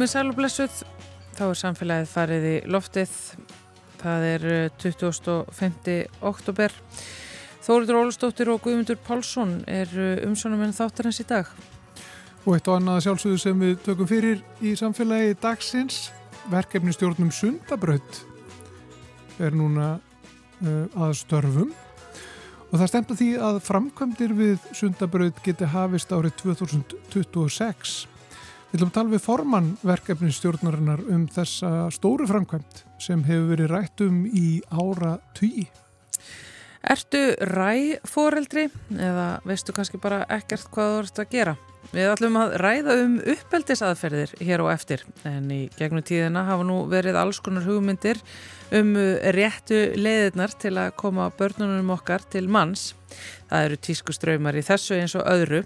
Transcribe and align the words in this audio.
Komið 0.00 0.14
sælublessuð, 0.14 0.76
þá 1.36 1.40
er 1.44 1.58
samfélagið 1.60 2.06
farið 2.08 2.44
í 2.48 2.52
loftið. 2.72 3.10
Það 4.00 4.22
er 4.30 4.44
25. 4.80 5.96
oktober. 6.24 6.72
Þóriður 7.60 7.98
Ólustóttir 7.98 8.48
og 8.48 8.62
Guðmundur 8.64 8.96
Pálsson 9.04 9.58
er 9.68 9.90
umsónum 10.24 10.62
en 10.64 10.72
þáttar 10.72 11.10
hans 11.10 11.20
í 11.20 11.26
dag. 11.28 11.50
Og 12.46 12.56
eitt 12.56 12.70
og 12.72 12.78
annað 12.78 13.02
sjálfsögðu 13.04 13.40
sem 13.42 13.60
við 13.60 13.74
tökum 13.84 14.08
fyrir 14.08 14.40
í 14.64 14.72
samfélagi 14.80 15.34
dagsins, 15.42 15.98
verkefni 16.48 16.94
stjórnum 16.96 17.28
Sundabraut 17.28 18.22
er 19.36 19.52
núna 19.52 19.90
uh, 19.98 20.86
að 20.96 21.12
störfum 21.20 21.74
og 22.70 22.72
það 22.72 22.88
stemta 22.94 23.18
því 23.20 23.28
að 23.50 23.60
framkvæmdir 23.68 24.32
við 24.40 24.64
Sundabraut 24.80 25.44
geti 25.44 25.68
hafist 25.76 26.16
árið 26.16 26.40
2026. 26.46 27.98
Við 28.70 28.78
viljum 28.78 28.90
tala 28.94 29.10
við 29.10 29.22
formann 29.24 29.70
verkefni 29.82 30.28
stjórnarinnar 30.30 31.00
um 31.10 31.24
þessa 31.34 31.88
stóru 31.90 32.28
framkvæmt 32.30 32.84
sem 33.02 33.24
hefur 33.26 33.48
verið 33.48 33.72
rætt 33.72 34.02
um 34.04 34.20
í 34.30 34.60
ára 34.70 35.16
tugi. 35.34 35.64
Ertu 36.86 37.18
ræforeldri 37.50 38.68
eða 38.94 39.26
veistu 39.42 39.74
kannski 39.74 39.98
bara 39.98 40.20
ekkert 40.30 40.70
hvað 40.70 40.92
þú 40.92 41.02
ert 41.02 41.18
að 41.18 41.34
gera? 41.34 41.56
Við 41.90 42.12
ætlum 42.12 42.38
að 42.38 42.54
ræða 42.62 42.94
um 43.02 43.18
uppeldisaðferðir 43.34 44.36
hér 44.46 44.62
og 44.62 44.70
eftir 44.70 45.02
en 45.26 45.50
í 45.50 45.60
gegnum 45.74 46.06
tíðina 46.06 46.46
hafa 46.46 46.62
nú 46.68 46.84
verið 46.92 47.18
alls 47.18 47.42
konar 47.42 47.66
hugmyndir 47.66 48.22
um 48.78 48.94
réttu 49.34 49.82
leiðirnar 49.98 50.54
til 50.62 50.76
að 50.78 50.94
koma 51.02 51.26
börnunum 51.34 51.90
okkar 51.96 52.22
til 52.30 52.46
manns. 52.46 52.92
Það 53.50 53.66
eru 53.66 53.78
tískuströymar 53.82 54.56
í 54.56 54.62
þessu 54.62 54.96
eins 55.00 55.16
og 55.18 55.26
öðru 55.26 55.64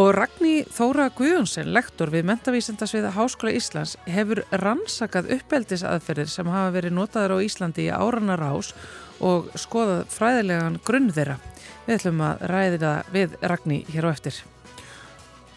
og 0.00 0.10
Ragní 0.16 0.64
Þóra 0.66 1.06
Guðjónsson, 1.14 1.70
lektor 1.70 2.10
við 2.10 2.26
Mentavísendasviða 2.26 3.14
Háskóla 3.14 3.54
Íslands, 3.54 3.96
hefur 4.10 4.42
rannsakað 4.50 5.30
uppeldisaðferðir 5.36 6.30
sem 6.30 6.50
hafa 6.50 6.74
verið 6.74 6.96
notaður 6.98 7.38
á 7.38 7.44
Íslandi 7.46 7.86
í 7.86 7.94
áranar 7.94 8.42
ás 8.50 8.74
og 9.22 9.50
skoðað 9.54 10.08
fræðilegan 10.10 10.80
grunn 10.84 11.10
þeirra. 11.14 11.38
Við 11.86 12.00
ætlum 12.00 12.24
að 12.26 12.48
ræða 12.50 12.80
það 12.82 13.12
við 13.14 13.36
Ragní 13.52 13.84
hér 13.92 14.10
á 14.10 14.14
eftir. 14.14 14.42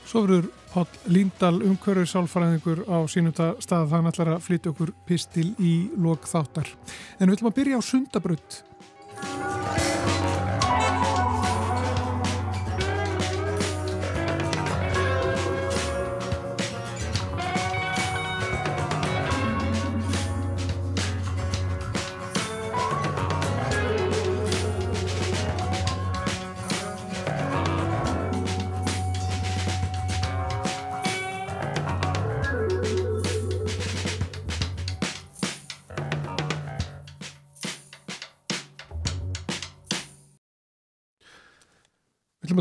Svo 0.05 0.27
verður 0.27 0.51
Páll 0.73 0.89
Líndal 1.05 1.59
umhverfið 1.61 2.07
sálfræðingur 2.09 2.79
á 2.89 3.05
sínum 3.05 3.33
stað 3.61 3.91
þannig 3.91 4.09
ætlar 4.09 4.31
að 4.33 4.45
flytja 4.47 4.71
okkur 4.71 4.91
pistil 5.05 5.51
í 5.61 5.73
lok 6.01 6.25
þáttar. 6.25 6.71
En 7.19 7.29
við 7.29 7.35
ætlum 7.35 7.49
að 7.51 7.57
byrja 7.59 7.77
á 7.77 7.81
sundabrödd. 7.85 8.55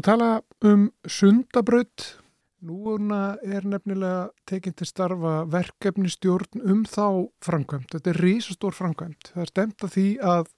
Að 0.02 0.08
tala 0.10 0.30
um 0.66 0.88
sundabraut. 1.06 2.04
Núna 2.62 3.36
er 3.42 3.64
nefnilega 3.66 4.30
tekinn 4.46 4.74
til 4.78 4.86
starfa 4.86 5.42
verkefni 5.50 6.10
stjórn 6.10 6.62
um 6.62 6.84
þá 6.86 7.30
framkvæmt. 7.42 7.90
Þetta 7.94 8.10
er 8.10 8.20
rísastór 8.22 8.74
framkvæmt. 8.74 9.32
Það 9.32 9.42
er 9.42 9.50
stemt 9.50 9.82
að 9.86 9.94
því 9.96 10.06
að 10.32 10.50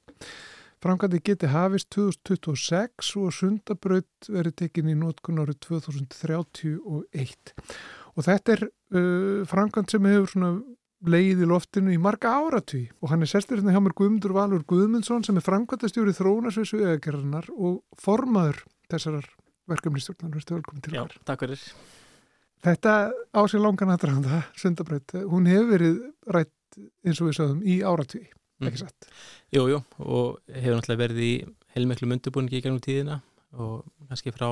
framkvæmdi 0.84 1.20
geti 1.24 1.50
hafist 1.52 1.90
2026 1.96 3.10
og 3.20 3.32
sundabraut 3.36 4.28
verið 4.28 4.56
tekinn 4.62 4.92
í 4.92 4.96
nótkun 5.00 5.40
árið 5.40 5.60
2031. 5.68 7.54
Og 8.14 8.28
þetta 8.28 8.56
er 8.56 8.66
uh, 8.68 9.40
framkvæmt 9.48 9.92
sem 9.92 10.08
hefur 10.12 10.32
svona 10.32 10.52
leið 11.04 11.44
í 11.44 11.48
loftinu 11.48 11.92
í 11.92 12.00
marga 12.00 12.32
áratví 12.32 12.86
og 13.02 13.10
hann 13.12 13.24
er 13.24 13.28
sérstur 13.28 13.60
hérna 13.60 13.74
hjá 13.74 13.82
mér 13.84 13.96
Guðmundur 13.98 14.32
Valur 14.32 14.62
Guðmundsson 14.64 15.24
sem 15.26 15.36
er 15.36 15.44
framkvæmtastjóri 15.44 16.14
þróunarsveisu 16.16 16.80
eðagerðarnar 16.80 17.50
og 17.52 17.82
formaður 18.00 18.62
þessarar 18.92 19.28
verkefnistjórnar. 19.70 20.32
Verður 20.36 20.58
velkomin 20.58 20.84
til 20.84 20.96
Já, 20.96 21.02
okkar. 21.04 21.20
takk 21.30 21.44
fyrir. 21.46 21.66
Þetta 22.64 22.92
á 23.12 23.40
sér 23.50 23.60
langan 23.60 23.92
aðdraðanda, 23.92 24.40
sundabraut, 24.56 25.14
hún 25.28 25.48
hefur 25.50 25.68
verið 25.74 25.98
rætt 26.32 26.78
eins 27.04 27.20
og 27.20 27.28
við 27.28 27.36
sagðum 27.38 27.60
í 27.68 27.74
áratví, 27.84 28.22
ekki 28.64 28.80
satt. 28.80 29.08
Jú, 29.52 29.66
jú, 29.68 29.82
og 30.00 30.40
hefur 30.48 30.78
náttúrulega 30.78 31.02
verið 31.02 31.20
í 31.26 31.32
heilmiklu 31.74 32.08
myndubúningi 32.08 32.58
í 32.58 32.64
gegnum 32.64 32.80
tíðina 32.82 33.20
og 33.60 33.84
kannski 34.08 34.32
frá 34.34 34.48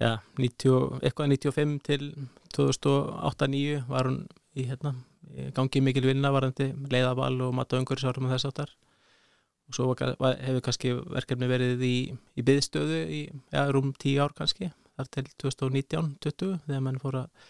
ja, 0.00 0.16
90, 0.38 1.02
eitthvað 1.02 1.34
95 1.34 1.76
til 1.88 2.06
2008-2009 2.54 3.82
var 3.90 4.10
hún 4.10 4.22
í 4.56 4.64
hérna, 4.70 4.94
gangi 5.56 5.82
mikil 5.84 6.06
vinna 6.06 6.30
varandi 6.32 6.70
leiðaval 6.92 7.34
og 7.48 7.56
matta 7.58 7.80
umhverfisárum 7.80 8.28
og 8.28 8.36
þess 8.36 8.48
áttar 8.48 8.72
og 9.66 9.76
svo 9.76 9.92
hefur 9.98 10.64
kannski 10.64 10.94
verkefni 10.94 11.50
verið 11.50 11.84
í, 11.86 11.96
í 12.38 12.46
byðstöðu 12.46 13.00
í 13.10 13.22
ja, 13.54 13.66
rúm 13.74 13.92
10 13.92 14.20
ár 14.22 14.34
kannski 14.36 14.70
þar 14.96 15.12
til 15.12 15.26
2019-20 15.42 16.58
þegar 16.66 16.84
mann 16.84 17.00
fór 17.02 17.22
að 17.24 17.48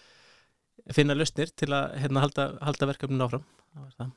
finna 0.96 1.16
lausnir 1.16 1.50
til 1.54 1.72
að 1.74 1.98
hérna, 2.00 2.22
halda, 2.24 2.52
halda 2.64 2.88
verkefnin 2.92 3.26
áfram 3.26 3.44
það 3.74 3.90
það 3.98 4.14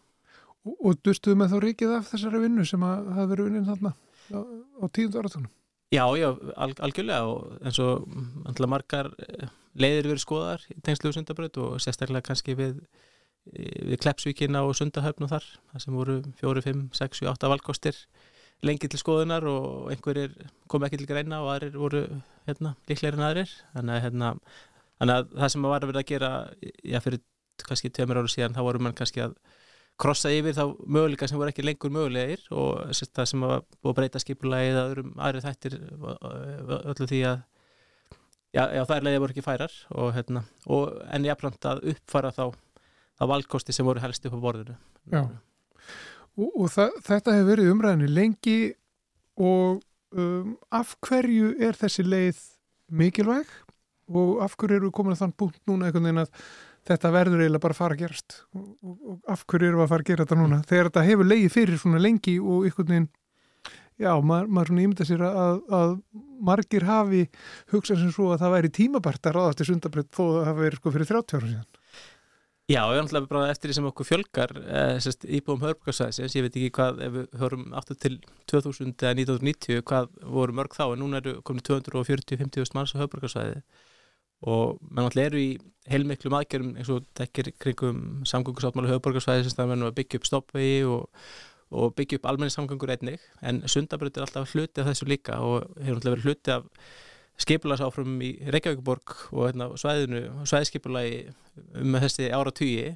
Og, 0.68 0.76
og 0.76 0.98
dustuðu 1.08 1.40
með 1.40 1.54
þá 1.54 1.60
ríkið 1.64 1.94
af 1.96 2.10
þessari 2.12 2.42
vinnu 2.44 2.66
sem 2.68 2.84
að 2.84 3.12
hafa 3.16 3.30
verið 3.32 3.48
vinnin 3.48 3.68
þarna 3.68 3.94
á, 4.36 4.40
á 4.84 4.86
tíundu 4.92 5.22
áratunum. 5.22 5.52
Já, 5.90 6.04
já, 6.20 6.28
al 6.60 6.74
algjörlega 6.86 7.30
og 7.31 7.64
eins 7.66 7.80
og 7.81 8.04
alltaf 8.46 8.70
margar 8.70 9.10
eh, 9.26 9.48
leiðir 9.80 10.12
verið 10.12 10.26
skoðar 10.26 10.66
í 10.70 10.78
tengslu 10.86 11.14
sundabraut 11.16 11.58
og 11.64 11.80
sérstaklega 11.81 12.28
kannski 12.28 12.58
við, 12.60 12.76
við 13.54 14.00
Kleppsvíkina 14.04 14.64
og 14.66 14.76
Sundahöfn 14.78 15.26
og 15.26 15.32
þar, 15.34 15.46
það 15.72 15.86
sem 15.86 16.00
voru 16.00 16.18
4, 16.42 16.66
5, 16.66 16.84
6, 17.00 17.22
7, 17.24 17.30
8 17.34 17.52
valkostir 17.54 18.02
lengi 18.66 18.90
til 18.92 19.00
skoðunar 19.00 19.46
og 19.48 19.90
einhverjir 19.94 20.34
kom 20.72 20.84
ekki 20.84 21.00
til 21.00 21.08
greina 21.10 21.40
og 21.44 21.54
aðrir 21.54 21.78
voru 21.80 22.04
hérna, 22.48 22.74
líklegir 22.90 23.16
en 23.16 23.26
aðrir. 23.30 23.54
Þannig 23.76 23.96
að, 23.96 24.02
hérna, 24.06 24.32
þannig 25.00 25.16
að 25.16 25.30
það 25.38 25.54
sem 25.54 25.68
var 25.70 25.86
að 25.86 25.92
vera 25.94 26.04
að 26.04 26.10
gera 26.10 26.32
já, 26.84 27.00
fyrir 27.06 27.22
kannski 27.63 27.92
tveimur 27.94 28.19
ára 28.19 28.31
síðan 28.31 28.56
þá 28.56 28.62
voru 28.68 28.84
mann 28.84 28.98
kannski 28.98 29.24
að 29.24 29.38
krossa 30.00 30.31
yfir 30.31 30.56
þá 30.56 30.63
möguleika 30.88 31.28
sem 31.28 31.40
voru 31.40 31.51
ekki 31.51 31.66
lengur 31.66 31.92
mögulegir 31.92 32.46
og 32.56 32.92
það 32.96 33.25
sem 33.31 33.42
var 33.44 33.66
búið 33.81 33.92
að 33.92 33.98
breyta 33.98 34.22
skipulagi 34.24 34.69
eða 34.72 34.84
öðrum 34.88 35.10
aðri 35.19 35.42
þættir 35.44 35.75
öllu 36.80 37.07
því 37.10 37.19
að 37.28 37.42
já, 38.56 38.63
já 38.63 38.84
er 38.84 39.06
leiði 39.06 39.22
voru 39.25 39.36
ekki 39.36 39.44
færar 39.44 39.75
og, 39.92 40.13
hérna, 40.16 40.46
og 40.72 41.01
en 41.12 41.28
jáfnframt 41.28 41.68
að 41.68 41.84
uppfara 41.92 42.31
þá 42.36 42.46
þá 43.19 43.27
valkosti 43.33 43.75
sem 43.75 43.88
voru 43.88 44.01
helst 44.04 44.25
upp 44.27 44.38
á 44.39 44.45
borðinu. 44.45 44.77
Já. 45.12 45.24
Og, 46.39 46.50
og 46.56 46.71
þetta 46.71 47.36
hefur 47.36 47.50
verið 47.51 47.74
umræðinu 47.74 48.10
lengi 48.16 48.60
og 49.39 49.81
um, 50.16 50.56
af 50.71 50.95
hverju 51.06 51.54
er 51.60 51.77
þessi 51.80 52.06
leið 52.07 52.42
mikilvæg? 52.89 53.51
Og 54.10 54.39
af 54.42 54.56
hverju 54.57 54.80
eru 54.80 54.92
komin 54.95 55.13
að 55.13 55.25
þann 55.25 55.38
punkt 55.38 55.62
núna 55.69 55.89
einhvern 55.89 56.07
veginn 56.07 56.24
að 56.24 56.31
þetta 56.89 57.12
verður 57.13 57.44
eiginlega 57.44 57.63
bara 57.66 57.75
að 57.75 57.81
fara 57.83 57.98
að 57.98 58.04
gerast? 58.06 58.39
Og, 58.56 58.68
og, 58.80 58.95
og 58.98 59.33
af 59.36 59.44
hverju 59.45 59.69
eru 59.69 59.83
að 59.83 59.92
fara 59.92 60.06
að 60.06 60.12
gera 60.12 60.25
þetta 60.25 60.39
núna? 60.39 60.62
Þegar 60.69 60.89
þetta 60.89 61.07
hefur 61.10 61.30
leiði 61.30 61.51
fyrir 61.54 61.81
svona 61.81 62.01
lengi 62.01 62.38
og 62.39 62.69
einhvern 62.69 62.94
veginn 62.95 63.10
já, 64.00 64.13
maður, 64.24 64.48
maður 64.48 64.72
svona 64.72 64.86
ímynda 64.86 65.07
sér 65.07 65.25
að, 65.27 65.60
að 65.75 65.94
margir 66.50 66.86
hafi 66.88 67.25
hugsað 67.74 68.04
sem 68.04 68.13
svo 68.15 68.31
að 68.33 68.45
það 68.45 68.56
væri 68.56 68.72
tímabært 68.80 69.30
að 69.30 69.36
ráðast 69.36 69.63
í 69.63 69.68
sundabrett 69.68 70.10
þó 70.15 70.24
að 70.24 70.33
það 70.38 70.50
hafi 70.50 70.65
verið 70.65 70.81
sko 70.81 70.94
fyrir 70.95 71.12
30 71.12 71.39
ára 71.39 71.51
síðan 71.51 71.79
Já, 72.69 72.83
ég 72.94 73.00
ætla 73.01 73.24
bara 73.25 73.48
eftir 73.50 73.71
því 73.71 73.75
sem 73.80 73.86
okkur 73.89 74.06
fjölgar 74.06 74.51
eh, 74.62 74.98
sérst, 75.01 75.24
íbúum 75.25 75.63
hörbrukarsæðis, 75.63 76.36
ég 76.38 76.44
veit 76.45 76.57
ekki 76.60 76.69
hvað 76.77 77.00
ef 77.01 77.16
við 77.16 77.31
hörum 77.42 77.63
aftur 77.80 77.98
til 77.98 78.18
2000 78.51 78.92
eða 78.94 79.16
1990 79.16 79.81
hvað 79.89 80.12
voru 80.36 80.54
mörg 80.60 80.77
þá 80.77 80.83
en 80.92 81.01
núna 81.01 81.18
eru 81.18 81.33
komin 81.42 81.66
240-50 81.66 82.75
manns 82.77 82.94
á 82.94 83.01
hörbrukarsæði 83.01 83.63
og 84.54 84.77
mann 84.86 85.07
alltaf 85.07 85.24
eru 85.24 85.42
í 85.42 85.50
heilmiklum 85.89 86.38
aðgerðum 86.38 86.77
eins 86.77 86.94
og 86.94 87.10
tekir 87.18 87.50
kringum 87.57 88.21
samgöngusáttmáli 88.30 88.94
hörbrukarsæði 88.94 89.48
sem 89.48 89.57
það 89.57 89.74
verður 89.74 89.89
að 89.89 89.98
byggja 90.04 90.22
upp 90.22 90.30
stoppvegi 90.30 90.80
og, 90.94 91.27
og 91.74 91.98
byggja 91.98 92.22
upp 92.22 92.30
almenni 92.30 92.54
samgöngur 92.54 92.94
einnig 92.94 93.25
en 93.42 93.63
sundabröð 93.65 94.22
er 94.22 94.27
alltaf 94.27 94.54
hluti 94.54 94.86
af 94.86 94.92
þessu 94.92 95.10
líka 95.10 95.42
og 95.42 95.65
hefur 95.81 95.98
alltaf 95.98 96.19
verið 96.19 96.30
hluti 96.30 96.60
af 96.60 96.69
skipulagsáfrum 97.39 98.18
í 98.25 98.33
Reykjavíkuborg 98.51 99.15
og 99.31 99.45
hérna, 99.47 99.69
svæðinu, 99.80 100.24
svæðskipulagi 100.50 101.19
um 101.80 102.00
þessi 102.03 102.31
ára 102.36 102.53
tugi 102.56 102.95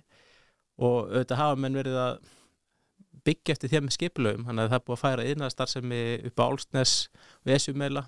og 0.82 1.12
auðvitað 1.12 1.40
hafa 1.40 1.60
menn 1.64 1.78
verið 1.80 2.00
að 2.02 2.18
byggja 3.24 3.56
eftir 3.56 3.72
þeim 3.72 3.92
skipulagum 3.94 4.50
þannig 4.50 4.66
að 4.66 4.74
það 4.74 4.80
er 4.80 4.88
búið 4.88 4.98
að 4.98 5.04
færa 5.04 5.30
innastarfsemi 5.32 6.02
upp 6.30 6.44
á 6.44 6.46
Álsnes 6.48 6.96
og 7.44 7.54
Esjumela 7.56 8.04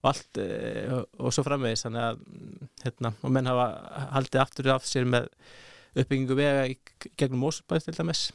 og 0.00 0.12
allt 0.12 0.40
og 0.40 1.34
svo 1.34 1.44
framvegis. 1.44 1.84
Þannig 1.86 2.06
að 2.06 2.22
hérna, 2.84 3.12
og 3.20 3.34
menn 3.34 3.50
hafa 3.50 3.66
haldið 4.14 4.44
aftur 4.44 4.70
af 4.76 4.86
sér 4.88 5.08
með 5.10 5.28
uppbyggingu 5.98 6.36
vega 6.38 6.68
í 6.70 6.76
gegnum 7.18 7.42
Mósurbæð 7.42 7.88
til 7.88 7.96
dæmis, 7.96 8.28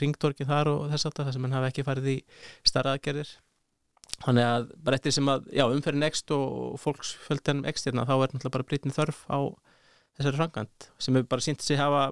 ringtorkin 0.00 0.48
þar 0.48 0.72
og 0.72 0.86
þess 0.94 1.10
að 1.10 1.18
það 1.20 1.34
sem 1.36 1.44
hann 1.44 1.56
hafi 1.58 1.70
ekki 1.72 1.84
farið 1.84 2.10
í 2.14 2.16
starra 2.66 2.96
aðgerðir 2.96 3.34
þannig 4.24 4.48
að 4.48 4.68
bara 4.84 4.98
eftir 4.98 5.14
sem 5.14 5.30
að, 5.30 5.48
já, 5.54 5.64
umferðin 5.70 6.06
ekst 6.08 6.32
og 6.34 6.78
fólksfjöldinum 6.82 7.68
ekstirna 7.70 8.06
þá 8.08 8.14
er 8.16 8.32
náttúrulega 8.32 8.54
bara 8.56 8.68
breytin 8.68 8.94
þörf 8.94 9.24
á 9.30 9.38
þessari 10.18 10.40
frangand 10.40 10.88
sem 10.98 11.14
hefur 11.14 11.28
bara 11.30 11.44
sínt 11.44 11.62
sig 11.62 11.78
hafa, 11.78 12.08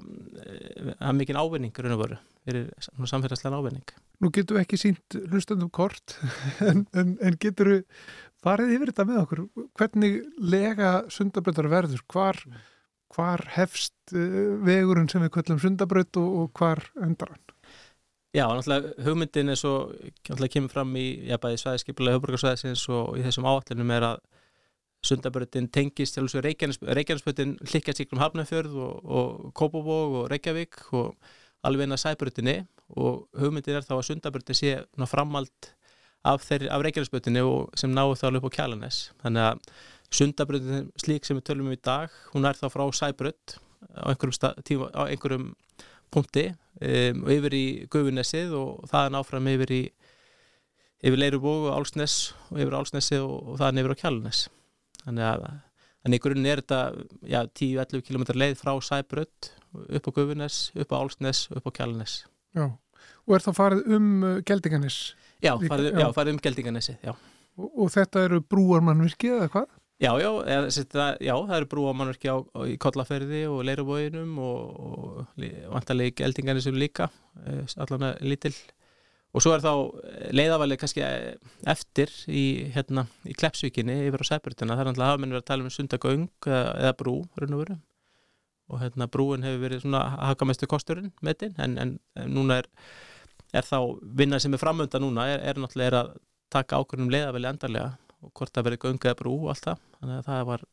hafa 1.00 1.14
mikið 1.18 1.40
ávinning 1.40 1.80
raun 1.82 1.96
og 1.96 2.02
veru, 2.04 2.20
fyrir 2.46 2.68
samfélagslega 3.10 3.58
ávinning. 3.58 3.96
Nú 4.22 4.30
getum 4.32 4.56
við 4.56 4.64
ekki 4.64 4.80
sínt 4.80 5.18
hlustandum 5.32 5.72
kort 5.74 6.14
en, 6.68 6.86
en, 6.96 7.16
en 7.18 7.40
getur 7.42 7.72
við 7.72 7.82
farið 8.46 8.76
yfir 8.76 8.92
þetta 8.92 9.08
með 9.08 9.20
okkur? 9.24 9.44
Hvernig 9.80 10.20
lega 10.38 10.92
sundabröndar 11.12 11.70
verður? 11.72 12.06
Hvar, 12.12 12.38
hvar 13.16 13.42
hefst 13.56 14.14
vegurinn 14.14 15.10
sem 15.10 15.26
við 15.26 15.34
kvöllum 15.34 15.60
sundabrönd 15.64 16.22
og, 16.22 16.38
og 16.44 16.62
hvar 16.62 16.86
endar 17.02 17.34
hann 17.34 17.45
Já, 18.36 18.44
náttúrulega 18.52 18.92
hugmyndin 19.06 19.48
er 19.48 19.56
svo 19.56 19.74
náttúrulega 19.96 20.52
kemur 20.52 20.72
fram 20.74 20.90
í, 21.00 21.06
já, 21.24 21.38
bæði 21.40 21.60
svæðiskipulega 21.62 22.18
höfbrukarsvæðisins 22.18 22.82
og 22.92 23.14
í 23.16 23.22
þessum 23.24 23.48
áallunum 23.48 23.92
er 23.96 24.06
að 24.10 24.18
sundabröndin 25.06 25.70
tengist 25.72 26.16
til 26.16 26.26
þessu 26.26 26.42
Reykjanesböndin 26.44 27.56
hlikkast 27.70 28.02
ykkur 28.04 28.18
um 28.18 28.22
Hafnarfjörð 28.24 28.76
og, 28.76 29.08
og 29.18 29.50
Kópavóg 29.56 30.18
og 30.20 30.28
Reykjavík 30.32 30.78
og 30.98 31.14
alveg 31.64 31.86
inn 31.86 31.96
að 31.96 32.02
sæbröndinni 32.02 32.56
og 33.00 33.24
hugmyndin 33.40 33.78
er 33.78 33.86
þá 33.86 33.96
að 33.98 34.06
sundabröndin 34.10 34.58
sé 34.58 34.74
framald 35.08 35.72
af, 36.26 36.44
af 36.44 36.84
Reykjanesböndinni 36.84 37.44
og 37.46 37.72
sem 37.78 37.94
náðu 37.94 38.18
þá 38.20 38.26
alveg 38.30 38.42
upp 38.44 38.52
á 38.52 38.56
Kjalanes 38.58 39.02
þannig 39.24 39.46
að 39.46 39.76
sundabröndin 40.20 40.90
slík 41.00 41.24
sem 41.24 41.38
við 41.38 41.48
tölum 41.48 41.70
um 41.70 41.76
í 41.76 41.80
dag, 41.80 42.12
hún 42.34 42.44
er 42.44 42.58
þá 42.58 42.68
frá 42.68 42.84
sæbrönd 43.00 43.56
á 43.96 44.12
einhverjum, 44.12 44.60
tíma, 44.66 44.90
á 44.92 45.08
einhverjum 45.08 45.54
punkti 46.14 46.48
um, 46.50 47.22
og 47.24 47.30
yfir 47.34 47.56
í 47.56 47.66
Guðunessið 47.92 48.54
og 48.58 48.88
þaðan 48.90 49.20
áfram 49.20 49.50
yfir 49.52 49.74
í 49.74 49.82
yfir 51.06 51.20
Leirubóg 51.20 51.68
og 51.70 51.78
Álsnes 51.80 52.16
og 52.50 52.60
yfir 52.60 52.76
Álsnesið 52.78 53.24
og, 53.24 53.36
og 53.52 53.60
þaðan 53.60 53.82
yfir 53.82 53.94
á 53.94 54.00
Kjálnes 54.02 54.42
þannig 55.04 55.28
að 55.28 55.46
þannig 56.06 56.20
í 56.20 56.24
grunninn 56.24 56.50
er 56.52 56.62
þetta 56.62 56.80
já, 57.26 57.40
10-11 57.60 58.04
km 58.06 58.26
leið 58.38 58.58
frá 58.60 58.72
Sæbrödd 58.88 59.52
upp 59.98 60.08
á 60.08 60.10
Guðuness, 60.16 60.70
upp 60.78 60.94
á 60.94 60.96
Álsnes 61.02 61.46
upp 61.52 61.66
á 61.68 61.70
Kjálnes 61.80 62.18
Já, 62.56 62.66
og 63.26 63.36
er 63.36 63.44
það 63.44 63.58
farið 63.58 63.96
um 63.96 64.12
uh, 64.24 64.36
Geldinganis? 64.46 65.00
Já, 65.44 65.52
farið, 65.60 65.90
já. 65.92 65.98
já, 66.00 66.06
farið 66.16 66.36
um 66.36 66.44
Geldinganesi 66.46 66.96
og, 67.10 67.18
og 67.66 67.90
þetta 67.92 68.24
eru 68.28 68.40
brúarmannvirkið 68.46 69.36
eða 69.40 69.52
hvað? 69.52 69.68
Já, 69.96 70.10
já, 70.20 70.28
eða, 70.44 70.72
það, 70.92 71.14
já, 71.24 71.32
það 71.32 71.54
eru 71.56 71.68
brúamannverki 71.72 72.32
í 72.68 72.74
Kollaferði 72.84 73.38
og 73.48 73.62
Leirubóinum 73.64 74.34
og, 74.44 74.74
og 74.76 75.46
vantarleik 75.72 76.20
eldingarnir 76.20 76.64
sem 76.66 76.76
líka, 76.76 77.06
eh, 77.40 77.62
allan 77.80 78.10
að 78.10 78.20
lítil. 78.28 78.52
Og 79.32 79.44
svo 79.44 79.54
er 79.56 79.64
þá 79.64 79.72
leiðavalið 80.36 80.80
kannski 80.82 81.02
eftir 81.72 82.12
í, 82.28 82.44
hérna, 82.76 83.06
í 83.24 83.32
Klepsvíkinni 83.40 83.96
yfir 84.10 84.20
á 84.20 84.28
Sæbjörnuna, 84.34 84.76
það 84.76 84.84
er 84.84 84.90
náttúrulega 84.90 85.10
hafmennir 85.14 85.40
að 85.40 85.48
tala 85.48 85.64
um 85.64 85.72
sundagöng 85.72 86.28
eða, 86.44 86.62
eða 86.84 86.94
brú, 87.00 87.18
raun 87.40 87.56
og 87.56 87.64
veru. 87.64 87.80
Og 88.68 88.80
hérna 88.84 89.08
brúin 89.08 89.48
hefur 89.48 89.64
verið 89.64 89.84
svona 89.86 90.06
hakamestu 90.28 90.68
kosturinn 90.68 91.12
með 91.24 91.42
þinn, 91.46 91.60
en, 91.64 91.76
en, 91.80 91.98
en 92.20 92.32
núna 92.36 92.60
er, 92.60 92.68
er 93.56 93.64
þá 93.64 93.78
vinna 94.20 94.40
sem 94.44 94.52
er 94.52 94.60
framönda 94.60 95.00
núna, 95.00 95.30
er, 95.32 95.44
er 95.52 95.60
náttúrulega 95.60 96.04
að 96.04 96.18
taka 96.52 96.80
ákveðnum 96.82 97.12
leiðavalið 97.12 97.54
endarlega 97.54 97.94
og 98.26 98.32
hvort 98.36 98.54
það 98.54 98.68
verið 98.70 98.84
göngaða 98.84 99.18
brú 99.22 99.34
og 99.44 99.52
allt 99.54 99.68
það 99.70 99.82
þannig 99.98 100.20
að 100.20 100.30
það 100.30 100.46
var 100.50 100.64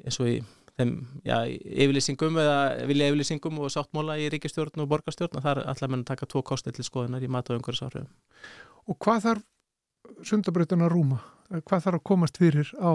eins 0.00 0.20
og 0.20 0.30
í 0.30 0.36
þeim, 0.80 0.94
já, 1.26 1.36
yfirlýsingum 1.84 2.40
eða 2.40 2.58
vilja 2.88 3.08
yfirlýsingum 3.10 3.60
og 3.60 3.72
sáttmóla 3.74 4.16
í 4.20 4.28
ríkistjórn 4.32 4.84
og 4.84 4.90
borgarstjórn 4.90 5.38
og 5.38 5.44
það 5.44 5.52
er 5.52 5.70
alltaf 5.72 5.92
menn 5.92 6.04
að 6.04 6.10
taka 6.12 6.28
tvo 6.30 6.42
kostið 6.46 6.78
til 6.78 6.86
skoðunar 6.86 7.24
í 7.24 7.30
mat 7.32 7.50
og 7.50 7.60
umhverfisáhrifum 7.60 8.10
Og 8.88 8.98
hvað 9.04 9.24
þarf 9.26 10.26
sundabröðun 10.26 10.86
að 10.86 10.92
rúma? 10.94 11.20
Hvað 11.50 11.86
þarf 11.86 12.00
að 12.00 12.06
komast 12.10 12.40
fyrir 12.40 12.70
á 12.80 12.92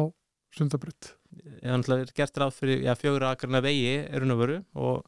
sundabröð? 0.55 1.11
Það 1.61 1.97
er 1.97 2.13
gert 2.15 2.39
ráð 2.41 2.55
fyrir 2.59 2.85
fjögur 2.99 3.27
aðgarna 3.29 3.61
vegi 3.63 3.97
er 4.03 4.25
unnöfuru 4.25 4.61
og, 4.73 5.05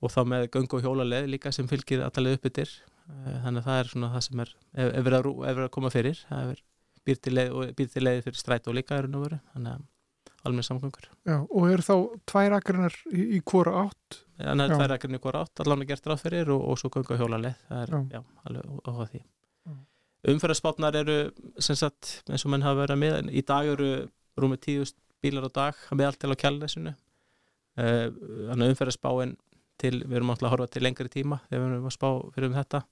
og 0.00 0.12
þá 0.12 0.20
með 0.28 0.48
göng 0.54 0.76
og 0.76 0.84
hjólaleð 0.84 1.30
líka 1.32 1.52
sem 1.54 1.68
fylgir 1.70 2.04
aðtalið 2.04 2.38
uppbyttir 2.38 2.70
eh, 2.70 3.36
þannig 3.44 3.62
að 3.62 3.68
það 3.68 3.80
er 3.80 3.92
svona 3.92 4.12
það 4.14 4.26
sem 4.28 4.42
er 4.44 4.54
ef, 4.54 4.90
ef 4.90 5.10
er 5.10 5.18
að, 5.18 5.30
að 5.54 5.70
koma 5.76 5.92
fyrir 5.94 6.20
það 6.28 6.52
er 6.54 6.64
býr 7.06 7.20
til 7.22 7.36
leið, 7.36 7.58
býr 7.78 7.92
til 7.92 8.04
leið 8.04 8.24
fyrir 8.26 8.40
stræt 8.40 8.66
og 8.70 8.76
líka 8.76 8.98
þannig 9.02 9.70
að 9.72 9.84
alveg 10.46 10.66
samgöngur. 10.66 11.08
Já, 11.26 11.38
og 11.42 11.70
er 11.70 11.82
þá 11.84 11.94
tvær 12.30 12.56
akrinar 12.58 12.96
í, 13.10 13.24
í 13.36 13.40
hvora 13.46 13.86
átt? 13.86 14.20
Já, 14.36 14.50
það 14.52 14.64
er 14.66 14.74
tvær 14.74 14.94
akrinar 14.96 15.18
í 15.18 15.22
hvora 15.24 15.40
átt, 15.44 15.62
allan 15.64 15.82
er 15.82 15.88
gert 15.90 16.06
ráð 16.10 16.22
fyrir 16.22 16.52
og, 16.54 16.62
og 16.70 16.78
svo 16.80 16.90
göngu 16.94 17.18
hjóla 17.18 17.40
leið, 17.42 17.56
það 17.70 17.82
er, 17.82 17.94
já, 17.96 18.20
já 18.20 18.20
alveg 18.50 18.76
á 18.86 18.92
því. 19.10 19.22
Umferðarspátnar 20.26 20.98
eru, 20.98 21.16
sem 21.62 21.78
sagt, 21.78 22.12
eins 22.30 22.44
og 22.46 22.52
menn 22.52 22.64
hafa 22.66 22.82
verið 22.82 23.02
með, 23.02 23.18
í 23.30 23.42
dag 23.46 23.68
eru 23.74 23.90
rúmið 24.38 24.62
tíðust 24.66 24.96
bílar 25.22 25.46
á 25.46 25.50
dag 25.54 25.82
að 25.90 26.00
meðal 26.00 26.18
til 26.18 26.30
á 26.34 26.36
kjallesinu, 26.42 26.94
eh, 27.78 28.06
þannig 28.50 28.66
uh, 28.66 28.72
umferðarspáin 28.74 29.36
til, 29.80 30.00
við 30.02 30.18
erum 30.18 30.32
alltaf 30.32 30.48
að 30.48 30.54
horfa 30.54 30.72
til 30.72 30.82
lengri 30.82 31.12
tíma 31.12 31.40
þegar 31.46 31.62
við 31.62 31.74
erum 31.76 31.90
að 31.90 31.96
spá 31.96 32.08
fyrir 32.34 32.50
um 32.50 32.56
þetta 32.56 32.82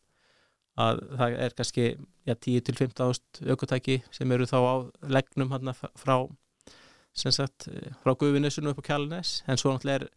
að 0.81 1.03
það 1.19 1.37
er 1.45 1.55
kannski 1.59 1.85
ja, 2.27 2.35
10-15 2.35 3.51
aukotæki 3.53 4.01
sem 4.15 4.33
eru 4.35 4.49
þá 4.49 4.59
á 4.59 4.75
legnum 5.17 5.53
hérna 5.55 5.75
frá 5.75 6.17
sagt, 7.15 7.69
frá 8.03 8.15
Guðvinnesunu 8.19 8.73
upp 8.73 8.83
á 8.83 8.89
Kjálnes 8.91 9.37
en 9.47 9.61
svo 9.61 9.75
náttúrulega 9.75 10.03
er, 10.03 10.09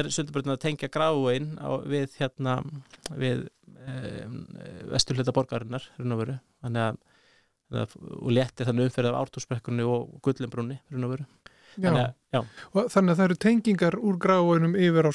er 0.00 0.10
sundarbröndin 0.14 0.54
að 0.54 0.62
tengja 0.62 0.90
gráin 0.92 1.56
við 1.90 2.14
hérna 2.20 2.60
við 3.18 3.48
um, 3.82 4.36
vesturleita 4.92 5.34
borgarinnar 5.34 5.88
þannig 5.98 6.84
að, 6.84 7.00
og 8.20 8.30
letir 8.34 8.68
þannig 8.68 8.90
umferð 8.90 9.10
af 9.10 9.24
ártúrsbrekkunni 9.24 9.86
og 9.86 10.20
gullumbrunni 10.22 10.78
þannig 11.76 12.02
að 12.06 12.16
þannig 12.30 13.10
að 13.10 13.16
það 13.18 13.24
eru 13.24 13.36
tengingar 13.42 13.96
úr 13.98 14.18
gráinum 14.22 14.76
yfir 14.78 15.06
á 15.06 15.10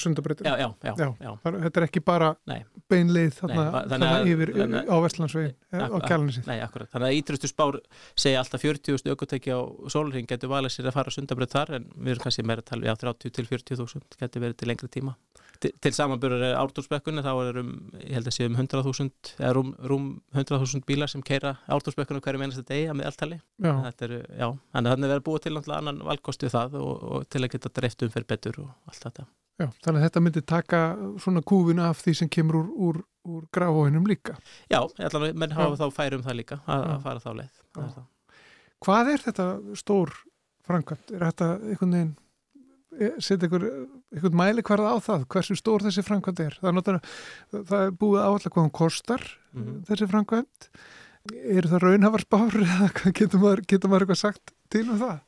já. 1.24 1.30
Þetta 1.46 1.80
er 1.80 1.86
ekki 1.88 2.02
bara 2.04 2.32
Nei. 2.50 2.58
beinleið 2.92 3.38
þarna 3.38 4.10
yfir 4.28 4.52
þannig, 4.58 4.92
á 4.92 4.96
Vestlandsvegin 5.06 5.54
eh, 5.56 5.86
á. 5.96 6.50
Nei, 6.50 6.58
akkurat. 6.66 6.92
Þannig 6.92 7.08
að 7.08 7.20
ítrustu 7.22 7.52
spár 7.52 7.80
segja 8.20 8.44
alltaf 8.44 8.66
40.000 8.68 9.16
aukotæki 9.16 9.56
á 9.56 9.60
solring 9.92 10.28
getur 10.28 10.52
valið 10.52 10.76
sér 10.76 10.92
að 10.92 11.00
fara 11.00 11.16
sundabreyt 11.16 11.56
þar 11.56 11.78
en 11.80 11.88
við 11.96 12.16
erum 12.16 12.26
kannski 12.28 12.48
meira 12.48 12.66
að 12.66 12.72
tala 12.74 12.84
við 12.84 12.96
á 13.00 13.04
30 13.08 13.36
til 13.40 13.48
40.000 13.54 14.20
getur 14.20 14.44
verið 14.44 14.60
til 14.60 14.72
lengri 14.74 14.92
tíma. 14.92 15.16
Til, 15.62 15.72
til 15.82 15.94
samanbyrjar 15.96 16.44
er 16.50 16.58
ártúrsbekkunni 16.60 17.24
þá 17.26 17.32
er 17.34 17.60
um, 17.62 17.72
ég 18.02 18.18
held 18.18 18.30
að 18.30 18.36
séum 18.38 18.58
100.000 18.60 19.36
eða 19.40 19.54
rúm, 19.58 19.72
rúm 19.92 20.10
100.000 20.36 20.84
bílar 20.88 21.12
sem 21.12 21.24
keira 21.26 21.56
ártúrsbekkunni 21.72 22.24
hverju 22.26 22.42
mennast 22.42 22.68
degi 22.68 22.90
er, 24.10 24.18
já, 24.42 24.48
þannig 24.76 24.92
að 24.92 24.92
þannig 24.96 25.14
verður 25.14 25.26
búið 25.30 25.46
til 25.46 25.56
annan 25.78 26.04
valkostu 26.10 26.52
það 26.52 26.78
og, 26.82 26.94
og 27.16 27.26
til 27.32 27.44
að 27.46 27.52
geta 27.56 27.74
dreift 27.80 28.06
um 28.06 28.14
fyrir 28.14 28.30
betur 28.30 28.62
og 28.66 28.92
allt 28.92 29.08
þetta. 29.08 29.28
Já, 29.56 29.70
þannig 29.86 30.02
að 30.02 30.06
þetta 30.10 30.24
myndi 30.26 30.42
taka 30.44 30.80
svona 31.24 31.44
kúfin 31.48 31.80
af 31.80 32.02
því 32.04 32.14
sem 32.20 32.32
kemur 32.32 32.58
úr, 32.60 32.72
úr, 32.76 32.98
úr 33.32 33.46
gráhóinum 33.56 34.08
líka. 34.10 34.36
Já, 34.68 34.82
allan, 34.84 35.30
menn 35.40 35.56
hafa 35.56 35.80
þá 35.80 35.96
færum 35.96 36.26
það 36.26 36.40
líka 36.42 36.60
að, 36.66 36.88
að 36.92 37.06
fara 37.06 37.24
þá 37.24 37.32
leið. 37.40 37.62
Er 37.80 37.96
Hvað 38.84 39.12
er 39.14 39.24
þetta 39.24 39.48
stór 39.80 40.12
framkvæmt? 40.68 41.14
Er 41.16 41.24
þetta 41.30 41.50
einhvern 41.62 41.96
veginn 41.96 42.14
setja 43.24 43.48
ykkur 43.48 43.66
einhvern 44.16 44.38
mæli 44.40 44.66
hverða 44.66 44.94
á 44.94 44.98
það, 45.04 45.26
hversu 45.34 45.58
stór 45.60 45.86
þessi 45.86 46.04
framkvæmt 46.06 46.44
er? 46.46 46.60
Það 46.62 46.70
er, 46.70 46.78
náttúrulega, 46.78 47.16
það 47.72 47.82
er 47.82 47.98
búið 48.04 48.22
áallega 48.22 48.54
hvað 48.54 48.68
hún 48.68 48.78
kostar 48.82 49.26
mm 49.26 49.64
-hmm. 49.64 49.82
þessi 49.90 50.12
framkvæmt. 50.14 50.70
Er 51.56 51.66
það 51.66 51.84
raunhafarspár 51.84 52.62
eða 52.62 52.90
getur 53.20 53.40
maður, 53.40 53.66
getur 53.68 53.90
maður 53.90 54.06
eitthvað 54.06 54.24
sagt 54.24 54.56
til 54.70 54.90
um 54.90 55.00
það? 55.00 55.20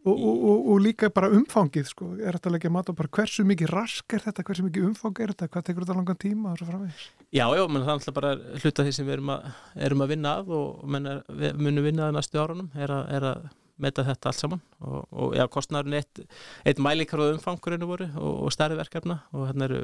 Og, 0.00 0.16
og, 0.16 0.68
og 0.72 0.78
líka 0.80 1.10
bara 1.12 1.28
umfangið 1.28 1.90
sko, 1.90 2.06
er 2.16 2.32
þetta 2.32 2.48
að 2.48 2.54
leggja 2.54 2.70
mat 2.72 2.88
á 2.88 2.96
bara 2.96 3.10
hversu 3.12 3.44
mikið 3.44 3.68
rask 3.68 4.14
er 4.16 4.22
þetta, 4.24 4.44
hversu 4.48 4.62
mikið 4.64 4.86
umfang 4.88 5.18
er 5.20 5.34
þetta, 5.34 5.48
hvað 5.52 5.66
tekur 5.66 5.84
þetta 5.84 5.96
langan 5.98 6.16
tíma 6.22 6.52
og 6.54 6.56
svo 6.56 6.68
framvegis? 6.70 7.02
Já, 7.28 7.44
já, 7.52 7.64
menn 7.68 7.84
það 7.84 7.90
er 7.90 7.98
alltaf 7.98 8.16
bara 8.16 8.30
hluta 8.62 8.86
því 8.86 8.94
sem 8.96 9.06
við 9.06 9.12
erum 9.18 9.32
að, 9.34 9.50
erum 9.76 10.04
að 10.06 10.14
vinna 10.14 10.32
að 10.40 10.54
og 10.56 10.86
menn 10.94 11.10
er, 11.10 11.20
við 11.42 11.60
munum 11.60 11.84
vinna 11.84 12.06
að 12.06 12.16
næstu 12.16 12.40
árunum 12.40 12.70
er 12.80 12.94
að, 12.96 13.12
er 13.18 13.26
að 13.28 13.44
meta 13.82 14.04
þetta 14.06 14.30
allt 14.30 14.42
saman 14.42 14.62
og, 14.80 15.04
og 15.10 15.36
já, 15.38 15.44
kostnarinn 15.52 15.98
eitt, 16.00 16.22
eitt 16.64 16.82
mælikar 16.82 17.22
og 17.24 17.36
umfangurinu 17.36 17.88
voru 17.90 18.10
og 18.20 18.50
stærri 18.54 18.78
verkefna 18.78 19.20
og 19.32 19.48
hérna 19.50 19.68
eru 19.68 19.82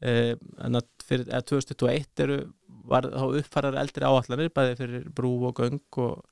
e, 0.00 0.14
fyrir 1.06 1.28
2021 1.28 2.24
eru 2.26 2.40
var 2.90 3.06
þá 3.06 3.26
uppfærar 3.40 3.78
eldri 3.80 4.06
áallanir 4.08 4.52
bæði 4.54 4.78
fyrir 4.78 5.06
brú 5.14 5.34
og 5.48 5.60
göng 5.60 5.80
og 6.02 6.24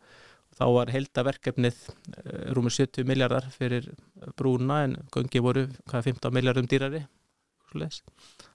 þá 0.58 0.64
var 0.74 0.92
heldaverkefnið 0.92 1.78
eh, 1.86 2.48
rúmur 2.56 2.74
70 2.74 3.06
miljardar 3.08 3.46
fyrir 3.54 3.90
brúna 4.38 4.82
en 4.86 4.96
gangi 5.14 5.42
voru 5.44 5.66
hvað, 5.90 6.10
15 6.14 6.34
miljardum 6.34 6.68
dýrari 6.70 7.04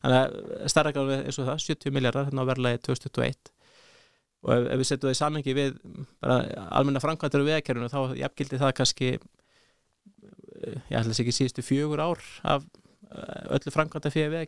þannig 0.01 0.19
að 0.19 0.71
starra 0.73 0.93
gráði 0.95 1.19
eins 1.21 1.39
og 1.39 1.49
það 1.51 1.65
70 1.67 1.95
miljardar 1.95 2.29
hérna 2.29 2.45
á 2.45 2.49
verðlagi 2.49 2.81
2021 2.89 3.52
og 4.43 4.51
ef, 4.55 4.67
ef 4.75 4.81
við 4.81 4.87
setjum 4.89 5.07
það 5.09 5.15
í 5.15 5.19
samengi 5.19 5.55
við 5.57 5.77
almenna 6.27 7.01
framkvæmdur 7.03 7.43
og 7.43 7.49
veðkerfinu 7.49 7.91
þá 7.93 7.99
jafngildi 8.19 8.59
það 8.61 8.73
kannski 8.79 9.09
eh, 9.13 10.77
ég 10.91 10.97
ætla 10.99 11.13
að 11.13 11.19
segja 11.19 11.37
síðustu 11.39 11.65
fjögur 11.65 12.03
ár 12.03 12.23
af 12.55 12.65
eh, 12.67 13.55
öllu 13.57 13.73
framkvæmda 13.75 14.11
fyrir 14.13 14.29
að 14.29 14.35
við 14.35 14.43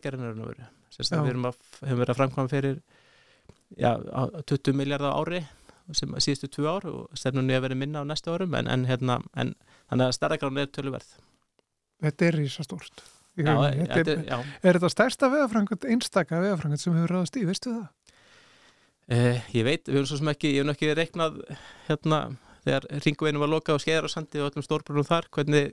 hefum 1.86 2.00
verið 2.00 2.12
að 2.12 2.20
framkvæmda 2.20 2.52
fyrir 2.52 2.80
já, 3.76 3.92
á- 3.96 4.32
20 4.44 4.76
miljardar 4.78 5.16
ári 5.16 5.42
sem 5.94 6.14
síðustu 6.22 6.48
tvö 6.50 6.70
ár 6.76 6.86
og 6.90 7.18
stefnunni 7.18 7.54
að 7.56 7.66
vera 7.68 7.78
minna 7.78 8.02
á 8.02 8.08
næstu 8.08 8.32
árum 8.34 8.54
en, 8.58 8.66
en, 8.70 8.86
hérna, 8.88 9.20
en 9.38 9.52
þannig 9.90 10.08
að 10.08 10.16
stærðagráðin 10.16 10.62
er 10.64 10.72
töluverð. 10.74 11.12
Þetta 12.02 12.26
er 12.26 12.38
rísastórt. 12.40 13.04
Já, 13.36 13.52
rauninni. 13.52 13.86
þetta 13.92 14.14
er, 14.16 14.24
er, 14.34 14.48
er 14.66 14.78
þetta 14.78 14.90
stærsta 14.90 15.28
veðafrangand, 15.30 15.86
einstaka 15.92 16.40
veðafrangand 16.42 16.82
sem 16.82 16.96
hefur 16.96 17.12
ráðast 17.14 17.38
í, 17.38 17.44
veistu 17.46 17.74
það? 17.76 17.86
Eh, 19.06 19.38
ég 19.54 19.66
veit, 19.66 19.86
við 19.86 20.00
erum 20.00 20.08
svo 20.10 20.18
sem 20.18 20.32
ekki, 20.32 20.50
ég 20.56 20.64
hef 20.64 20.66
nú 20.66 20.74
ekki 20.74 20.94
reiknað 20.98 21.38
hérna 21.86 22.20
þegar 22.66 22.86
ringveginum 23.04 23.44
var 23.44 23.52
lokað 23.52 23.78
og 23.78 23.82
skeiðar 23.84 24.08
og 24.08 24.10
sandi 24.10 24.40
og 24.42 24.48
öllum 24.50 24.64
stórbrunum 24.66 25.06
þar, 25.06 25.28
hvernig 25.34 25.68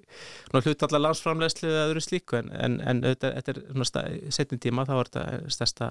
nú, 0.54 0.62
hlut 0.62 0.86
allar 0.86 1.02
landsframlegslu 1.08 1.70
eða 1.72 1.88
öðru 1.88 2.04
slíku 2.06 2.38
en, 2.38 2.52
en, 2.54 2.78
en 2.86 3.02
auðvitað, 3.02 3.38
þetta 3.40 3.56
er 3.56 3.62
svona 3.72 4.34
setjum 4.38 4.62
tíma 4.62 4.86
þá 4.86 4.94
er 5.00 5.10
þetta 5.10 5.54
stærsta 5.56 5.88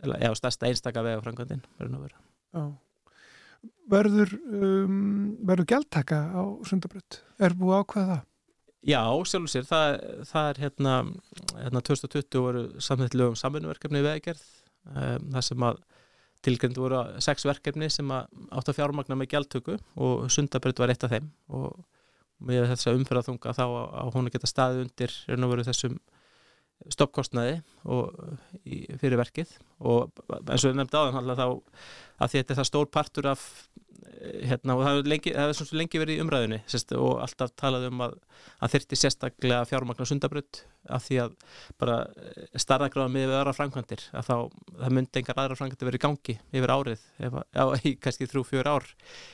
já, 0.00 0.30
stærsta 0.38 0.70
einstaka 0.70 1.04
verður 1.04 1.38
að 1.38 2.02
vera. 2.08 2.22
Já. 2.56 2.64
Verður, 3.90 4.34
um, 4.56 4.98
verður 5.46 5.68
gjaldtaka 5.74 6.18
á 6.32 6.42
sundabrödd? 6.66 7.20
Er 7.42 7.54
búið 7.58 7.82
ákveða 7.82 8.10
það? 8.10 8.26
Já, 8.88 9.02
sjálfur 9.28 9.52
sér, 9.52 9.66
það, 9.68 9.94
það 10.30 10.50
er 10.50 10.60
hérna, 10.64 10.92
hérna 11.58 11.82
2020 11.84 12.40
voru 12.40 12.62
samþitt 12.80 13.16
lögum 13.18 13.36
samvinnuverkefni 13.36 14.00
í 14.00 14.06
veðgerð 14.06 14.44
um, 14.88 15.26
það 15.34 15.46
sem 15.50 15.66
að 15.68 15.82
tilgrind 16.44 16.78
voru 16.80 17.02
sex 17.22 17.44
verkefni 17.48 17.90
sem 17.92 18.10
að 18.14 18.28
átt 18.56 18.70
að 18.70 18.78
fjármagna 18.78 19.18
með 19.18 19.32
gjaldtöku 19.34 19.76
og 20.00 20.28
sundabrödd 20.32 20.80
var 20.80 20.92
eitt 20.92 21.04
af 21.04 21.12
þeim. 21.14 21.28
Og 21.56 21.82
með 22.48 22.70
þessa 22.72 22.94
umferðarþunga 22.96 23.52
þá 23.56 23.64
á, 23.68 23.82
á 24.00 24.04
hún 24.14 24.28
að 24.28 24.36
geta 24.36 24.48
staðið 24.48 24.84
undir 24.86 25.16
þessum 25.68 25.98
stoppkostnaði 26.88 27.60
fyrir 29.00 29.20
verkið. 29.20 29.52
Og 29.84 30.08
eins 30.40 30.64
og 30.64 30.72
við 30.72 30.80
nefndi 30.80 31.00
áðan 31.00 31.34
þá 31.36 31.46
að 32.20 32.34
þetta 32.34 32.52
er 32.52 32.58
það 32.60 32.68
stór 32.68 32.90
partur 32.92 33.28
af 33.30 33.44
eh, 34.20 34.48
hérna 34.50 34.76
og 34.76 34.82
það 34.84 34.98
hefur 35.24 35.56
svona 35.58 35.80
lengi 35.80 36.02
verið 36.02 36.18
í 36.18 36.24
umræðunni 36.24 36.60
sérst, 36.68 36.92
og 36.96 37.22
alltaf 37.24 37.54
talað 37.58 37.88
um 37.88 38.04
að, 38.04 38.16
að 38.60 38.74
þyrti 38.74 38.98
sérstaklega 39.00 39.68
fjármagna 39.70 40.08
sundabrödd 40.08 40.62
af 40.92 41.06
því 41.06 41.20
að 41.24 41.34
bara 41.80 41.98
starðagráða 42.60 43.14
með 43.16 43.34
aðra 43.38 43.56
framkvæmdir 43.56 44.06
að 44.12 44.28
þá 44.28 44.36
það 44.82 44.96
myndi 44.98 45.22
engar 45.22 45.42
aðra 45.44 45.58
framkvæmdir 45.60 45.90
verið 45.90 46.00
í 46.00 46.04
gangi 46.06 46.36
yfir 46.60 46.74
árið, 46.76 47.04
ef, 47.20 47.40
að, 47.40 47.44
já, 47.56 47.64
í 47.80 47.96
kannski 48.04 48.30
þrjú, 48.30 48.46
fjör 48.52 48.72
ár 48.74 48.88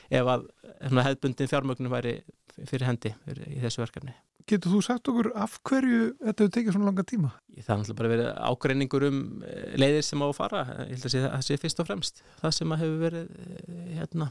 ef 0.07 0.33
að 0.35 0.49
hérna, 0.81 1.07
hefðbundin 1.09 1.51
fjármögnum 1.51 1.95
væri 1.97 2.17
fyrir 2.65 2.87
hendi 2.89 3.13
fyrir, 3.25 3.45
í 3.51 3.59
þessu 3.63 3.83
verkefni. 3.83 4.15
Getur 4.47 4.77
þú 4.77 4.81
sagt 4.85 5.09
okkur 5.11 5.29
af 5.35 5.57
hverju 5.67 6.01
þetta 6.21 6.43
hefur 6.45 6.53
tekið 6.55 6.75
svona 6.77 6.87
langa 6.87 7.03
tíma? 7.07 7.33
Það 7.51 7.71
er 7.73 7.79
náttúrulega 7.81 7.99
bara 7.99 8.11
verið 8.13 8.29
ágreiningur 8.47 9.05
um 9.09 9.21
eh, 9.43 9.77
leiðir 9.79 10.05
sem 10.07 10.23
á 10.23 10.27
að 10.27 10.35
fara, 10.37 10.65
ég 10.87 10.93
held 10.95 11.07
að 11.09 11.13
sé, 11.13 11.23
það 11.25 11.47
sé 11.49 11.57
fyrst 11.61 11.81
og 11.83 11.89
fremst 11.89 12.21
það 12.39 12.53
sem 12.55 12.75
hefur 12.81 13.01
verið 13.01 13.33
eh, 13.43 13.89
hérna 13.97 14.29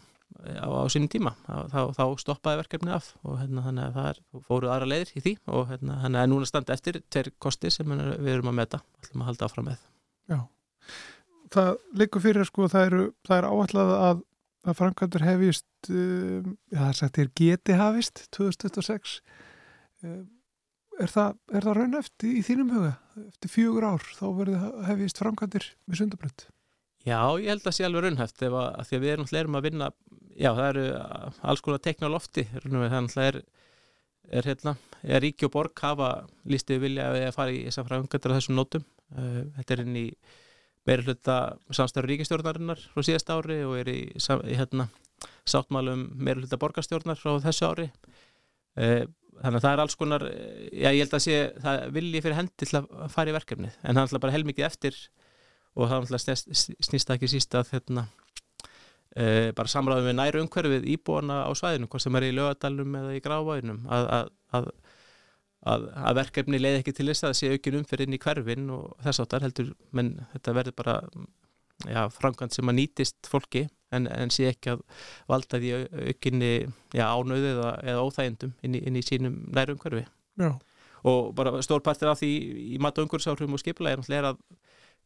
á, 0.57 0.69
á 0.69 0.85
sínum 0.93 1.11
tíma 1.13 1.33
þá, 1.47 1.93
þá 1.97 2.05
stoppaði 2.21 2.61
verkefni 2.63 2.95
af 2.97 3.11
og 3.23 3.39
hérna 3.41 3.65
þannig 3.67 3.85
að 3.87 3.99
það 3.99 4.09
er, 4.11 4.21
fóru 4.47 4.71
aðra 4.73 4.89
leiðir 4.91 5.13
í 5.13 5.25
því 5.25 5.35
og 5.53 5.69
hérna 5.71 5.99
þannig 6.03 6.23
að 6.23 6.31
núna 6.33 6.49
standa 6.51 6.77
eftir 6.77 7.01
tveir 7.13 7.33
kosti 7.43 7.73
sem 7.73 7.93
við 7.93 8.33
erum 8.35 8.53
að 8.53 8.59
meta, 8.61 8.83
ætlum 9.03 9.25
að 9.25 9.31
halda 9.31 9.49
áfram 9.49 9.69
með. 9.71 9.85
Já, 10.33 10.39
það 11.55 11.71
liggur 12.03 12.25
fyrir 12.25 12.49
sko, 12.49 12.71
það 12.73 12.89
eru, 12.91 13.05
það 13.29 13.39
er 13.39 13.49
áætlað 13.51 13.95
að, 13.97 14.25
að 14.67 14.79
framkvæmdur 14.81 15.27
hefist 15.27 15.91
um, 15.91 16.57
já, 16.73 16.81
það 16.81 16.89
er 16.89 16.99
sagt 17.01 17.21
þér 17.21 17.31
geti 17.41 17.79
hafist 17.79 18.25
2026 18.37 19.17
um, 20.07 20.25
er 20.97 21.13
það, 21.13 21.39
það 21.53 21.73
raunæft 21.79 22.27
í, 22.27 22.35
í 22.41 22.45
þínum 22.47 22.73
huga? 22.75 22.93
Eftir 23.27 23.53
fjögur 23.53 23.89
ár 23.89 24.07
þá 24.17 24.27
verður 24.41 24.69
hefist 24.91 25.23
framkvæmdur 25.23 25.71
með 25.87 26.03
sundabrönd 26.03 26.47
Já, 27.07 27.21
ég 27.39 27.53
held 27.53 27.69
að 27.69 27.77
sé 27.77 27.87
alveg 27.87 28.03
raunhæft 28.03 28.43
ef 28.43 28.55
að, 28.55 28.71
að 28.73 28.89
því 28.89 28.97
að 28.97 29.05
við 29.05 29.13
erum 29.13 29.27
alltaf 29.27 29.61
að 29.61 29.67
vinna 29.69 29.91
já, 30.37 30.49
það 30.51 30.67
eru 30.69 30.87
alls 31.53 31.63
konar 31.63 31.85
tekna 31.85 32.11
á 32.11 32.15
lofti 32.17 32.47
þannig 32.55 32.89
að 32.91 33.13
það 33.15 33.29
er 33.31 34.47
hérna, 34.47 34.75
er 35.07 35.23
Ríki 35.23 35.47
og 35.47 35.53
Borg 35.55 35.83
hafa 35.83 36.11
lístið 36.51 36.83
vilja 36.83 37.07
að 37.13 37.29
fara 37.37 37.55
í 37.55 37.63
þessar 37.69 37.87
framkvæmdur 37.91 38.35
á 38.35 38.37
þessum 38.39 38.59
nótum. 38.59 38.85
Uh, 39.15 39.45
þetta 39.59 39.75
er 39.77 39.83
inn 39.85 39.99
í 40.01 40.07
meira 40.87 41.05
hluta 41.05 41.37
samstæður 41.75 42.11
ríkistjórnarinnar 42.13 42.81
frá 42.93 43.05
síðast 43.07 43.31
ári 43.35 43.61
og 43.67 43.77
er 43.81 43.91
í, 43.93 44.01
í 44.15 44.59
hérna, 44.59 44.89
sáttmálum 45.49 46.09
meira 46.15 46.43
hluta 46.43 46.59
borgarstjórnar 46.61 47.19
frá 47.21 47.37
þessu 47.45 47.71
ári. 47.71 47.89
Uh, 48.77 49.07
þannig 49.43 49.61
að 49.61 49.65
það 49.65 49.75
er 49.75 49.83
alls 49.83 49.97
konar 49.99 50.25
já, 50.27 50.91
ég 50.91 51.03
held 51.03 51.17
að 51.17 51.25
sé, 51.25 51.39
það 51.63 51.83
vilji 51.97 52.23
fyrir 52.25 52.39
hendi 52.39 52.55
til 52.63 52.79
að 52.79 52.87
fara 53.13 53.33
í 53.33 53.37
verkefnið, 53.37 53.79
en 53.83 53.99
það 53.99 54.15
er 54.17 54.23
bara 54.25 54.37
heilmikið 54.37 54.69
eftir 54.69 55.01
og 55.77 55.91
það 55.91 56.07
snýst, 56.81 57.13
ekki 57.13 57.29
síst 57.31 57.57
að 57.59 57.75
hérna, 57.75 58.07
e, 59.13 59.53
bara 59.57 59.73
samræðum 59.73 60.09
við 60.09 60.17
næru 60.17 60.45
umhverfið 60.45 60.89
íbúana 60.95 61.43
á 61.45 61.51
svæðinu, 61.59 61.91
hvort 61.93 62.05
sem 62.05 62.17
er 62.17 62.29
í 62.29 62.33
lögadalum 62.37 62.97
eða 63.03 63.17
í 63.17 63.23
grávæðinum 63.25 63.83
að, 63.93 64.09
að, 64.19 64.31
að, 64.57 64.71
að 65.67 66.19
verkefni 66.21 66.61
leiði 66.61 66.83
ekki 66.83 66.95
til 66.97 67.09
þess 67.11 67.27
að 67.27 67.39
sé 67.41 67.51
aukin 67.55 67.81
umferð 67.81 68.07
inn 68.07 68.17
í 68.17 68.21
hverfin 68.23 68.69
og 68.75 68.93
þess 69.03 69.23
áttar 69.25 69.47
heldur, 69.47 69.73
menn 69.97 70.13
þetta 70.35 70.55
verður 70.61 70.77
bara 70.79 70.95
já, 71.85 72.03
framkvæmt 72.13 72.55
sem 72.57 72.71
að 72.71 72.79
nýtist 72.79 73.31
fólki 73.31 73.67
en, 73.95 74.07
en 74.11 74.33
sé 74.35 74.51
ekki 74.51 74.75
að 74.75 74.85
valda 75.31 75.61
því 75.63 75.73
aukinni 76.13 76.53
já, 76.95 77.05
ánöðu 77.07 77.51
eða, 77.55 77.73
eða 77.83 78.07
óþægindum 78.07 78.55
inn 78.67 78.79
í, 78.79 78.83
inn 78.87 79.01
í 79.01 79.05
sínum 79.07 79.43
næru 79.55 79.77
umhverfi 79.77 80.07
Já. 80.37 80.51
og 81.09 81.35
bara 81.39 81.55
stór 81.65 81.83
partir 81.85 82.11
af 82.11 82.21
því 82.21 82.33
í 82.77 82.81
mat 82.83 82.99
og 82.99 83.07
umhverfisáhrifum 83.07 83.57
og 83.57 83.63
skipula 83.63 83.95
er 83.95 84.31
að 84.33 84.41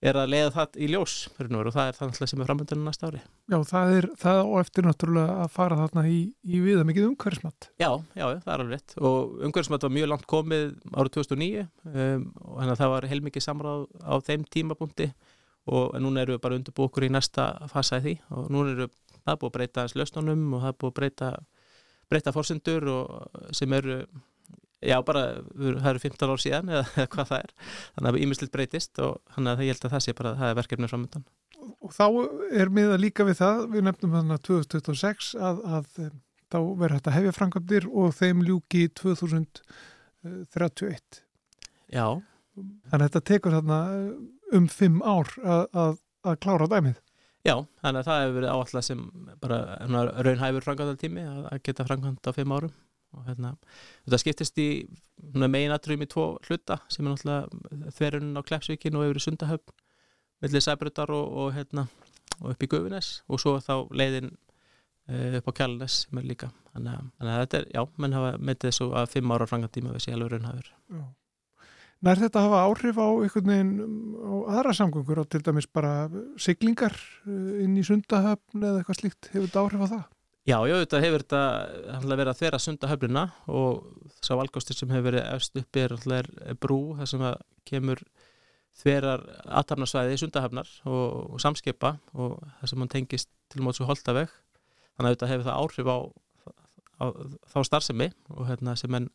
er 0.00 0.16
að 0.16 0.30
leiða 0.33 0.52
það 0.54 0.76
í 0.80 0.87
ljós 0.95 1.14
og 1.28 1.73
það 1.75 1.88
er 1.90 1.97
það 1.99 2.12
sem 2.21 2.40
er 2.40 2.49
framöndunum 2.49 2.87
næsta 2.88 3.11
ári. 3.11 3.21
Já, 3.52 3.57
það 3.69 3.95
er 3.99 4.07
það 4.21 4.40
og 4.45 4.61
eftir 4.62 4.87
náttúrulega 4.87 5.35
að 5.45 5.50
fara 5.57 5.78
þarna 5.83 6.04
í, 6.09 6.21
í 6.40 6.61
viða 6.64 6.87
mikið 6.88 7.09
umhverfismat. 7.11 7.69
Já, 7.80 7.90
já, 8.16 8.25
það 8.25 8.52
er 8.54 8.64
alveg 8.64 8.73
rétt 8.76 8.97
og 8.97 9.35
umhverfismat 9.49 9.85
var 9.87 9.95
mjög 9.97 10.11
langt 10.14 10.26
komið 10.30 10.64
árið 10.95 11.12
2009 11.19 11.66
um, 11.66 12.25
og 12.47 12.57
þannig 12.57 12.75
að 12.75 12.80
það 12.83 12.95
var 12.95 13.09
heilmikið 13.12 13.47
samráð 13.47 13.87
á 14.00 14.14
þeim 14.30 14.49
tímabúndi 14.57 15.11
og 15.71 15.95
núna 16.00 16.25
eru 16.25 16.37
við 16.37 16.45
bara 16.47 16.57
undirbú 16.57 16.88
okkur 16.88 17.07
í 17.07 17.12
næsta 17.12 17.50
fasa 17.71 18.00
í 18.00 18.07
því 18.07 18.16
og 18.33 18.50
núna 18.54 18.75
eru 18.75 18.88
það 19.21 19.40
búið 19.42 19.50
að 19.50 19.57
breyta 19.59 19.85
hans 19.85 19.97
lausnunum 19.99 20.47
og 20.57 20.64
það 20.64 20.78
búið 20.80 20.90
að 20.90 20.99
breyta 21.00 21.30
breyta 22.11 22.33
fórsendur 22.35 22.88
og 22.90 23.54
sem 23.54 23.73
eru 23.76 24.00
Já, 24.81 24.97
bara, 25.05 25.45
það 25.53 25.91
eru 25.91 26.01
15 26.07 26.31
ár 26.33 26.41
síðan 26.41 26.71
eða 26.73 27.05
hvað 27.13 27.27
það 27.29 27.43
er, 27.43 27.51
þannig 27.97 28.11
að 28.11 28.23
ímislitt 28.25 28.55
breytist 28.55 28.95
og 29.05 29.13
þannig 29.35 29.51
að 29.53 29.61
ég 29.67 29.73
held 29.75 29.85
að 29.85 29.95
það 29.95 30.05
sé 30.07 30.11
bara 30.17 30.39
það 30.39 30.49
er 30.49 30.59
verkefnið 30.61 30.93
framöndan. 30.95 31.25
Og 31.85 31.91
þá 31.93 32.07
er 32.63 32.69
miða 32.73 32.97
líka 33.01 33.23
við 33.29 33.37
það, 33.43 33.57
við 33.75 33.83
nefnum 33.85 34.17
þannig 34.17 34.37
að 34.39 34.47
2026 34.49 35.29
að, 35.37 35.57
að 35.69 35.85
þá 36.51 36.59
verður 36.81 36.97
þetta 36.97 37.17
hefja 37.19 37.37
framkvæmdir 37.37 37.85
og 37.91 38.09
þeim 38.17 38.39
ljúki 38.49 38.83
2031. 38.97 41.21
Já. 41.93 42.07
Þannig 42.57 42.97
að 42.97 43.05
þetta 43.07 43.29
tekur 43.29 43.57
þarna 43.59 43.81
um 44.57 44.67
fimm 44.73 44.99
ár 45.05 45.29
að, 45.45 45.65
að, 45.77 46.01
að 46.25 46.41
klára 46.41 46.73
dæmið. 46.73 46.97
Já, 47.45 47.57
þannig 47.81 48.01
að 48.01 48.07
það 48.09 48.19
hefur 48.21 48.35
verið 48.37 48.51
áallega 48.53 48.83
sem 48.85 49.01
bara 49.41 49.59
raunhæfur 50.25 50.65
framkvæmdaltími 50.67 51.23
að, 51.25 51.39
að 51.53 51.63
geta 51.69 51.87
framkvæmd 51.89 52.29
á 52.29 52.33
fimm 52.37 52.53
árum 52.57 52.73
og 53.17 53.26
hérna, 53.26 53.55
þetta 54.05 54.21
skiptist 54.23 54.61
í 54.62 54.69
megin 55.35 55.75
aðröfum 55.75 56.05
í 56.05 56.11
tvo 56.11 56.26
hluta 56.47 56.81
sem 56.88 57.07
er 57.07 57.14
náttúrulega 57.14 57.93
þverjunum 57.97 58.40
á 58.40 58.47
Klepsvíkin 58.49 58.99
og 58.99 59.09
yfir 59.09 59.21
í 59.21 59.25
Sundahöfn 59.26 59.75
millir 60.40 60.64
Sæbrutar 60.64 61.12
og, 61.12 61.33
og, 61.43 61.52
hérna, 61.57 61.87
og 62.40 62.55
upp 62.55 62.64
í 62.64 62.71
Guðunes 62.71 63.21
og 63.29 63.43
svo 63.43 63.57
þá 63.62 63.75
leiðin 63.93 64.31
uh, 64.33 65.38
upp 65.40 65.50
á 65.50 65.57
Kjálnes 65.61 66.02
sem 66.07 66.21
er 66.21 66.29
líka. 66.31 66.50
Þannig 66.75 66.93
að, 66.97 67.33
þetta 67.45 67.59
er, 67.61 67.71
já, 67.75 67.83
menn 68.00 68.14
hafa 68.17 68.37
metið 68.38 68.71
þessu 68.71 68.93
að 69.00 69.11
fimm 69.17 69.35
ára 69.35 69.49
frangatíma 69.50 69.97
við 69.97 70.07
sé 70.07 70.14
alveg 70.14 70.37
raunhafur 70.37 70.71
Nær 72.00 72.17
þetta 72.17 72.47
hafa 72.47 72.62
áhrif 72.64 72.97
á 72.97 73.09
einhvern 73.12 73.50
veginn 73.50 73.73
á 74.25 74.33
aðra 74.55 74.73
samgöngur 74.79 75.19
og 75.21 75.26
til 75.29 75.43
dæmis 75.45 75.67
bara 75.69 76.09
siglingar 76.40 76.95
inn 77.29 77.75
í 77.76 77.85
Sundahöfn 77.85 78.64
eða 78.64 78.81
eitthvað 78.81 79.00
slíkt, 79.02 79.29
hefur 79.35 79.50
þetta 79.50 79.64
áhrif 79.67 79.85
á 79.85 79.88
það? 79.90 80.07
Já, 80.49 80.56
já, 80.64 80.73
þetta 80.80 81.00
hefur 81.04 81.23
verið 82.09 82.30
að 82.30 82.38
þverja 82.38 82.59
sunda 82.64 82.88
höflina 82.88 83.23
og 83.52 83.82
sá 84.25 84.32
valgástir 84.38 84.78
sem 84.78 84.88
hefur 84.88 85.11
verið 85.11 85.26
efst 85.35 85.59
uppi 85.61 85.82
er, 85.85 86.28
brú, 86.62 86.78
það 86.97 87.11
sem 87.12 87.25
kemur 87.68 88.00
þverar 88.80 89.25
aðtarnarsvæði 89.61 90.16
í 90.16 90.20
sundahöfnar 90.23 90.70
og, 90.88 91.35
og 91.35 91.42
samskipa 91.44 91.97
og 92.14 92.38
það 92.61 92.73
sem 92.73 92.85
hann 92.85 92.92
tengist 92.94 93.30
til 93.52 93.66
og 93.66 93.82
holdaveg 93.90 94.32
þannig 94.32 95.11
að 95.11 95.12
þetta 95.14 95.30
hefur 95.32 95.49
það 95.49 95.61
áhrif 95.61 95.90
á, 95.90 95.99
á, 96.00 97.04
á 97.04 97.04
þá 97.52 97.59
starfsemi 97.68 98.09
og 98.32 98.49
hérna 98.49 98.76
sem 98.80 98.97
enn 98.97 99.11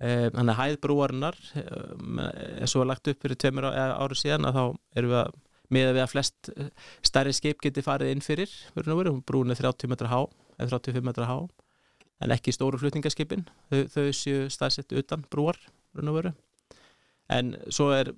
e, 0.00 0.30
hann 0.30 0.52
er 0.52 0.58
hæð 0.60 0.78
brúarinnar 0.86 1.36
eins 1.58 2.76
og 2.78 2.88
lagt 2.88 3.12
upp 3.12 3.20
fyrir 3.26 3.40
tveimur 3.42 3.68
ári 3.68 4.16
síðan 4.16 4.48
að 4.48 4.56
þá 4.56 4.64
erum 4.96 5.12
við 5.12 5.20
að 5.20 5.36
miða 5.76 5.92
við 5.92 6.04
að 6.06 6.12
flest 6.14 6.50
stærri 7.04 7.34
skip 7.34 7.60
geti 7.60 7.82
farið 7.82 8.14
inn 8.14 8.22
fyrir, 8.22 8.52
brún 9.26 9.50
er 9.50 9.58
30 9.58 9.90
metra 9.90 10.12
há 10.12 10.20
eða 10.58 10.78
35 10.78 11.06
metra 11.06 11.28
há 11.28 11.38
en 12.24 12.32
ekki 12.32 12.54
stóru 12.54 12.80
flutningaskipin. 12.80 13.44
Þau, 13.70 13.80
þau 13.92 14.04
séu 14.16 14.46
staðsett 14.52 14.94
utan 14.96 15.24
brúar 15.30 15.58
en 17.28 17.56
svo 17.72 17.90
er 17.96 18.12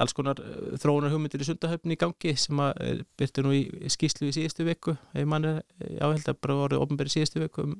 alls 0.00 0.14
konar 0.16 0.38
þróunar 0.80 1.12
hugmyndir 1.12 1.42
í 1.44 1.48
sundahöfni 1.48 1.96
í 1.96 2.00
gangi 2.00 2.34
sem 2.40 2.60
að 2.62 3.02
byrtu 3.20 3.44
nú 3.44 3.52
í 3.56 3.90
skýslu 3.92 4.30
í 4.30 4.34
síðustu 4.36 4.64
viku. 4.66 4.94
Ef 5.12 5.26
mann 5.28 5.44
er 5.48 5.60
áheld 6.00 6.28
að 6.30 6.40
bara 6.40 6.56
voru 6.62 6.80
ofnbæri 6.80 7.12
síðustu 7.12 7.42
viku 7.42 7.66
um 7.66 7.74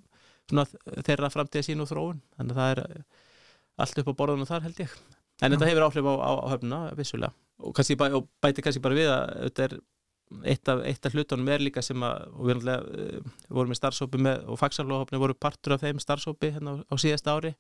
svona 0.51 0.67
þeirra 1.07 1.33
framtíða 1.33 1.69
sín 1.69 1.83
og 1.85 1.89
þróun. 1.89 2.21
Þannig 2.37 2.59
að 2.59 2.61
það 2.61 2.73
er 2.75 3.05
allt 3.85 4.01
upp 4.03 4.11
á 4.13 4.19
borðunum 4.21 4.51
þar 4.51 4.67
held 4.67 4.83
ég. 4.85 4.99
En 5.43 5.51
Já. 5.51 5.57
þetta 5.57 5.71
hefur 5.71 5.87
áhrif 5.89 6.11
á, 6.11 6.15
á, 6.15 6.33
á 6.45 6.47
höfnuna 6.53 6.81
vissulega. 6.99 7.33
Og, 7.65 7.73
kannski, 7.75 7.97
og 7.97 8.29
bæti 8.43 8.65
kannski 8.65 8.83
bara 8.85 8.99
við 8.99 9.11
að 9.11 9.25
þetta 9.47 9.67
er 9.69 9.77
eitt 10.43 10.69
af, 10.69 10.81
af 11.07 11.15
hlutunum 11.15 11.49
er 11.53 11.63
líka 11.63 11.83
sem 11.85 12.03
að 12.05 12.25
við 12.49 12.69
uh, 12.73 13.33
vorum 13.53 13.73
með 13.73 13.81
starfsópi 13.81 14.21
með, 14.25 14.45
og 14.51 14.59
fagsarlóhópni 14.61 15.21
voru 15.21 15.37
partur 15.39 15.77
af 15.77 15.85
þeim 15.85 16.01
starfsópi 16.03 16.53
hérna 16.57 16.75
á, 16.75 16.83
á 16.91 16.95
síðast 17.01 17.29
ári. 17.31 17.55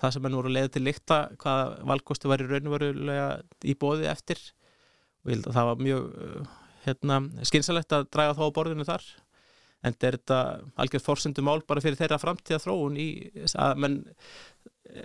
Það 0.00 0.16
sem 0.16 0.26
henn 0.26 0.38
voru 0.40 0.52
leiðið 0.52 0.74
til 0.76 0.84
líkta 0.86 1.20
hvaða 1.40 1.68
valkostu 1.92 2.30
var 2.32 2.44
í 2.44 2.48
raun 2.50 2.68
og 2.68 2.76
verulega 2.76 3.28
í 3.62 3.76
bóði 3.78 4.10
eftir. 4.10 4.42
Og 5.24 5.32
ég 5.32 5.38
held 5.38 5.50
að 5.50 5.58
það 5.58 5.70
var 5.70 5.82
mjög 5.86 6.10
uh, 6.10 6.54
hérna, 6.86 7.20
skynsalegt 7.48 7.96
að 7.96 8.08
draga 8.12 8.38
þá 8.38 8.44
borðinu 8.58 8.88
þar. 8.88 9.08
En 9.80 9.96
er 9.96 10.18
þetta 10.18 10.40
algjörð 10.82 11.06
fórsöndu 11.06 11.44
mál 11.46 11.62
bara 11.64 11.80
fyrir 11.80 11.96
þeirra 11.96 12.20
framtíða 12.20 12.60
þróun 12.66 12.98
í 13.00 13.08
að 13.56 13.78
menn 13.80 14.00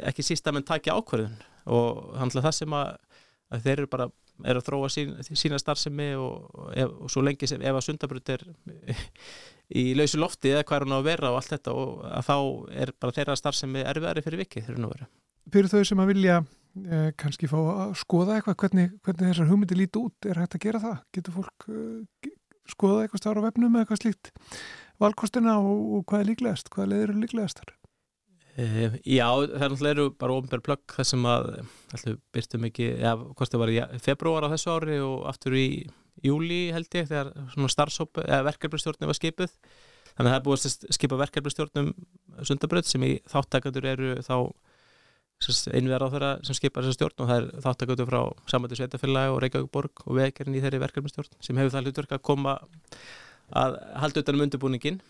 ekki 0.09 0.25
síst 0.25 0.47
að 0.49 0.57
menn 0.57 0.67
takja 0.67 0.97
ákverðun 0.97 1.37
og 1.71 2.15
það 2.17 2.55
sem 2.57 2.75
að, 2.75 2.89
að 3.53 3.63
þeir 3.65 3.77
eru 3.77 3.91
bara 3.93 4.07
er 4.43 4.59
að 4.59 4.65
þróa 4.67 4.89
sín, 4.91 5.13
sína 5.31 5.59
starfsemi 5.61 6.09
og, 6.19 6.49
og, 6.51 6.95
og 7.05 7.11
svo 7.11 7.23
lengi 7.23 7.47
sem 7.49 7.61
ef 7.63 7.77
að 7.77 7.85
sundabrut 7.87 8.31
er 8.35 8.43
í 9.69 9.85
lausu 9.97 10.19
lofti 10.21 10.51
eða 10.51 10.65
hvað 10.65 10.77
er 10.77 10.85
hann 10.85 10.95
á 10.95 10.99
að 10.99 11.07
vera 11.07 11.31
og 11.31 11.39
allt 11.39 11.53
þetta 11.55 11.75
og 11.75 12.03
að 12.09 12.27
þá 12.27 12.37
er 12.83 12.93
bara 13.01 13.17
þeirra 13.17 13.37
starfsemi 13.39 13.85
erfiðari 13.85 14.25
fyrir 14.25 14.43
vikið 14.43 14.67
þegar 14.67 14.81
nú 14.83 14.91
vera. 14.91 15.09
Fyrir 15.53 15.71
þau 15.71 15.83
sem 15.87 16.01
að 16.01 16.11
vilja 16.11 16.39
eh, 16.41 17.09
kannski 17.21 17.49
fá 17.49 17.57
að 17.61 17.93
skoða 18.01 18.39
eitthvað 18.39 18.59
hvernig, 18.63 18.95
hvernig 19.05 19.29
þessar 19.29 19.51
hugmyndi 19.51 19.79
líti 19.79 20.01
út, 20.01 20.29
er 20.29 20.41
hægt 20.41 20.57
að 20.57 20.65
gera 20.65 20.83
það? 20.83 20.97
Getur 21.17 21.37
fólk 21.39 21.67
eh, 21.69 22.33
skoða 22.69 23.05
eitthvað 23.05 23.23
stára 23.23 23.45
á 23.45 23.47
vefnum 23.47 23.75
eða 23.75 23.85
eitthvað 23.85 24.01
slíkt 24.01 24.31
valkostina 25.01 25.57
og, 25.61 25.81
og 25.97 26.05
hvað 26.09 26.23
er 26.23 26.31
líklegast? 26.31 26.71
Hvað 26.73 26.91
leður 26.93 27.17
líklegast 27.21 27.61
þar? 27.61 27.73
Uh, 28.55 28.93
já, 29.03 29.27
það 29.27 29.63
er 29.65 29.71
náttúrulega 29.73 30.07
bara 30.21 30.35
ofnbjörn 30.37 30.63
plögg 30.63 30.93
þessum 30.95 31.25
að 31.27 31.49
alltaf 31.91 32.19
byrstum 32.35 32.67
ekki, 32.69 32.85
já, 33.03 33.11
hvort 33.15 33.51
það 33.51 33.63
var 33.65 33.73
í 33.73 33.79
februar 34.05 34.47
á 34.47 34.53
þessu 34.53 34.71
ári 34.71 34.99
og 35.03 35.25
aftur 35.27 35.57
í 35.59 35.65
júli 36.23 36.61
held 36.71 36.87
ég 36.95 37.09
þegar 37.09 37.33
svona 37.51 37.73
starfsóp 37.73 38.21
eða 38.23 38.45
verkefnistjórnum 38.47 39.11
var 39.11 39.19
skipuð. 39.19 39.57
Þannig 40.15 40.29
að 40.29 40.31
það 40.31 40.37
er 40.39 40.45
búið 40.45 40.69
að 40.69 40.95
skipa 40.95 41.19
verkefnistjórnum 41.19 41.91
sundabröð 42.47 42.87
sem 42.87 43.03
í 43.03 43.11
þáttakandur 43.27 43.89
eru 43.91 44.13
þá 44.23 44.37
einverð 45.75 46.07
á 46.07 46.13
þeirra 46.13 46.29
sem 46.47 46.55
skipar 46.55 46.85
þessa 46.85 46.95
stjórn 46.95 47.21
og 47.21 47.29
það 47.29 47.41
er 47.41 47.63
þáttakandur 47.65 48.07
frá 48.07 48.21
samvættu 48.49 48.77
sveitafélagi 48.79 49.33
og 49.33 49.41
Reykjavík 49.43 50.05
og 50.05 50.15
veðgerinn 50.15 50.55
í 50.55 50.61
þeirri 50.63 50.79
verkefnistjórn 50.85 51.35
sem 51.43 51.59
hefur 51.59 51.73
það 51.73 51.89
hlutverk 51.89 52.15
að 52.15 52.23
koma 52.29 52.55
að 53.51 53.75
halda 53.99 54.23
utanum 54.23 54.45
undirbúningin 54.45 55.01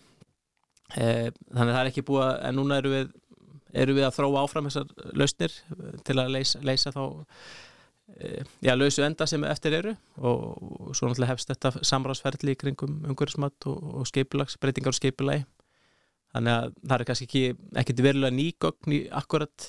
uh, 0.98 1.28
þannig 1.30 1.70
að 1.70 1.76
það 1.76 1.80
er 1.84 1.90
ekki 1.92 2.06
búið 2.10 2.24
að, 2.26 2.50
núna 2.58 2.80
eru 2.82 2.92
við 2.92 3.14
eru 3.82 3.96
við 3.96 4.08
að 4.08 4.18
þróa 4.18 4.42
áfram 4.44 4.68
þessar 4.68 5.16
lausnir 5.16 5.56
til 6.06 6.18
að 6.20 6.32
leysa, 6.34 6.60
leysa 6.66 6.92
þá 6.94 7.02
e, 8.16 8.30
já, 8.64 8.72
lausu 8.76 9.04
enda 9.06 9.28
sem 9.28 9.44
eftir 9.48 9.76
eru? 9.80 9.94
Og 10.20 10.94
svo 10.96 11.10
náttúrulega 11.10 11.34
hefst 11.34 11.52
þetta 11.52 11.84
samráðsferðli 11.86 12.56
í 12.56 12.60
kringum 12.60 13.02
umhverfismat 13.10 13.68
og, 13.70 13.82
og 14.00 14.08
skeipilags, 14.10 14.58
breytingar 14.62 14.94
og 14.94 15.00
skeipilagi 15.00 15.46
þannig 16.36 16.52
að 16.52 16.72
það 16.82 16.96
er 16.98 17.08
kannski 17.10 17.26
ekki 17.28 17.44
ekkert 17.82 18.02
verulega 18.04 18.36
nýgögn 18.36 18.96
í 18.96 19.02
akkurat 19.20 19.68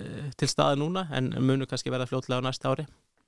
e, 0.00 0.06
til 0.38 0.48
staða 0.50 0.78
núna 0.80 1.08
en 1.16 1.34
munur 1.40 1.68
kannski 1.70 1.92
verða 1.92 2.08
fljótlega 2.10 2.40
á 2.40 2.46
næsta 2.48 2.72
ári 2.72 2.86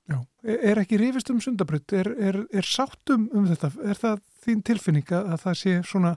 Já, 0.09 0.17
er 0.65 0.79
ekki 0.81 0.97
rífist 0.97 1.29
um 1.29 1.41
sundabrönd, 1.43 1.93
er, 1.93 2.09
er, 2.17 2.39
er 2.49 2.65
sáttum 2.65 3.27
um 3.35 3.45
þetta, 3.49 3.69
er 3.85 3.99
það 3.99 4.21
þín 4.45 4.63
tilfinninga 4.65 5.19
að 5.35 5.43
það 5.43 5.59
sé 5.61 5.75
svona 5.85 6.13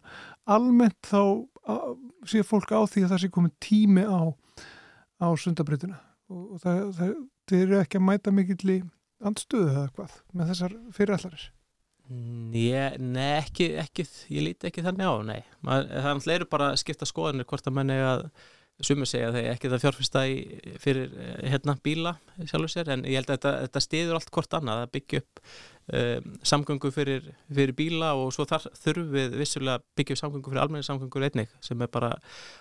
almennt 0.48 1.10
þá 1.10 1.20
sé 2.28 2.42
fólk 2.46 2.72
á 2.72 2.80
því 2.88 3.04
að 3.04 3.12
það 3.12 3.22
sé 3.22 3.30
komið 3.34 3.54
tími 3.62 4.06
á, 4.08 4.32
á 5.22 5.28
sundabröndina 5.38 6.00
og, 6.32 6.54
og 6.54 6.62
það, 6.62 6.80
það, 6.96 7.16
það 7.50 7.64
eru 7.66 7.80
ekki 7.82 8.00
að 8.00 8.06
mæta 8.08 8.34
mikill 8.34 8.74
í 8.74 8.78
andstöðu 9.22 9.74
eða 9.74 9.90
hvað 9.96 10.16
með 10.32 10.52
þessar 10.52 10.78
fyrirallarins? 10.96 11.50
Nei, 12.12 13.28
ekki, 13.38 13.68
ekki, 13.80 14.04
ég 14.34 14.48
líti 14.48 14.68
ekki 14.68 14.82
þannig 14.84 15.06
á, 15.08 15.14
nei. 15.24 15.38
Það 15.62 16.26
er 16.34 16.44
bara 16.50 16.72
að 16.72 16.80
skipta 16.82 17.08
skoðanir 17.08 17.46
hvort 17.48 17.68
að 17.68 17.76
menna 17.78 18.00
að 18.08 18.26
sumur 18.86 19.08
segja 19.08 19.28
að 19.30 19.36
það 19.36 19.44
er 19.44 19.52
ekki 19.52 19.70
það 19.72 19.84
fjárfyrsta 19.84 20.22
fyrir 20.82 21.12
eh, 21.12 21.44
hérna 21.52 21.76
bíla 21.84 22.14
sjálfur 22.40 22.72
sér 22.72 22.90
en 22.94 23.04
ég 23.08 23.20
held 23.20 23.30
að 23.30 23.38
þetta, 23.38 23.52
þetta 23.66 23.82
stiður 23.84 24.18
allt 24.18 24.32
hvort 24.34 24.56
annað 24.58 24.82
að 24.82 24.92
byggja 24.96 25.22
upp 25.22 25.42
um, 25.92 26.32
samgöngu 26.52 26.90
fyrir, 26.94 27.28
fyrir 27.52 27.76
bíla 27.78 28.12
og 28.18 28.32
svo 28.34 28.46
þar 28.48 28.66
þurfum 28.80 29.12
við 29.14 29.38
vissulega 29.40 29.84
byggja 29.98 30.16
upp 30.16 30.22
samgöngu 30.22 30.52
fyrir 30.52 30.64
almenni 30.64 30.88
samgöngur 30.88 31.28
einnig 31.28 31.54
sem 31.64 31.82
er 31.82 31.92
bara 31.92 32.12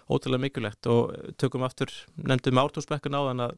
ótrúlega 0.10 0.46
mikilvægt. 0.46 0.90
Og 0.92 1.34
tökum 1.42 1.66
aftur, 1.68 1.92
nefndum 2.18 2.62
ártónsbekku 2.62 3.12
náðan 3.14 3.48
að 3.48 3.58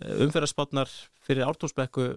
eh, 0.00 0.24
umferðarspátnar 0.26 0.92
fyrir 1.26 1.48
ártónsbekku 1.48 2.10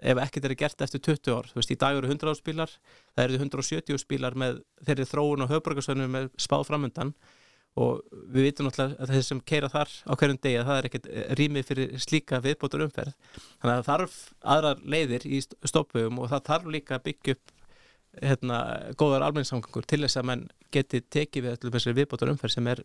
ef 0.00 0.22
ekkert 0.22 0.48
er 0.48 0.56
gert 0.56 0.80
eftir 0.80 1.02
20 1.04 1.34
ár, 1.34 1.48
þú 1.50 1.58
veist, 1.58 1.74
í 1.74 1.76
dag 1.76 1.98
eru 1.98 2.08
100 2.08 2.30
áspílar, 2.32 2.70
það 3.12 3.26
eru 3.26 3.40
170 3.42 3.98
áspílar 3.98 4.36
með 4.38 4.62
þeirri 4.86 5.04
þróun 5.10 5.44
og 5.44 5.52
höfbrukarsvönum 5.52 6.14
með 6.14 6.30
spáð 6.40 6.64
framöndan 6.70 7.12
og 7.78 8.00
við 8.34 8.48
vitum 8.48 8.66
náttúrulega 8.66 8.98
að 8.98 9.12
þeir 9.14 9.24
sem 9.26 9.40
keira 9.46 9.70
þar 9.70 9.92
á 10.10 10.12
hverjum 10.18 10.40
degi 10.42 10.58
að 10.58 10.68
það 10.70 10.80
er 10.80 10.88
ekkert 10.88 11.08
eh, 11.10 11.28
rýmið 11.38 11.68
fyrir 11.68 11.92
slíka 12.02 12.40
viðbótur 12.42 12.84
umferð 12.86 13.14
þannig 13.30 13.70
að 13.70 13.76
það 13.76 13.88
þarf 13.90 14.16
aðrar 14.54 14.82
leiðir 14.94 15.26
í 15.26 15.40
stoppum 15.44 16.18
og 16.18 16.32
það 16.32 16.46
þarf 16.50 16.70
líka 16.74 16.98
að 16.98 17.06
byggja 17.06 17.36
upp 17.36 17.54
hérna, 18.18 18.58
góðar 18.98 19.24
almenningssamgangur 19.28 19.86
til 19.86 20.02
þess 20.02 20.18
að 20.18 20.28
mann 20.32 20.44
geti 20.74 21.02
tekið 21.06 21.46
við 21.46 21.54
allir 21.54 21.74
þessari 21.76 21.98
viðbótur 22.00 22.32
umferð 22.32 22.56
sem 22.56 22.70
er 22.72 22.82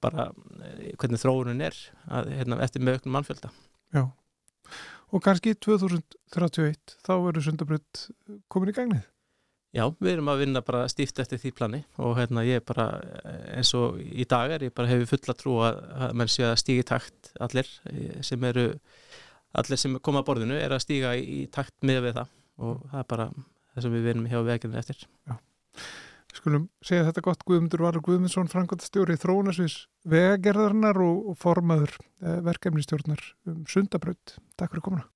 bara 0.00 0.30
eh, 0.62 0.92
hvernig 0.94 1.22
þróunun 1.22 1.66
er 1.66 1.76
að, 2.08 2.30
hérna, 2.38 2.60
eftir 2.64 2.86
auknum 2.86 3.16
mannfjölda. 3.18 3.50
Já, 3.90 4.04
og 5.10 5.24
kannski 5.24 5.56
2031 5.58 6.94
þá 7.02 7.14
verður 7.18 7.46
sundabrödd 7.48 8.04
komin 8.52 8.70
í 8.70 8.76
gagnið 8.76 9.08
Já, 9.70 9.84
við 10.02 10.16
erum 10.16 10.30
að 10.32 10.40
vinna 10.42 10.62
bara 10.66 10.86
stíft 10.90 11.20
eftir 11.22 11.38
því 11.38 11.50
plani 11.54 11.78
og 12.02 12.16
hérna 12.18 12.42
ég 12.42 12.58
er 12.58 12.64
bara 12.66 12.88
eins 13.54 13.70
og 13.78 14.00
í 14.02 14.26
dag 14.26 14.50
er 14.56 14.64
ég 14.66 14.74
bara 14.74 14.90
hefur 14.90 15.12
fulla 15.12 15.36
trú 15.38 15.52
að, 15.62 15.78
að 15.94 16.16
mann 16.18 16.32
sé 16.32 16.42
að 16.48 16.56
stígi 16.64 16.86
takt 16.88 17.30
allir 17.38 17.70
sem 18.26 18.46
eru 18.50 18.66
allir 19.54 19.78
sem 19.78 19.94
koma 20.02 20.24
að 20.24 20.26
borðinu 20.26 20.58
er 20.58 20.74
að 20.74 20.82
stíga 20.82 21.14
í, 21.14 21.22
í 21.22 21.46
takt 21.54 21.76
með 21.86 22.02
við 22.08 22.18
það 22.18 22.34
og 22.66 22.82
það 22.90 23.04
er 23.04 23.08
bara 23.14 23.28
það 23.36 23.86
sem 23.86 23.94
við 23.94 24.08
vinum 24.10 24.30
hjá 24.32 24.40
veginni 24.48 24.82
eftir 24.82 25.06
Já. 25.06 25.38
Skulum 26.34 26.66
segja 26.86 27.06
þetta 27.08 27.24
gott 27.26 27.46
Guðmundur 27.46 27.82
Valur 27.84 28.04
Guðmundsson, 28.06 28.50
Frankværtastjóri 28.50 29.16
Þróunasvís 29.18 29.84
vegagerðarnar 30.10 30.98
og, 31.02 31.32
og 31.32 31.38
formaður 31.42 31.96
eh, 31.98 32.38
verkefnistjórnar 32.46 33.24
um 33.50 33.64
Sundabraut. 33.70 34.36
Takk 34.58 34.74
fyrir 34.74 34.86
komuna 34.86 35.08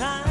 time. 0.00 0.29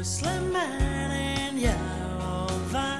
Whistling 0.00 0.50
man 0.50 1.10
in 1.10 1.58
yellow 1.58 2.46
vans 2.72 2.99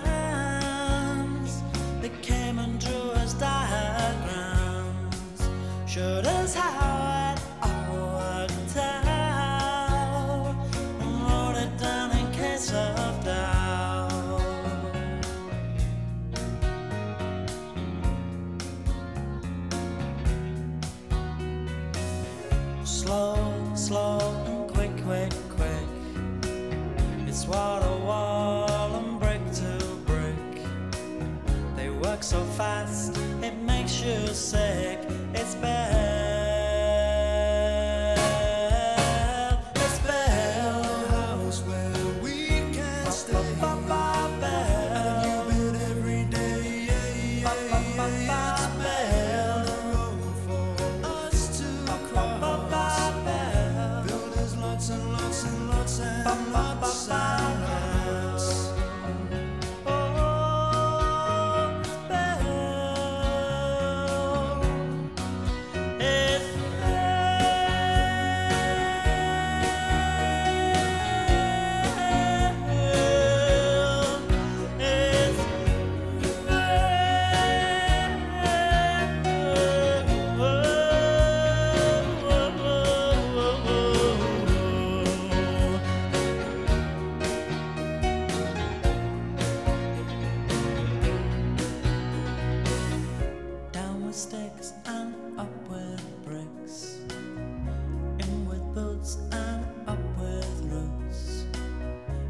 and 99.33 99.65
up 99.89 99.99
with 100.19 100.47
roots. 100.65 101.47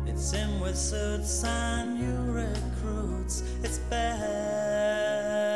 It's 0.06 0.32
in 0.32 0.60
with 0.60 0.76
suits 0.76 1.42
and 1.44 1.98
new 1.98 2.32
recruits. 2.32 3.42
It's 3.64 3.78
bad. 3.90 5.49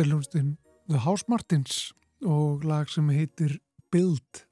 Þetta 0.00 0.08
er 0.08 0.14
hljómsdyn 0.14 0.52
The 0.88 0.98
House 1.04 1.26
Martins 1.28 1.72
og 2.24 2.62
lag 2.64 2.88
sem 2.88 3.04
heitir 3.12 3.58
Build. 3.92 4.46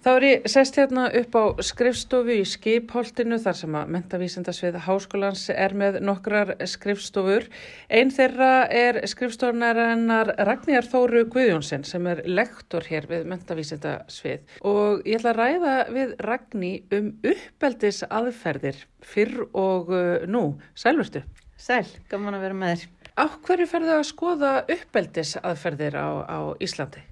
Þá 0.00 0.08
er 0.14 0.24
ég 0.24 0.46
sest 0.48 0.78
hérna 0.80 1.10
upp 1.20 1.36
á 1.36 1.44
skrifstofu 1.60 2.38
í 2.40 2.46
skipholtinu 2.48 3.36
þar 3.42 3.58
sem 3.58 3.76
að 3.76 3.92
mentavísindasvið 3.98 4.78
háskólans 4.86 5.42
er 5.52 5.74
með 5.76 5.98
nokkrar 6.08 6.54
skrifstofur. 6.72 7.50
Einn 7.92 8.14
þeirra 8.16 8.48
er 8.72 9.02
skrifstofunarinnar 9.12 10.32
Ragnhjar 10.48 10.88
Þóru 10.88 11.26
Guðjónsson 11.36 11.84
sem 11.84 12.08
er 12.14 12.24
lektor 12.24 12.88
hér 12.88 13.10
við 13.12 13.28
mentavísindasvið 13.34 14.56
og 14.72 15.04
ég 15.04 15.20
ætla 15.20 15.36
að 15.36 15.42
ræða 15.42 15.76
við 15.98 16.16
Ragni 16.30 16.72
um 16.96 17.12
uppeldis 17.20 18.00
aðferðir 18.08 18.80
fyrr 19.04 19.44
og 19.52 19.92
uh, 19.92 20.24
nú. 20.24 20.46
Sælvertu. 20.72 21.26
Sæl, 21.60 21.84
gaman 22.08 22.40
að 22.40 22.48
vera 22.48 22.56
með 22.58 22.76
þér. 22.80 23.01
Á 23.12 23.28
hverju 23.44 23.66
ferðu 23.68 23.96
að 23.98 24.06
skoða 24.08 24.52
uppeldis 24.72 25.34
aðferðir 25.44 25.96
á, 26.00 26.08
á 26.24 26.38
Íslandi? 26.64 27.02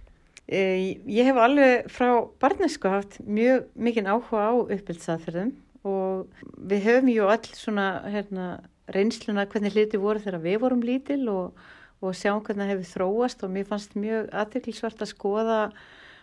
E, 0.50 0.60
ég 1.06 1.28
hef 1.28 1.36
alveg 1.38 1.90
frá 1.92 2.24
barnesku 2.42 2.90
haft 2.90 3.20
mjög 3.22 3.68
mikinn 3.76 4.08
áhuga 4.08 4.48
á 4.48 4.52
uppbyldsatferðum 4.64 5.52
og 5.86 6.46
við 6.56 6.86
höfum 6.88 7.10
ju 7.12 7.28
all 7.30 7.52
svona 7.54 7.86
hérna, 8.08 8.46
reynsluna 8.90 9.46
hvernig 9.46 9.76
hluti 9.76 10.00
voru 10.00 10.22
þegar 10.24 10.42
við 10.42 10.58
vorum 10.64 10.82
lítil 10.82 11.22
og, 11.30 11.60
og 12.00 12.16
sjáum 12.16 12.42
hvernig 12.42 12.64
það 12.64 12.72
hefur 12.72 12.90
þróast 12.94 13.44
og 13.44 13.54
mér 13.54 13.68
fannst 13.68 13.94
mjög 13.94 14.32
aðteklisvart 14.42 15.04
að 15.04 15.12
skoða 15.12 15.60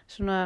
svona 0.10 0.42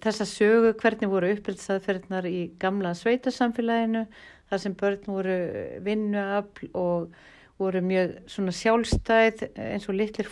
þessa 0.00 0.26
sögu 0.28 0.72
hvernig 0.80 1.10
voru 1.10 1.34
uppbyldsatferðnar 1.34 2.30
í 2.30 2.46
gamla 2.62 2.94
sveitasamfélaginu 2.96 4.06
þar 4.48 4.62
sem 4.62 4.74
börn 4.78 5.06
voru 5.08 5.38
vinnuafl 5.84 6.72
og 6.72 7.14
voru 7.60 7.80
mjög 7.86 8.14
svona 8.30 8.52
sjálfstæð 8.54 9.44
eins 9.54 9.88
og 9.88 9.94
litlir 9.94 10.26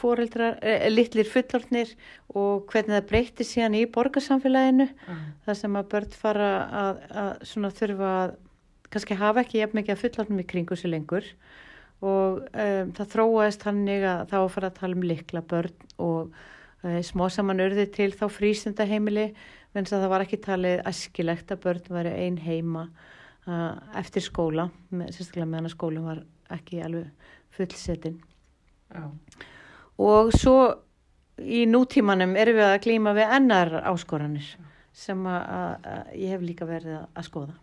eh, 0.63 0.89
litlir 0.91 1.29
fullornir 1.31 1.93
og 2.35 2.67
hvernig 2.73 2.97
það 2.97 3.09
breyti 3.11 3.47
síðan 3.47 3.79
í 3.79 3.85
borgarsamfélaginu 3.87 4.89
Mm. 5.07 5.21
þar 5.47 5.55
sem 5.55 5.77
að 5.77 5.89
börn 5.93 6.11
fara 6.11 6.49
að, 6.83 7.03
að 7.11 7.45
svona 7.47 7.71
þurfa 7.71 8.09
að 8.23 8.35
kannski 8.93 9.15
hafa 9.17 9.41
ekki 9.41 9.61
jafn 9.63 9.79
mikið 9.79 9.95
að 9.95 10.03
fullornum 10.03 10.43
í 10.43 10.49
kringu 10.49 10.77
sér 10.77 10.93
lengur 10.93 11.29
og 12.03 12.43
um, 12.43 12.91
það 12.97 13.13
þróaðist 13.15 13.63
hannig 13.69 14.03
að 14.03 14.27
þá 14.33 14.37
að 14.41 14.51
fara 14.57 14.71
að 14.73 14.79
tala 14.81 14.99
um 14.99 15.07
likla 15.07 15.43
börn 15.53 15.89
og 16.03 16.35
uh, 16.83 17.01
smá 17.07 17.29
saman 17.31 17.63
urði 17.63 17.87
til 17.95 18.11
þá 18.13 18.27
frístundaheimili 18.29 19.29
en 19.73 19.89
það 19.89 20.09
var 20.11 20.27
ekki 20.27 20.43
talið 20.43 20.83
æskilegt 20.91 21.55
að 21.55 21.63
börn 21.63 21.89
væri 21.95 22.15
ein 22.27 22.39
heima 22.43 22.89
uh, 23.47 23.79
eftir 23.99 24.27
skóla, 24.27 24.69
með, 24.91 25.15
sérstaklega 25.15 25.49
meðan 25.49 25.71
að 25.71 25.77
skólinn 25.77 26.09
var 26.11 26.25
ekki 26.55 26.83
alveg 26.85 27.31
fullsetin. 27.57 28.21
Já. 28.93 29.09
Og 30.03 30.33
svo 30.37 30.57
í 31.41 31.65
nútímanum 31.69 32.37
erum 32.39 32.59
við 32.59 32.69
að 32.69 32.81
glýma 32.87 33.17
við 33.17 33.35
ennar 33.39 33.75
áskoranir 33.89 34.55
sem 34.93 35.21
að, 35.27 35.43
að, 35.57 35.93
að 35.93 36.17
ég 36.21 36.35
hef 36.35 36.43
líka 36.45 36.69
verið 36.69 36.97
að, 37.01 37.23
skoða. 37.27 37.55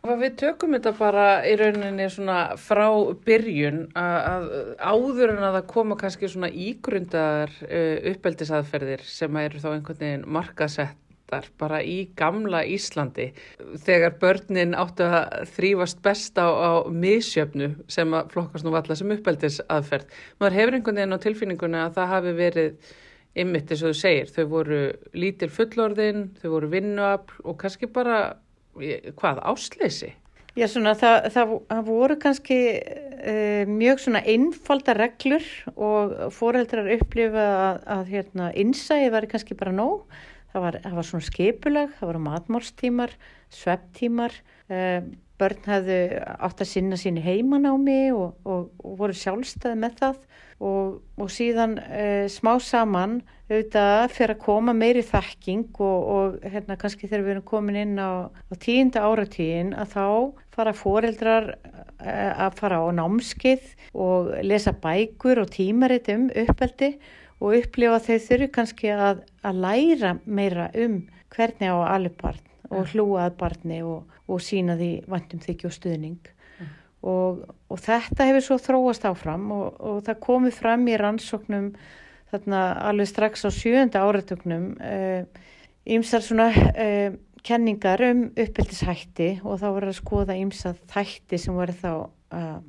Og 0.00 0.16
við 0.22 0.36
tökum 0.40 0.72
þetta 0.72 0.94
bara 0.96 1.24
í 1.44 1.52
rauninni 1.60 2.06
svona 2.08 2.38
frá 2.56 2.86
byrjun 3.26 3.82
að, 4.00 4.16
að 4.30 4.46
áður 4.80 5.34
en 5.34 5.42
að 5.44 5.58
það 5.58 5.66
koma 5.74 5.98
kannski 6.00 6.30
svona 6.32 6.48
ígrundaðar 6.48 7.52
uh, 7.66 7.96
uppeldisaðferðir 8.14 9.04
sem 9.04 9.40
eru 9.42 9.60
þá 9.60 9.68
einhvern 9.74 10.00
veginn 10.00 10.26
markasettar 11.30 11.50
bara 11.58 11.80
í 11.82 12.08
gamla 12.16 12.62
Íslandi 12.66 13.30
þegar 13.84 14.16
börnin 14.20 14.74
áttu 14.74 15.04
að 15.04 15.46
þrýfast 15.54 16.02
best 16.02 16.38
á, 16.38 16.46
á 16.50 16.70
misjöfnu 16.90 17.70
sem 17.88 18.10
að 18.14 18.30
flokkast 18.32 18.64
nú 18.64 18.72
valla 18.74 18.94
sem 18.96 19.10
uppeldisaðferð. 19.14 20.06
Maður 20.40 20.58
hefur 20.58 20.74
einhvern 20.78 20.96
veginn 21.00 21.16
á 21.16 21.24
tilfinningunni 21.24 21.78
að 21.80 21.94
það 21.98 22.12
hafi 22.14 22.32
verið 22.38 22.94
ymmit 23.40 23.70
eins 23.70 23.82
og 23.84 23.92
þú 23.92 23.98
segir, 24.00 24.30
þau 24.34 24.44
voru 24.50 24.80
lítil 25.14 25.50
fullorðin, 25.50 26.30
þau 26.42 26.50
voru 26.56 26.70
vinnuafl 26.72 27.44
og 27.44 27.60
kannski 27.60 27.86
bara, 27.86 28.36
ég- 28.80 29.12
hvað, 29.14 29.38
ásleysi? 29.46 30.14
Já, 30.58 30.66
svona, 30.66 30.96
það, 30.98 31.28
það, 31.30 31.52
það 31.70 31.84
voru 31.86 32.16
kannski 32.18 32.56
uh, 32.74 33.62
mjög 33.70 34.00
svona 34.02 34.24
einfalda 34.26 34.96
reglur 34.98 35.46
og 35.76 36.16
foreldrar 36.34 36.90
upplifa 36.96 37.44
að, 37.68 37.78
að 37.94 38.10
hérna, 38.16 38.50
innsæði 38.58 39.12
var 39.14 39.28
kannski 39.30 39.54
bara 39.54 39.70
nóg. 39.70 40.10
Það 40.50 40.64
var, 40.66 40.78
það 40.84 40.94
var 40.98 41.06
svona 41.08 41.26
skipulag, 41.26 41.90
það 41.98 42.10
voru 42.10 42.22
matmálstímar, 42.26 43.12
svepptímar, 43.54 44.34
uh, 44.70 45.02
börn 45.40 45.68
hefðu 45.70 45.98
átt 46.20 46.60
að 46.60 46.68
sinna 46.68 46.98
síni 47.00 47.22
heimanámi 47.24 48.10
og, 48.12 48.34
og, 48.44 48.66
og 48.84 48.96
voru 48.98 49.16
sjálfstæði 49.16 49.78
með 49.80 49.94
það. 50.02 50.18
Og, 50.60 50.96
og 51.16 51.30
síðan 51.32 51.78
uh, 51.80 52.26
smá 52.28 52.52
saman 52.60 53.20
auðvitað 53.50 54.12
fyrir 54.14 54.34
að 54.34 54.42
koma 54.44 54.74
meiri 54.76 55.02
þekking 55.06 55.80
og, 55.82 56.36
hérna 56.44 56.76
kannski 56.78 57.08
þegar 57.08 57.24
við 57.24 57.34
erum 57.34 57.46
komin 57.48 57.78
inn 57.80 57.96
á, 57.98 58.28
á 58.28 58.54
tíunda 58.60 59.06
áratíðin 59.08 59.72
að 59.74 59.94
þá 59.94 60.06
fara 60.54 60.74
foreldrar 60.76 61.48
uh, 61.54 62.32
að 62.46 62.60
fara 62.60 62.82
á 62.84 62.86
námskið 63.00 63.72
og 63.96 64.34
lesa 64.44 64.74
bækur 64.76 65.42
og 65.42 65.50
tímarit 65.56 66.12
um 66.12 66.28
uppeldi 66.44 66.92
og 67.40 67.56
upplifa 67.56 68.00
þau 68.04 68.18
þurfi 68.26 68.50
kannski 68.54 68.92
að, 68.92 69.24
að 69.42 69.62
læra 69.64 70.14
meira 70.24 70.68
um 70.76 71.00
hvernig 71.32 71.72
á 71.72 71.76
að 71.76 71.92
alveg 71.94 72.18
barn 72.20 72.46
og 72.70 72.92
hlúa 72.92 73.24
að 73.26 73.38
barni 73.40 73.80
og, 73.82 74.10
og 74.30 74.42
sína 74.44 74.76
því 74.78 74.90
vantum 75.10 75.40
þykju 75.42 75.70
og 75.70 75.74
stuðning. 75.74 76.20
Og, 77.00 77.40
og 77.72 77.80
þetta 77.80 78.26
hefur 78.28 78.44
svo 78.44 78.58
þróast 78.60 79.06
áfram 79.08 79.48
og, 79.56 79.80
og 79.80 80.02
það 80.06 80.20
komið 80.26 80.58
fram 80.58 80.84
í 80.90 80.98
rannsóknum 81.00 81.70
þarna 82.30 82.60
alveg 82.90 83.08
strax 83.08 83.46
á 83.48 83.50
sjönda 83.50 84.04
áratögnum 84.04 84.74
ýmsar 85.88 86.20
uh, 86.20 86.26
svona 86.26 86.50
uh, 86.52 87.16
kenningar 87.42 88.04
um 88.10 88.26
uppeldishætti 88.36 89.30
og 89.40 89.62
þá 89.62 89.66
voru 89.70 89.90
að 89.90 89.98
skoða 90.02 90.36
ýmsar 90.38 90.76
þætti 90.92 91.40
sem 91.40 91.56
voru 91.56 91.74
þá 91.80 91.90
uh, 91.96 92.60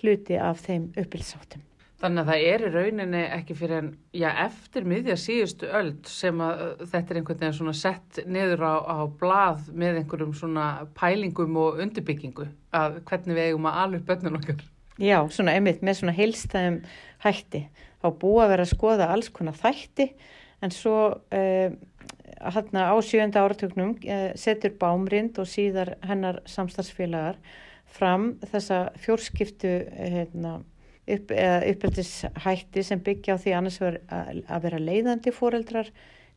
hluti 0.00 0.38
af 0.38 0.62
þeim 0.62 0.92
uppeldisháttum. 0.94 1.66
Þannig 2.02 2.24
að 2.24 2.30
það 2.30 2.44
er 2.48 2.62
í 2.64 2.70
rauninni 2.74 3.20
ekki 3.36 3.54
fyrir 3.54 3.76
en, 3.78 3.88
já, 4.18 4.26
eftir 4.44 4.86
miðja 4.90 5.14
síðustu 5.20 5.68
öld 5.78 6.08
sem 6.10 6.40
að 6.42 6.62
uh, 6.64 6.72
þetta 6.90 7.14
er 7.14 7.20
einhvern 7.20 7.40
veginn 7.40 7.56
svona 7.60 7.74
sett 7.78 8.18
niður 8.26 8.64
á, 8.66 8.74
á 8.82 8.98
blað 9.20 9.68
með 9.70 10.00
einhverjum 10.00 10.34
svona 10.36 10.66
pælingum 10.98 11.54
og 11.62 11.78
undirbyggingu 11.84 12.48
að 12.74 12.98
hvernig 13.06 13.38
við 13.38 13.50
eigum 13.52 13.70
að 13.70 13.78
alveg 13.84 14.06
bönnum 14.10 14.40
okkar. 14.40 14.66
Já, 14.98 15.18
svona 15.30 15.54
einmitt 15.54 15.86
með 15.86 16.00
svona 16.00 16.16
heilstæðum 16.18 16.80
hætti. 17.22 17.62
Þá 18.02 18.08
búið 18.20 18.42
að 18.42 18.52
vera 18.52 18.66
að 18.66 18.74
skoða 18.74 19.10
alls 19.14 19.30
konar 19.34 19.58
þætti 19.62 20.10
en 20.66 20.74
svo 20.74 20.98
uh, 21.14 21.78
hérna 22.42 22.90
á 22.90 22.94
sjönda 23.06 23.46
áratögnum 23.46 23.94
uh, 24.02 24.28
setur 24.34 24.74
Bámrind 24.82 25.38
og 25.38 25.46
síðar 25.50 25.94
hennar 26.02 26.42
samstagsfélagar 26.50 27.38
fram 27.94 28.32
þessa 28.50 28.88
fjórskiptu 28.98 29.76
hérna 29.94 30.58
upp, 31.04 31.32
uppeldishætti 31.70 32.84
sem 32.84 33.02
byggja 33.04 33.36
á 33.36 33.38
því 33.40 33.54
annars 33.58 33.80
ver, 33.82 34.00
að, 34.08 34.42
að 34.48 34.66
vera 34.66 34.82
leiðandi 34.82 35.32
fóreldrar, 35.34 35.90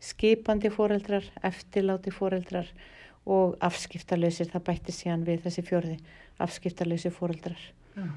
skipandi 0.04 0.72
fóreldrar, 0.74 1.26
eftirláti 1.48 2.14
fóreldrar 2.14 2.70
og 3.28 3.58
afskiptalösir, 3.64 4.50
það 4.52 4.66
bætti 4.70 4.96
síðan 4.96 5.26
við 5.28 5.46
þessi 5.48 5.64
fjörði, 5.68 5.98
afskiptalösi 6.44 7.12
fóreldrar. 7.12 7.64
Já. 7.98 8.10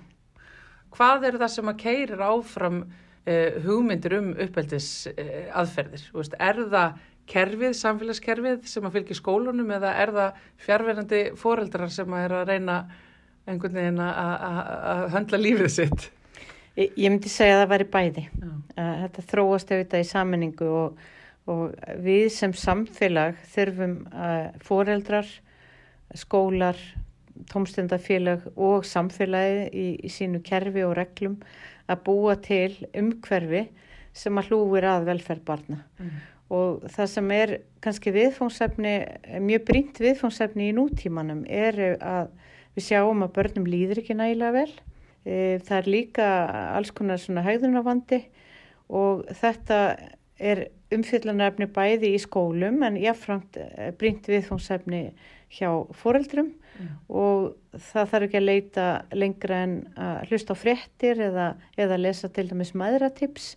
Hvað 0.90 1.28
er 1.28 1.38
það 1.40 1.54
sem 1.54 1.70
að 1.70 1.80
keirir 1.84 2.22
áfram 2.26 2.82
uh, 2.82 3.58
hugmyndir 3.64 4.16
um 4.18 4.32
uppeldis 4.34 4.90
uh, 5.10 5.48
aðferðir? 5.62 6.06
Veist, 6.14 6.34
er 6.38 6.62
það 6.74 7.00
kerfið, 7.30 7.74
samfélagskerfið 7.78 8.64
sem 8.66 8.86
að 8.86 8.96
fylgja 8.98 9.18
skólunum 9.20 9.70
eða 9.76 9.92
er 10.02 10.14
það 10.16 10.40
fjárverandi 10.64 11.20
fóreldrar 11.38 11.92
sem 11.94 12.16
að 12.16 12.24
er 12.26 12.36
að 12.40 12.48
reyna 12.50 12.78
einhvern 13.50 13.78
veginn 13.78 14.00
að 14.02 15.04
höndla 15.14 15.38
lífið 15.38 15.70
sitt? 15.74 16.10
Ég, 16.78 16.92
ég 16.94 17.10
myndi 17.10 17.30
segja 17.32 17.58
að 17.58 17.62
það 17.64 17.72
væri 17.72 17.88
bæði. 17.94 18.24
Þetta 18.76 19.26
þróast 19.32 19.72
auðvitað 19.72 20.04
í 20.04 20.08
sammenningu 20.10 20.70
og, 20.80 21.04
og 21.50 21.62
við 22.04 22.26
sem 22.34 22.54
samfélag 22.56 23.38
þurfum 23.54 23.96
foreldrar, 24.66 25.28
skólar, 26.18 26.78
tómstundafélag 27.50 28.46
og 28.56 28.84
samfélagi 28.86 29.68
í, 29.70 29.86
í 30.04 30.10
sínu 30.12 30.42
kerfi 30.46 30.84
og 30.86 30.96
reglum 30.98 31.38
að 31.90 32.02
búa 32.06 32.36
til 32.42 32.74
umhverfi 32.96 33.66
sem 34.16 34.38
að 34.38 34.50
hlúir 34.50 34.86
að 34.90 35.08
velferð 35.08 35.46
barna. 35.46 35.80
Mm. 35.98 36.20
Og 36.50 36.86
það 36.90 37.10
sem 37.12 37.32
er 37.34 37.52
kannski 37.82 38.12
viðfóngsefni, 38.14 38.94
mjög 39.42 39.66
brínt 39.68 40.00
viðfóngsefni 40.02 40.70
í 40.70 40.76
nútímanum 40.76 41.44
er 41.46 41.78
að 41.98 42.32
við 42.74 42.86
sjáum 42.88 43.22
að 43.26 43.34
börnum 43.38 43.68
líður 43.70 44.02
ekki 44.02 44.16
nægilega 44.18 44.56
vel 44.58 44.72
Það 45.24 45.74
er 45.76 45.88
líka 45.90 46.26
alls 46.78 46.94
konar 46.96 47.20
svona 47.20 47.44
haugðunarvandi 47.44 48.22
og 48.88 49.26
þetta 49.36 49.80
er 50.40 50.62
umfyllanarefni 50.94 51.68
bæði 51.70 52.14
í 52.14 52.20
skólum 52.22 52.80
en 52.86 52.96
jáfnframt 52.98 53.58
brínt 54.00 54.30
viðfóngsefni 54.30 55.02
hjá 55.52 55.68
foreldrum 56.00 56.52
mm. 56.54 56.88
og 57.12 57.52
það 57.74 58.10
þarf 58.14 58.26
ekki 58.26 58.40
að 58.40 58.48
leita 58.48 58.86
lengra 59.12 59.60
en 59.66 59.76
að 59.98 60.30
hlusta 60.30 60.56
á 60.56 60.62
fréttir 60.62 61.22
eða, 61.28 61.52
eða 61.76 62.00
lesa 62.00 62.30
til 62.32 62.48
dæmis 62.50 62.72
maðuratips 62.78 63.52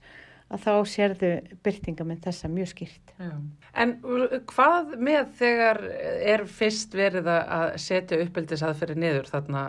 að 0.54 0.64
þá 0.64 0.74
sérðu 0.90 1.32
byrtinga 1.66 2.06
með 2.08 2.22
þessa 2.28 2.50
mjög 2.52 2.70
skýrt. 2.72 3.14
Já. 3.18 3.32
En 3.84 3.94
hvað 4.52 4.94
með 5.02 5.32
þegar 5.40 5.80
er 6.34 6.46
fyrst 6.50 6.94
verið 6.98 7.30
að 7.34 7.66
setja 7.82 8.20
uppeldisaðferði 8.22 8.98
niður 9.02 9.30
þarna 9.32 9.64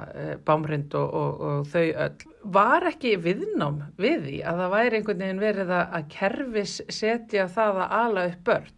bámrind 0.44 0.96
og, 0.98 1.14
og, 1.20 1.44
og 1.48 1.68
þau 1.72 1.84
öll? 2.06 2.30
Var 2.54 2.88
ekki 2.90 3.14
viðnám 3.24 3.80
við 4.00 4.26
því 4.26 4.38
að 4.44 4.62
það 4.62 4.74
væri 4.76 4.98
einhvern 4.98 5.24
veginn 5.24 5.44
verið 5.44 5.74
að 5.78 6.08
kerfis 6.12 6.78
setja 6.92 7.46
það 7.52 7.84
að 7.86 7.94
ala 8.00 8.26
upp 8.30 8.48
börn? 8.50 8.72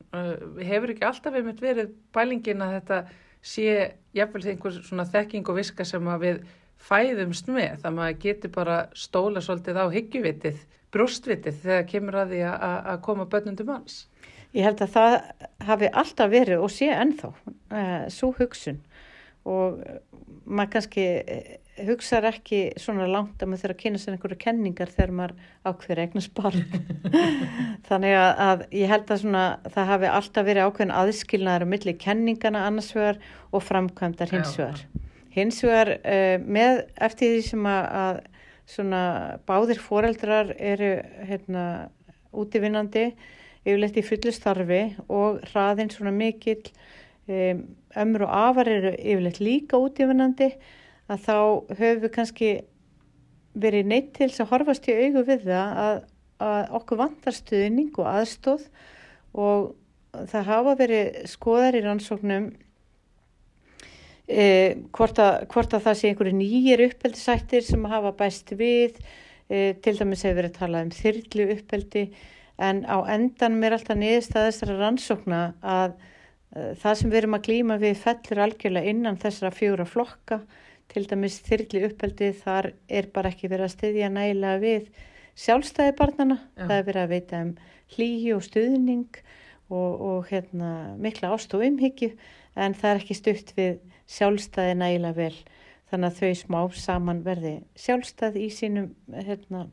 Hefur 0.62 0.94
ekki 0.94 1.08
alltaf 1.08 1.40
einmitt 1.40 1.64
verið 1.64 1.90
bælingin 2.14 2.62
að 2.62 2.76
þetta 2.78 3.00
sé 3.46 3.74
jafnvel 4.16 4.46
einhver 4.52 4.78
svona 4.78 5.06
þekking 5.10 5.50
og 5.50 5.58
viska 5.58 5.86
sem 5.86 6.06
að 6.10 6.22
við 6.22 6.46
fæðumst 6.86 7.50
með 7.50 7.82
það 7.82 7.94
maður 7.98 8.18
getur 8.22 8.52
bara 8.54 8.78
stóla 8.96 9.42
svolítið 9.42 9.78
á 9.80 9.86
hyggjuvitið 9.92 10.64
brústvitið 10.96 11.62
þegar 11.62 11.86
kemur 11.92 12.20
að 12.22 12.34
því 12.34 12.42
að 12.56 12.98
koma 13.06 13.28
börnundum 13.30 13.70
hans? 13.76 14.00
Ég 14.56 14.64
held 14.64 14.80
að 14.80 14.96
það 14.96 15.14
hafi 15.68 15.92
alltaf 16.02 16.32
verið 16.32 16.64
og 16.64 16.72
sé 16.72 16.90
ennþá 16.94 17.32
uh, 17.36 18.04
svo 18.12 18.32
hugsun 18.38 18.80
og 19.46 19.78
maður 20.46 20.72
kannski 20.72 21.06
hugsaður 21.84 22.30
ekki 22.30 22.60
svona 22.80 23.06
langt 23.10 23.42
að 23.42 23.50
maður 23.50 23.62
þurfa 23.62 23.74
að 23.74 23.80
kynna 23.82 24.00
sér 24.00 24.14
einhverju 24.16 24.38
kenningar 24.40 24.92
þegar 24.92 25.12
maður 25.18 25.34
ákveður 25.68 26.02
eignast 26.04 26.32
barn. 26.36 26.62
Þannig 27.88 28.14
að, 28.16 28.30
að 28.46 28.62
ég 28.78 28.92
held 28.92 29.12
að 29.12 29.20
svona, 29.22 29.44
það 29.74 29.90
hafi 29.92 30.10
alltaf 30.12 30.46
verið 30.48 30.68
ákveðin 30.68 30.94
aðskilnaður 31.00 31.66
um 31.66 31.74
milli 31.74 31.96
kenningana 32.00 32.64
annars 32.68 32.92
vegar 32.96 33.20
og 33.52 33.66
framkvæmdar 33.66 34.32
hins 34.32 34.54
vegar. 34.56 34.86
Hins 35.36 35.60
vegar 35.66 35.92
uh, 35.98 36.36
með 36.46 36.82
eftir 37.08 37.34
því 37.34 37.44
sem 37.50 37.68
að, 37.68 37.90
að 38.00 38.22
svona 38.66 39.38
báðir 39.46 39.80
foreldrar 39.82 40.52
eru 40.58 40.96
hérna 41.28 41.64
útivinnandi 42.36 43.10
yfirleitt 43.66 43.98
í 43.98 44.04
fullu 44.06 44.32
starfi 44.34 44.82
og 45.08 45.40
hraðinn 45.50 45.90
svona 45.90 46.14
mikill. 46.14 46.62
Um, 47.26 47.64
ömur 47.98 48.26
og 48.26 48.34
afar 48.38 48.68
eru 48.70 48.92
yfirleitt 48.94 49.40
líka 49.42 49.80
útivinnandi 49.82 50.52
að 51.10 51.24
þá 51.24 51.38
höfum 51.78 52.02
við 52.04 52.12
kannski 52.14 52.50
verið 53.56 53.88
neitt 53.90 54.12
til 54.18 54.28
að 54.28 54.52
horfast 54.52 54.86
í 54.90 54.94
augu 54.94 55.24
við 55.26 55.48
það 55.48 55.80
að, 55.82 55.98
að 56.44 56.76
okkur 56.78 57.00
vantar 57.00 57.34
stuðning 57.34 57.90
og 57.96 58.10
aðstóð 58.12 58.68
og 59.36 59.66
það 60.30 60.48
hafa 60.50 60.76
verið 60.78 61.18
skoðar 61.30 61.78
í 61.78 61.82
rannsóknum 61.84 62.50
Eh, 64.26 64.74
hvort, 64.90 65.20
að, 65.22 65.44
hvort 65.52 65.74
að 65.76 65.84
það 65.84 65.98
sé 66.00 66.08
einhverju 66.10 66.34
nýjir 66.34 66.80
uppeldisættir 66.88 67.62
sem 67.62 67.84
hafa 67.86 68.10
bæst 68.18 68.50
við 68.58 68.96
eh, 69.46 69.76
til 69.78 69.94
dæmis 70.00 70.24
hefur 70.26 70.40
verið 70.40 70.56
talað 70.56 70.88
um 70.88 70.90
þyrlu 70.96 71.46
uppeldi 71.54 72.02
en 72.58 72.82
á 72.90 73.06
endan 73.14 73.62
er 73.62 73.76
alltaf 73.76 74.00
niðurst 74.00 74.34
að 74.34 74.48
þessara 74.48 74.76
rannsókna 74.80 75.40
að 75.62 75.94
eh, 75.94 76.74
það 76.74 76.98
sem 76.98 77.14
við 77.14 77.20
erum 77.20 77.38
að 77.38 77.46
glýma 77.46 77.78
við 77.84 78.02
fellur 78.02 78.42
algjörlega 78.48 78.96
innan 78.96 79.22
þessara 79.22 79.54
fjóra 79.54 79.86
flokka 79.86 80.42
til 80.90 81.06
dæmis 81.06 81.38
þyrlu 81.46 81.86
uppeldi 81.92 82.34
þar 82.42 82.72
er 82.90 83.12
bara 83.14 83.30
ekki 83.30 83.54
verið 83.54 83.70
að 83.70 83.74
styðja 83.76 84.12
nægilega 84.18 84.62
við 84.66 84.92
sjálfstæði 85.38 85.98
barnana 86.02 86.42
Já. 86.42 86.64
það 86.64 86.78
er 86.80 86.88
verið 86.90 87.04
að 87.04 87.12
veita 87.14 87.44
um 87.46 87.58
hlýju 87.94 88.38
og 88.40 88.48
stuðning 88.50 89.26
og, 89.70 89.92
og 90.10 90.32
hérna, 90.34 90.96
mikla 90.98 91.36
ást 91.36 91.54
og 91.54 91.62
umhyggju 91.62 92.16
en 92.58 92.74
það 92.74 92.90
er 92.90 93.04
ekki 93.04 93.22
stutt 93.22 93.54
við 93.54 93.76
sjálfstæði 94.10 94.76
nægilega 94.80 95.18
vel 95.18 95.34
þannig 95.90 96.08
að 96.08 96.20
þau 96.20 96.38
smá 96.40 96.60
saman 96.80 97.24
verði 97.26 97.56
sjálfstæði 97.78 98.46
í 98.46 98.52
sínum 98.54 98.88
hérna, 99.10 99.66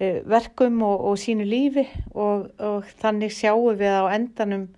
verkum 0.00 0.80
og, 0.86 1.06
og 1.10 1.20
sínu 1.20 1.44
lífi 1.48 1.86
og, 2.14 2.50
og 2.56 2.88
þannig 3.00 3.34
sjáum 3.36 3.76
við 3.80 3.96
á 4.00 4.04
endanum 4.16 4.68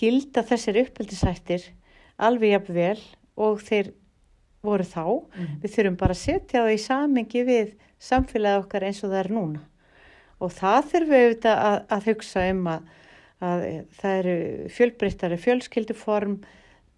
gilda 0.00 0.42
þessir 0.46 0.80
uppeldisættir 0.84 1.66
alveg 2.20 2.56
jafn 2.56 2.76
vel 2.76 3.00
og 3.40 3.60
þeir 3.64 3.92
voru 4.64 4.84
þá. 4.84 5.04
Við 5.62 5.74
þurfum 5.74 5.98
bara 6.00 6.16
að 6.16 6.22
setja 6.22 6.64
það 6.64 6.74
í 6.74 6.80
samengi 6.82 7.44
við 7.48 7.74
samfélagi 8.00 8.62
okkar 8.64 8.86
eins 8.88 9.02
og 9.04 9.12
það 9.12 9.20
er 9.22 9.30
núna. 9.36 9.62
Og 10.40 10.52
það 10.56 10.88
þurfum 10.92 11.12
við 11.14 11.24
auðvitað 11.26 11.62
að, 11.68 11.78
að 11.96 12.08
hugsa 12.10 12.46
um 12.50 12.62
að, 12.74 12.90
að 13.50 13.64
það 14.00 14.18
eru 14.20 14.36
fjölbreyttari 14.76 15.40
fjölskylduform, 15.40 16.36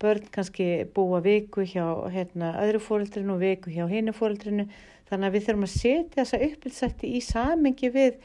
börn 0.02 0.28
kannski 0.34 0.68
búa 0.94 1.22
viku 1.24 1.64
hjá 1.66 1.84
hérna, 2.12 2.52
öðru 2.64 2.82
fóreldrinu 2.82 3.36
og 3.36 3.42
viku 3.42 3.72
hjá 3.72 3.84
hinu 3.90 4.14
fóreldrinu. 4.16 4.68
Þannig 5.10 5.28
að 5.28 5.36
við 5.36 5.46
þurfum 5.46 5.66
að 5.68 5.74
setja 5.74 6.22
þessa 6.22 6.40
uppbyldsætti 6.48 7.12
í 7.12 7.20
samengi 7.24 7.92
við 7.92 8.18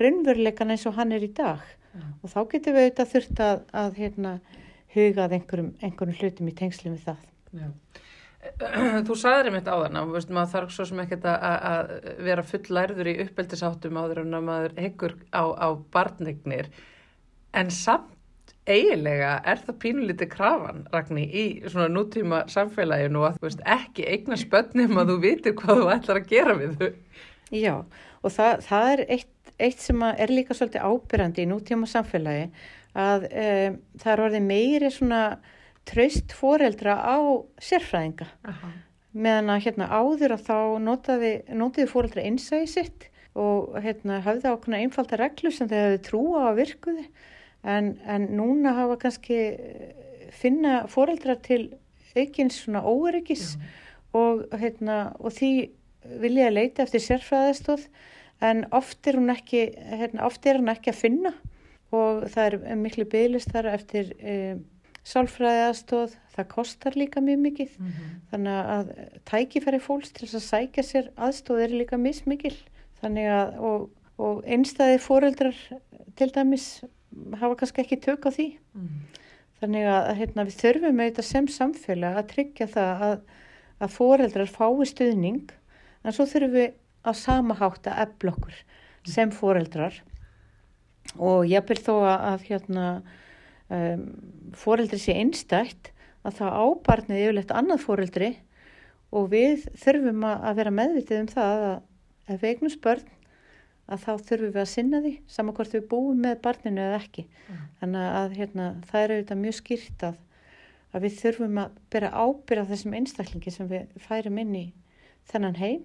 raunveruleikan 0.00 0.74
eins 0.74 0.86
og 0.90 0.96
hann 0.98 1.14
er 1.16 1.24
í 1.24 1.32
dag. 1.36 1.62
Og 2.22 2.32
þá 2.32 2.40
getum 2.54 2.76
við 2.76 2.86
auðvitað 2.86 3.12
þurft 3.12 3.42
að, 3.44 3.64
að 3.82 3.98
hérna, 4.00 4.32
hugað 4.94 5.36
einhverjum, 5.38 5.72
einhverjum 5.82 6.18
hlutum 6.20 6.48
í 6.48 6.54
tengslum 6.56 6.96
við 6.96 7.10
það. 7.10 7.26
Já. 7.52 7.68
Þú 9.06 9.16
sagðir 9.18 9.50
einmitt 9.50 9.68
á 9.70 9.76
þann 9.84 10.00
að 10.00 10.14
maður 10.34 10.48
þarf 10.50 10.72
svo 10.74 10.86
sem 10.88 11.02
ekkert 11.04 11.28
að, 11.30 11.44
að 11.72 11.92
vera 12.26 12.46
full 12.46 12.64
lærður 12.74 13.10
í 13.12 13.18
uppeldisáttum 13.26 14.00
áður 14.00 14.24
en 14.24 14.38
að 14.38 14.48
maður 14.48 14.74
heggur 14.82 15.14
á, 15.30 15.42
á 15.54 15.68
barnignir 15.94 16.72
en 17.54 17.70
samt 17.70 18.10
eiginlega 18.70 19.32
er 19.48 19.60
það 19.64 19.78
pínulítið 19.82 20.28
krafan 20.30 20.84
Ragný 20.92 21.24
í 21.26 21.44
svona 21.66 21.88
nútíma 21.90 22.42
samfélaginu 22.52 23.24
að 23.26 23.38
þú 23.38 23.48
veist 23.48 23.64
ekki 23.74 24.06
eigna 24.06 24.38
spönnum 24.38 25.00
að 25.02 25.12
þú 25.12 25.16
vitir 25.24 25.56
hvað 25.58 25.80
þú 25.80 25.88
ætlar 25.96 26.20
að 26.20 26.28
gera 26.30 26.54
við 26.60 26.76
þau. 26.78 26.92
Já, 27.52 27.74
og 28.22 28.36
það, 28.36 28.62
það 28.68 28.92
er 28.92 29.02
eitt, 29.16 29.32
eitt 29.58 29.82
sem 29.82 30.06
er 30.12 30.32
líka 30.32 30.56
svolítið 30.56 30.86
ábyrrandi 30.86 31.42
í 31.42 31.50
nútíma 31.50 31.90
samfélagi 31.90 32.46
að 32.92 33.26
um, 33.26 33.80
það 33.98 34.12
er 34.14 34.24
orðið 34.28 34.46
meiri 34.46 34.92
svona 34.92 35.22
traust 35.88 36.32
foreldra 36.36 36.96
á 37.02 37.18
sérfræðinga. 37.62 38.28
Meðan 39.12 39.52
að 39.52 39.64
hérna 39.66 39.90
áður 39.90 40.36
að 40.36 40.46
þá 40.46 40.58
notaði, 40.86 41.32
notaði 41.50 41.90
foreldra 41.90 42.24
innsæði 42.24 42.70
sitt 42.70 43.08
og 43.34 43.74
hérna 43.82 44.20
hafði 44.22 44.52
ákveðna 44.52 44.82
einfalda 44.84 45.18
reglu 45.18 45.50
sem 45.52 45.68
þau 45.68 45.78
hefði 45.80 46.00
trúa 46.06 46.48
á 46.48 46.50
virkuði 46.56 47.06
en, 47.62 47.98
en 48.06 48.26
núna 48.36 48.74
hafa 48.76 48.98
kannski 49.06 49.38
eh, 49.52 49.92
finna 50.32 50.86
foreldra 50.90 51.36
til 51.42 51.70
aukins 52.16 52.62
svona 52.64 52.82
óöryggis 52.84 53.56
og, 54.12 54.48
hérna, 54.58 55.14
og 55.18 55.32
því 55.36 55.52
vilja 56.20 56.48
að 56.50 56.58
leita 56.58 56.84
eftir 56.84 57.04
sérfræðastóð 57.04 57.86
en 58.42 58.64
oft 58.74 59.06
er 59.06 59.18
hún 59.20 59.32
ekki, 59.32 59.68
hérna, 59.78 60.26
oft 60.26 60.46
er 60.46 60.58
hún 60.58 60.72
ekki 60.72 60.92
að 60.92 60.98
finna. 60.98 61.32
Og 61.92 62.24
það 62.32 62.46
er 62.48 62.78
miklu 62.80 63.04
bygglistar 63.12 63.68
eftir 63.68 64.14
um, 64.18 64.62
sálfræðastóð, 65.06 66.14
það 66.32 66.48
kostar 66.50 66.96
líka 66.96 67.20
mjög 67.22 67.42
mikið. 67.46 67.74
Þannig 68.30 68.70
að 68.74 68.92
tækifæri 69.28 69.80
fólks 69.82 70.14
til 70.16 70.28
að 70.30 70.44
sækja 70.46 70.84
sér 70.88 71.10
aðstóð 71.16 71.64
er 71.66 71.76
líka 71.82 71.98
mismikil. 72.00 72.54
Þannig 73.02 73.28
að 73.34 73.60
og, 73.68 73.88
og 74.18 74.42
einstæði 74.46 74.98
foreldrar 75.02 75.58
til 76.16 76.30
dæmis 76.34 76.66
hafa 77.40 77.58
kannski 77.60 77.82
ekki 77.84 78.00
tök 78.02 78.28
á 78.28 78.30
því. 78.34 78.48
Þannig 79.62 79.88
að 79.88 80.06
hérna, 80.18 80.44
við 80.48 80.58
þurfum 80.58 81.02
auðvitað 81.02 81.26
sem 81.28 81.48
samfélag 81.48 82.16
að 82.18 82.30
tryggja 82.32 82.68
það 82.72 83.04
að, 83.08 83.18
að 83.78 83.96
foreldrar 83.96 84.50
fái 84.50 84.86
stuðning 84.90 85.52
en 86.02 86.16
svo 86.16 86.26
þurfum 86.26 86.56
við 86.56 86.70
að 87.02 87.18
sama 87.18 87.54
hátt 87.58 87.86
að 87.90 88.00
efla 88.06 88.34
okkur 88.34 88.56
sem 89.12 89.30
foreldrar. 89.34 90.00
Og 91.18 91.46
ég 91.50 91.64
byrð 91.66 91.86
þó 91.86 91.94
að, 92.00 92.18
að 92.32 92.44
hérna, 92.48 92.86
um, 93.68 94.04
foreldri 94.54 95.00
sé 95.02 95.16
einstætt 95.18 95.92
að 96.22 96.38
það 96.38 96.58
ábarnið 96.62 97.22
yfirleitt 97.24 97.54
annað 97.54 97.82
foreldri 97.86 98.30
og 99.12 99.30
við 99.32 99.66
þurfum 99.82 100.22
að, 100.26 100.44
að 100.48 100.60
vera 100.60 100.74
meðvitið 100.78 101.22
um 101.22 101.32
það 101.32 101.64
að 101.70 102.34
ef 102.34 102.46
eignum 102.46 102.78
börn 102.84 103.08
að 103.92 104.04
þá 104.06 104.12
þurfum 104.28 104.52
við 104.54 104.60
að 104.62 104.70
sinna 104.72 105.00
því 105.04 105.12
saman 105.36 105.56
hvort 105.58 105.74
við 105.76 105.86
búum 105.92 106.20
með 106.24 106.40
barninu 106.44 106.84
eða 106.86 107.00
ekki. 107.02 107.24
Þannig 107.80 108.06
að 108.22 108.36
hérna, 108.40 108.68
það 108.90 109.02
er 109.06 109.14
auðvitað 109.16 109.42
mjög 109.44 109.56
skýrt 109.60 110.06
að, 110.08 110.16
að 110.92 111.06
við 111.06 111.18
þurfum 111.22 111.60
að 111.64 111.76
bera 111.94 112.10
ábyrða 112.24 112.68
þessum 112.72 112.96
einstaklingi 113.00 113.54
sem 113.54 113.70
við 113.70 114.00
færum 114.08 114.40
inn 114.44 114.54
í 114.56 114.66
þennan 115.32 115.60
heim 115.60 115.84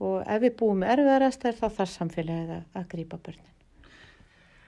og 0.00 0.22
ef 0.28 0.40
við 0.46 0.56
búum 0.60 0.80
með 0.84 0.94
erfiðarastæður 0.96 1.60
þá 1.60 1.68
þarf 1.80 1.92
samfélagið 1.98 2.56
að, 2.58 2.64
að 2.80 2.88
grípa 2.94 3.18
börnin. 3.26 3.52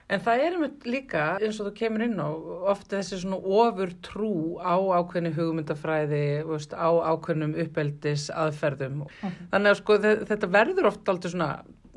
En 0.09 0.21
það 0.25 0.41
er 0.41 0.55
einmitt 0.57 0.85
líka, 0.89 1.23
eins 1.37 1.59
og 1.61 1.67
þú 1.67 1.71
kemur 1.77 2.01
inn 2.01 2.15
á, 2.17 2.29
ofta 2.71 2.97
þessi 2.97 3.19
svona 3.21 3.37
ofur 3.61 3.91
trú 4.07 4.31
á 4.57 4.73
ákveðni 4.97 5.29
hugmyndafræði, 5.35 6.21
veist, 6.49 6.73
á 6.73 6.89
ákveðnum 7.13 7.53
uppeldis 7.61 8.23
aðferðum. 8.33 9.03
Þannig 9.51 9.69
að 9.69 9.77
sko 9.83 9.97
þe- 10.01 10.15
þetta 10.31 10.49
verður 10.55 10.89
oft 10.89 11.11
aldrei 11.13 11.29
svona, 11.35 11.49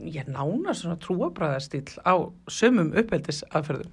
ég 0.05 0.29
nána 0.31 0.75
svona 0.77 0.99
trúabræðastýl 1.03 1.99
á 2.03 2.15
sömum 2.51 2.93
uppeldis 2.99 3.43
aðferðum. 3.51 3.93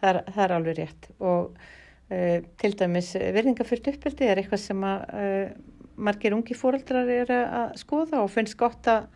Það 0.00 0.10
er, 0.10 0.18
það 0.34 0.44
er 0.44 0.54
alveg 0.58 0.78
rétt 0.80 1.08
og 1.18 1.54
uh, 1.54 2.38
til 2.60 2.72
dæmis 2.80 3.12
virðingafyllt 3.14 3.92
uppeldi 3.94 4.28
er 4.28 4.42
eitthvað 4.42 4.64
sem 4.64 4.84
að 4.84 5.04
uh, 5.14 5.46
margir 5.96 6.34
ungi 6.34 6.56
fóreldrar 6.58 7.08
eru 7.08 7.38
að 7.44 7.76
skoða 7.80 8.24
og 8.24 8.32
finnst 8.34 8.58
gott 8.58 8.88
að, 8.90 9.06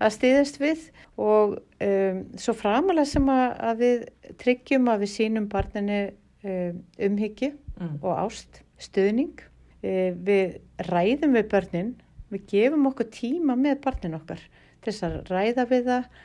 að 0.00 0.14
stiðast 0.16 0.60
við 0.62 0.86
og 1.20 1.58
um, 1.60 2.22
svo 2.40 2.54
framalega 2.56 3.10
sem 3.12 3.28
að, 3.28 3.48
að 3.68 3.82
við 3.84 4.06
tryggjum 4.40 4.88
að 4.88 5.04
við 5.04 5.12
sínum 5.16 5.50
barninu 5.52 6.00
um, 6.08 6.80
umhyggju 7.10 7.52
Mm. 7.82 7.98
og 8.04 8.18
ást, 8.20 8.62
stuðning. 8.78 9.40
Uh, 9.82 10.12
við 10.22 10.58
ræðum 10.86 11.32
við 11.34 11.46
börnin, 11.50 11.94
við 12.30 12.44
gefum 12.52 12.84
okkur 12.92 13.08
tíma 13.10 13.56
með 13.58 13.80
barnin 13.82 14.14
okkar 14.14 14.42
til 14.82 14.92
þess 14.92 15.06
að 15.08 15.16
ræða 15.30 15.66
við 15.70 15.88
það 15.88 16.20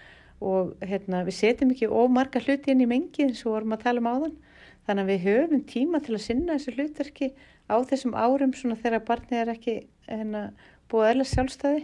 og 0.47 0.73
hérna, 0.85 1.23
við 1.25 1.37
setjum 1.39 1.71
ekki 1.73 1.89
ómarga 1.89 2.41
hluti 2.43 2.73
inn 2.73 2.83
í 2.85 2.89
mengi 2.89 3.25
eins 3.25 3.41
og 3.45 3.55
vorum 3.55 3.73
að 3.73 3.83
tala 3.85 4.03
um 4.03 4.09
áðan. 4.11 4.35
Þannig 4.87 5.03
að 5.03 5.11
við 5.11 5.23
höfum 5.25 5.63
tíma 5.67 6.01
til 6.03 6.13
að 6.15 6.23
sinna 6.23 6.57
þessu 6.57 6.73
hlutverki 6.77 7.31
á 7.67 7.75
þessum 7.89 8.13
árum 8.15 8.53
svona 8.55 8.77
þegar 8.79 9.05
barnið 9.07 9.41
er 9.41 9.53
ekki 9.55 9.75
hérna, 10.07 10.43
búið 10.91 11.09
eðla 11.11 11.25
sjálfstæði 11.31 11.81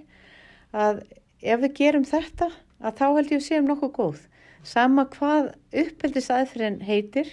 að 0.84 1.02
ef 1.44 1.64
við 1.64 1.74
gerum 1.80 2.06
þetta 2.08 2.50
að 2.84 3.00
þá 3.00 3.06
held 3.10 3.34
ég 3.34 3.42
að 3.42 3.48
séum 3.48 3.68
nokkuð 3.68 3.94
góð. 3.98 4.22
Sama 4.64 5.08
hvað 5.12 5.50
uppeldisæðfyrin 5.84 6.80
heitir 6.88 7.30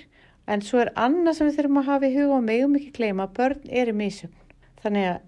en 0.51 0.65
svo 0.67 0.81
er 0.83 0.91
annað 0.99 1.39
sem 1.39 1.51
við 1.51 1.61
þurfum 1.61 1.83
að 1.83 1.91
hafa 1.93 2.09
í 2.09 2.17
huga 2.17 2.39
og 2.41 2.47
megum 2.49 2.79
ekki 2.81 2.95
gleyma 2.97 3.29
að 3.29 3.37
börn 3.39 3.75
eru 3.83 3.95
mísum. 3.95 4.33
Þannig 4.83 5.13
að 5.13 5.21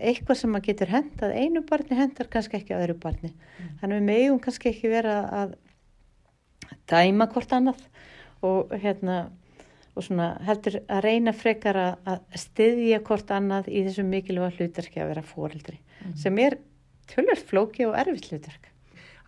eitthvað 0.00 0.40
sem 0.40 0.56
að 0.56 0.66
getur 0.68 0.92
hendað 0.94 1.36
einu 1.36 1.64
barni 1.66 1.98
hendar 1.98 2.30
kannski 2.32 2.60
ekki 2.60 2.76
öðru 2.76 2.96
barni. 3.02 3.32
Þannig 3.80 3.96
að 3.96 3.98
við 3.98 4.08
megum 4.08 4.40
kannski 4.44 4.72
ekki 4.72 4.92
vera 4.92 5.18
að 5.42 5.54
dæma 6.90 7.28
hvort 7.30 7.52
annað 7.56 7.84
og 8.46 8.72
hérna 8.80 9.20
og 9.98 10.06
svona 10.06 10.32
heldur 10.46 10.80
að 10.86 11.04
reyna 11.04 11.32
frekar 11.36 11.76
að, 11.76 11.94
að 12.08 12.40
styðja 12.44 13.00
hvort 13.06 13.30
annað 13.34 13.68
í 13.68 13.84
þessum 13.88 14.10
mikilvæga 14.12 14.56
hlutverki 14.56 15.02
að 15.02 15.10
vera 15.12 15.24
fóreldri 15.26 15.78
sem 16.18 16.38
er 16.40 16.56
tölvöld 17.10 17.42
flóki 17.48 17.86
og 17.88 17.96
erfitt 17.98 18.30
hlutverk. 18.30 18.68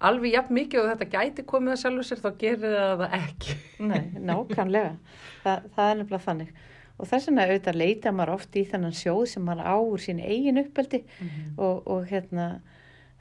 Alveg 0.03 0.35
jafn 0.35 0.57
mikið 0.57 0.81
og 0.83 0.89
þetta 0.91 1.09
gæti 1.13 1.45
komið 1.47 1.75
að 1.75 1.81
sjálfu 1.83 2.05
sér 2.07 2.21
þá 2.23 2.29
gerir 2.41 2.77
það 3.03 3.17
ekki. 3.19 3.57
Nei, 3.87 4.01
nákvæmlega. 4.19 4.95
Þa, 5.45 5.53
það 5.77 5.91
er 5.91 5.99
nefnilega 6.01 6.25
þannig. 6.25 6.55
Og 7.03 7.09
þess 7.11 7.27
vegna 7.29 7.47
auðvitað 7.49 7.79
leita 7.83 8.13
maður 8.15 8.35
oft 8.37 8.57
í 8.57 8.63
þennan 8.71 8.95
sjóð 8.95 9.25
sem 9.33 9.43
maður 9.49 9.67
á 9.67 9.77
úr 9.83 9.99
sín 10.05 10.21
eigin 10.23 10.61
uppeldi 10.63 11.03
og, 11.59 11.83
og 11.91 12.05
hérna 12.13 12.47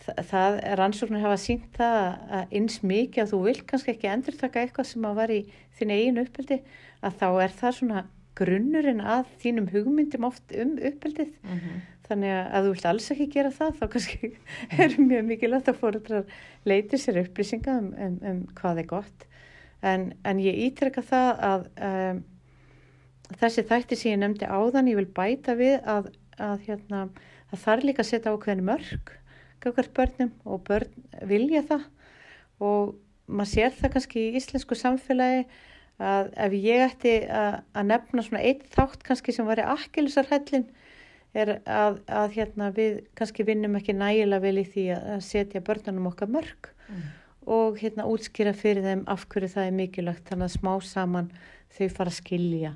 það, 0.06 0.20
það 0.32 0.58
rannsóknir 0.80 1.24
hafa 1.26 1.38
sínt 1.42 1.68
það 1.78 2.00
að- 2.38 2.56
eins 2.60 2.80
mikið 2.86 3.24
að 3.26 3.32
þú 3.34 3.40
vilt 3.48 3.66
kannski 3.70 3.96
ekki 3.96 4.12
endurtaka 4.14 4.62
eitthvað 4.66 4.90
sem 4.92 5.06
að 5.10 5.18
var 5.22 5.34
í 5.34 5.40
þín 5.80 5.94
eigin 5.98 6.22
uppeldi 6.22 6.60
að 7.02 7.18
þá 7.22 7.28
er 7.48 7.56
það 7.62 7.76
svona 7.80 8.04
grunnurinn 8.38 9.02
að 9.04 9.26
þínum 9.42 9.68
hugmyndum 9.74 10.24
oft 10.30 10.54
um 10.56 10.78
uppeldið. 10.80 11.34
Þannig 12.12 12.32
að 12.38 12.66
þú 12.66 12.72
vilt 12.76 12.86
alls 12.90 13.10
ekki 13.14 13.28
gera 13.34 13.52
það 13.56 13.76
þá 13.80 13.84
kannski 13.94 14.30
er 14.84 14.96
mjög 15.00 15.26
mikilvægt 15.30 15.70
að 15.72 15.78
fóruðrar 15.82 16.26
leiti 16.68 16.98
sér 17.00 17.22
upplýsinga 17.26 17.76
um, 17.82 17.90
um, 17.98 18.18
um 18.32 18.40
hvað 18.58 18.82
er 18.84 18.88
gott. 18.90 19.26
En, 19.82 20.14
en 20.28 20.40
ég 20.44 20.58
ítreka 20.68 21.02
það 21.08 21.30
að 21.50 21.64
um, 21.90 22.20
þessi 23.40 23.64
þætti 23.70 23.98
sem 24.00 24.12
ég 24.14 24.22
nefndi 24.22 24.50
áðan, 24.50 24.90
ég 24.92 25.00
vil 25.00 25.10
bæta 25.16 25.56
við 25.60 25.80
að, 25.90 26.12
að 26.42 26.68
hérna, 26.68 27.08
það 27.52 27.66
þarf 27.66 27.88
líka 27.88 28.04
að 28.04 28.10
setja 28.12 28.36
ákveðin 28.36 28.68
mörg 28.68 29.16
gagvart 29.62 29.94
börnum 29.94 30.32
og 30.46 30.64
börn 30.66 31.04
vilja 31.30 31.62
það. 31.70 31.84
Og 32.62 32.96
maður 33.30 33.52
sér 33.54 33.76
það 33.78 33.94
kannski 33.96 34.24
í 34.24 34.36
íslensku 34.40 34.78
samfélagi 34.78 35.46
að 36.02 36.32
ef 36.46 36.56
ég 36.58 36.86
ætti 36.88 37.16
að, 37.30 37.60
að 37.78 37.90
nefna 37.92 38.26
svona 38.26 38.46
eitt 38.50 38.64
þátt 38.74 39.04
kannski 39.06 39.36
sem 39.36 39.46
var 39.46 39.62
í 39.62 39.68
akkilisarhellin 39.70 40.66
er 41.38 41.54
að, 41.70 42.02
að 42.10 42.34
hérna, 42.36 42.72
við 42.76 43.04
kannski 43.16 43.46
vinnum 43.48 43.78
ekki 43.80 43.96
nægilega 43.96 44.44
vel 44.44 44.58
í 44.64 44.68
því 44.68 44.86
að 44.96 45.10
að 45.16 45.26
setja 45.30 45.64
börnunum 45.68 46.10
okkar 46.10 46.32
mörg 46.34 46.72
og 47.52 47.78
hérna 47.82 48.08
útskýra 48.10 48.54
fyrir 48.58 48.86
þeim 48.86 49.06
af 49.10 49.28
hverju 49.30 49.54
það 49.54 49.70
er 49.70 49.78
mikilvægt 49.78 50.28
þannig 50.30 50.50
að 50.50 50.58
smá 50.58 50.74
saman 50.86 51.30
þau 51.72 51.88
fara 51.94 52.12
að 52.12 52.18
skilja 52.18 52.74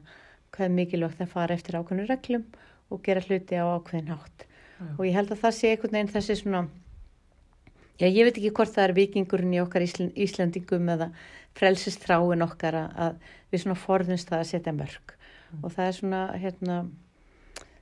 hvað 0.55 0.67
er 0.69 0.73
mikilvægt 0.79 1.21
að 1.21 1.33
fara 1.35 1.57
eftir 1.57 1.77
ákveðnum 1.77 2.09
reglum 2.09 2.47
og 2.89 3.03
gera 3.05 3.23
hluti 3.25 3.59
á 3.59 3.65
ákveðin 3.75 4.11
hátt. 4.13 4.47
Og 4.97 5.05
ég 5.07 5.15
held 5.15 5.31
að 5.31 5.43
það 5.43 5.55
sé 5.59 5.71
einhvern 5.71 5.95
veginn 5.97 6.13
þessi 6.15 6.39
svona 6.41 6.65
já 7.99 8.09
ég 8.09 8.27
veit 8.27 8.35
ekki 8.35 8.51
hvort 8.55 8.73
það 8.75 8.89
er 8.89 8.95
vikingurinn 8.97 9.55
í 9.55 9.61
okkar 9.63 9.85
Ísl 9.85 10.09
Íslendingum 10.19 10.89
eða 10.91 11.09
frelsistráin 11.55 12.43
okkar 12.43 12.75
að, 12.81 13.19
við 13.51 13.63
svona 13.63 13.79
forðumst 13.79 14.31
það 14.31 14.41
að 14.41 14.49
setja 14.51 14.75
mörg 14.75 15.15
og 15.61 15.71
það 15.71 15.85
er 15.87 15.95
svona 15.95 16.21
hérna 16.41 16.77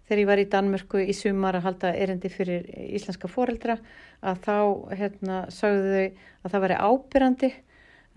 þegar 0.06 0.22
ég 0.22 0.30
var 0.30 0.42
í 0.42 0.50
Danmörku 0.54 1.02
í 1.02 1.16
sumar 1.18 1.58
að 1.58 1.66
halda 1.68 1.94
erindi 1.98 2.30
fyrir 2.30 2.68
íslenska 2.94 3.30
foreldra 3.32 3.80
að 4.22 4.44
þá 4.46 4.58
hérna 5.00 5.40
sagðu 5.54 5.94
þau 5.94 6.06
að 6.44 6.54
það 6.54 6.66
væri 6.66 6.80
ábyrrandi 6.90 7.52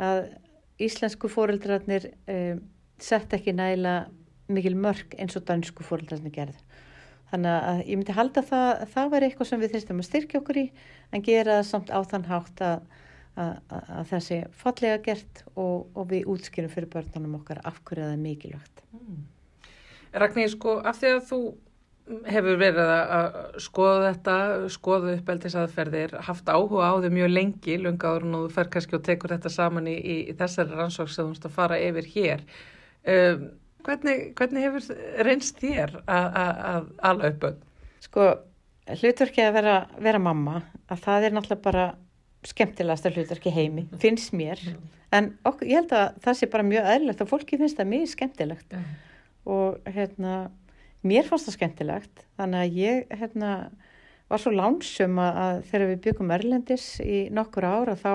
að 0.06 0.22
íslensku 0.86 1.30
foreldrarnir 1.32 2.10
um, 2.28 2.60
sett 3.00 3.32
ekki 3.32 3.54
næla 3.56 3.96
mikil 4.52 4.76
mörg 4.78 5.16
eins 5.18 5.36
og 5.38 5.46
dansku 5.48 5.86
foreldrarnir 5.86 6.34
gerðu. 6.34 6.60
Þannig 7.32 7.56
að 7.56 7.80
ég 7.82 7.98
myndi 7.98 8.14
halda 8.14 8.42
það, 8.46 8.68
það 8.92 9.10
væri 9.14 9.28
eitthvað 9.28 9.48
sem 9.50 9.62
við 9.62 9.72
þyrstum 9.74 10.02
að 10.02 10.08
styrkja 10.08 10.40
okkur 10.40 10.60
í 10.60 10.66
en 11.16 11.24
gera 11.26 11.56
samt 11.66 11.90
á 11.90 11.98
þann 12.06 12.28
hátt 12.28 12.62
að, 12.62 12.84
að, 13.34 13.54
að, 13.66 13.88
að 13.98 14.10
það 14.12 14.24
sé 14.28 14.38
fallega 14.60 15.00
gert 15.08 15.42
og, 15.54 15.88
og 15.96 16.06
við 16.12 16.30
útskýrum 16.30 16.70
fyrir 16.70 16.92
börnunum 16.92 17.40
okkar 17.40 17.62
af 17.66 17.80
hverju 17.82 18.06
það 18.06 18.14
er 18.14 18.22
mikilvægt. 18.22 18.84
Ragnar, 20.16 20.52
sko, 20.54 20.78
af 20.86 21.00
því 21.00 21.12
að 21.16 21.24
þú 21.32 21.40
hefur 22.30 22.58
verið 22.60 22.80
að 22.86 23.12
að 23.16 23.36
skoða 23.64 24.10
þetta, 24.12 24.38
skoða 24.70 25.14
uppeldisaðferðir, 25.16 26.16
haft 26.28 26.48
áhuga 26.48 26.92
á 26.94 27.02
þau 27.02 27.10
mjög 27.10 27.32
lengi, 27.32 27.78
lungaður 27.82 28.28
og 28.30 28.44
þú 28.46 28.54
fer 28.54 28.70
kannski 28.70 28.98
og 28.98 29.06
tekur 29.08 29.34
þetta 29.34 29.52
saman 29.52 29.90
í, 29.90 29.96
í, 29.98 30.16
í 30.30 30.36
þessari 30.38 30.78
rannsók 30.78 31.10
sem 31.10 31.26
þú 31.26 31.34
veist 31.34 31.48
að 31.48 31.56
fara 31.58 31.80
yfir 31.82 32.10
hér. 32.14 32.44
Um, 33.06 33.48
hvernig, 33.86 34.16
hvernig 34.38 34.64
hefur 34.66 34.98
reynst 35.26 35.60
þér 35.62 35.94
að- 36.04 36.34
að 36.42 36.58
að 36.72 36.90
ala 37.10 37.30
upp 37.30 37.38
börn? 37.44 37.62
Sko, 38.06 38.26
hlutverki 39.00 39.42
að 39.46 39.52
vera, 39.60 39.76
vera 39.98 40.18
mamma, 40.22 40.62
að 40.90 41.00
það 41.06 41.24
er 41.28 41.36
náttúrulega 41.36 41.62
bara 41.62 41.86
skemmtilegasta 42.46 43.10
hlutverki 43.14 43.50
í 43.50 43.56
heimi, 43.56 43.86
finnst 43.98 44.32
mér. 44.36 44.60
En 45.12 45.32
okkur, 45.46 45.66
ég 45.70 45.80
held 45.80 45.94
að 45.96 46.20
það 46.22 46.36
sé 46.38 46.46
bara 46.50 46.66
mjög 46.66 46.86
eðlilegt 46.92 47.20
og 47.24 47.28
fólki 47.30 47.58
finnst 47.58 47.78
það 47.78 47.90
mjög 47.94 48.08
skemmtilegt. 48.12 48.76
Og 49.46 49.78
hérna, 49.86 50.50
mér 51.06 51.26
fannst 51.26 51.46
það 51.48 51.56
skemmtilegt. 51.56 52.24
Þannig 52.38 52.60
að 52.62 52.78
ég 52.82 53.18
hérna, 53.20 53.50
var 54.28 54.38
svo 54.42 54.50
lánsum 54.50 55.18
að, 55.22 55.36
að 55.46 55.60
þegar 55.70 55.86
við 55.92 56.00
byggum 56.06 56.30
Erlendis 56.34 56.86
í 57.00 57.18
nokkur 57.30 57.62
ára 57.64 57.94
þá, 57.98 58.12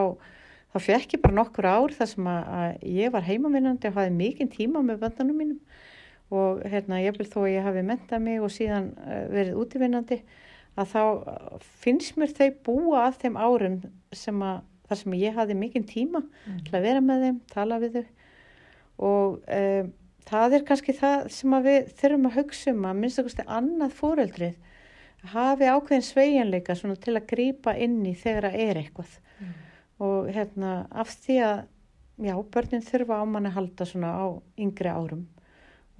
þá 0.71 0.77
fekk 0.85 1.15
ég 1.17 1.23
bara 1.23 1.37
nokkur 1.37 1.67
ár 1.67 1.93
þar 1.95 2.09
sem 2.13 2.27
að, 2.31 2.51
að 2.57 2.85
ég 2.95 3.13
var 3.13 3.27
heimavinnandi 3.27 3.89
og 3.89 3.97
hafði 3.97 4.15
mikinn 4.15 4.51
tíma 4.51 4.83
með 4.85 5.01
böndunum 5.03 5.41
mínum. 5.41 5.61
Og 6.31 6.61
hérna, 6.71 7.01
ég 7.03 7.17
vil 7.17 7.27
þó 7.27 7.41
að 7.43 7.51
ég 7.51 7.65
hafi 7.67 7.83
mentað 7.83 8.23
mig 8.23 8.39
og 8.39 8.53
síðan 8.55 8.91
uh, 9.03 9.25
verið 9.33 9.57
útivinnandi 9.59 10.21
að 10.79 10.93
þá 10.93 11.01
uh, 11.03 11.55
finnst 11.83 12.15
mér 12.19 12.31
þau 12.37 12.49
búa 12.67 13.07
að 13.09 13.17
þeim 13.25 13.39
árum 13.41 13.79
sem 14.15 14.45
að 14.47 14.61
þar 14.87 14.99
sem 15.01 15.17
ég 15.19 15.35
hafði 15.35 15.55
mikinn 15.55 15.87
tíma 15.87 16.19
til 16.65 16.75
að 16.75 16.85
vera 16.87 17.01
með 17.03 17.25
þeim, 17.25 17.41
tala 17.51 17.79
við 17.79 17.97
þau. 17.97 18.05
Og 19.11 19.37
um, 19.59 19.91
það 20.27 20.55
er 20.55 20.65
kannski 20.67 20.95
það 20.95 21.27
sem 21.35 21.55
að 21.57 21.67
við 21.67 21.93
þurfum 21.99 22.29
að 22.29 22.37
hugsa 22.39 22.73
um 22.75 22.87
að 22.87 22.99
minnst 23.01 23.21
okkur 23.21 23.55
annað 23.59 23.97
fóreldrið 23.97 24.59
hafi 25.31 25.67
ákveðin 25.69 26.05
sveigjanleika 26.05 26.75
svona 26.77 26.97
til 27.01 27.15
að 27.17 27.27
grípa 27.29 27.75
inn 27.77 27.99
í 28.09 28.15
þegar 28.17 28.49
það 28.49 28.63
er 28.63 28.79
eitthvað 28.81 29.17
og 30.01 30.31
hérna 30.33 30.71
af 30.89 31.11
því 31.23 31.37
að 31.45 31.59
já, 32.21 32.33
börnin 32.53 32.85
þurfa 32.85 33.21
á 33.21 33.23
manni 33.25 33.51
að 33.51 33.57
halda 33.59 33.87
svona 33.89 34.13
á 34.17 34.25
yngri 34.61 34.91
árum 34.93 35.27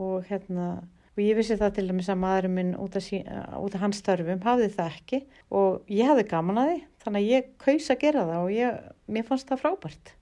og 0.02 0.26
hérna 0.30 0.72
og 1.12 1.20
ég 1.20 1.36
vissi 1.38 1.58
það 1.60 1.76
til 1.76 1.88
dæmis 1.90 2.10
að 2.10 2.22
maðurinn 2.22 2.56
minn 2.56 2.72
út 2.80 2.96
af, 2.98 3.10
af 3.12 3.78
hans 3.82 4.00
störfum 4.02 4.42
hafði 4.46 4.72
það 4.78 4.96
ekki 4.96 5.22
og 5.52 5.92
ég 5.92 6.08
hafði 6.08 6.30
gaman 6.32 6.62
að 6.62 6.72
því 6.72 6.80
þannig 7.04 7.22
að 7.22 7.36
ég 7.36 7.54
kaus 7.66 7.92
að 7.92 8.02
gera 8.06 8.26
það 8.30 8.46
og 8.46 8.56
ég, 8.56 8.82
mér 9.12 9.28
fannst 9.28 9.52
það 9.52 9.64
frábært 9.66 10.14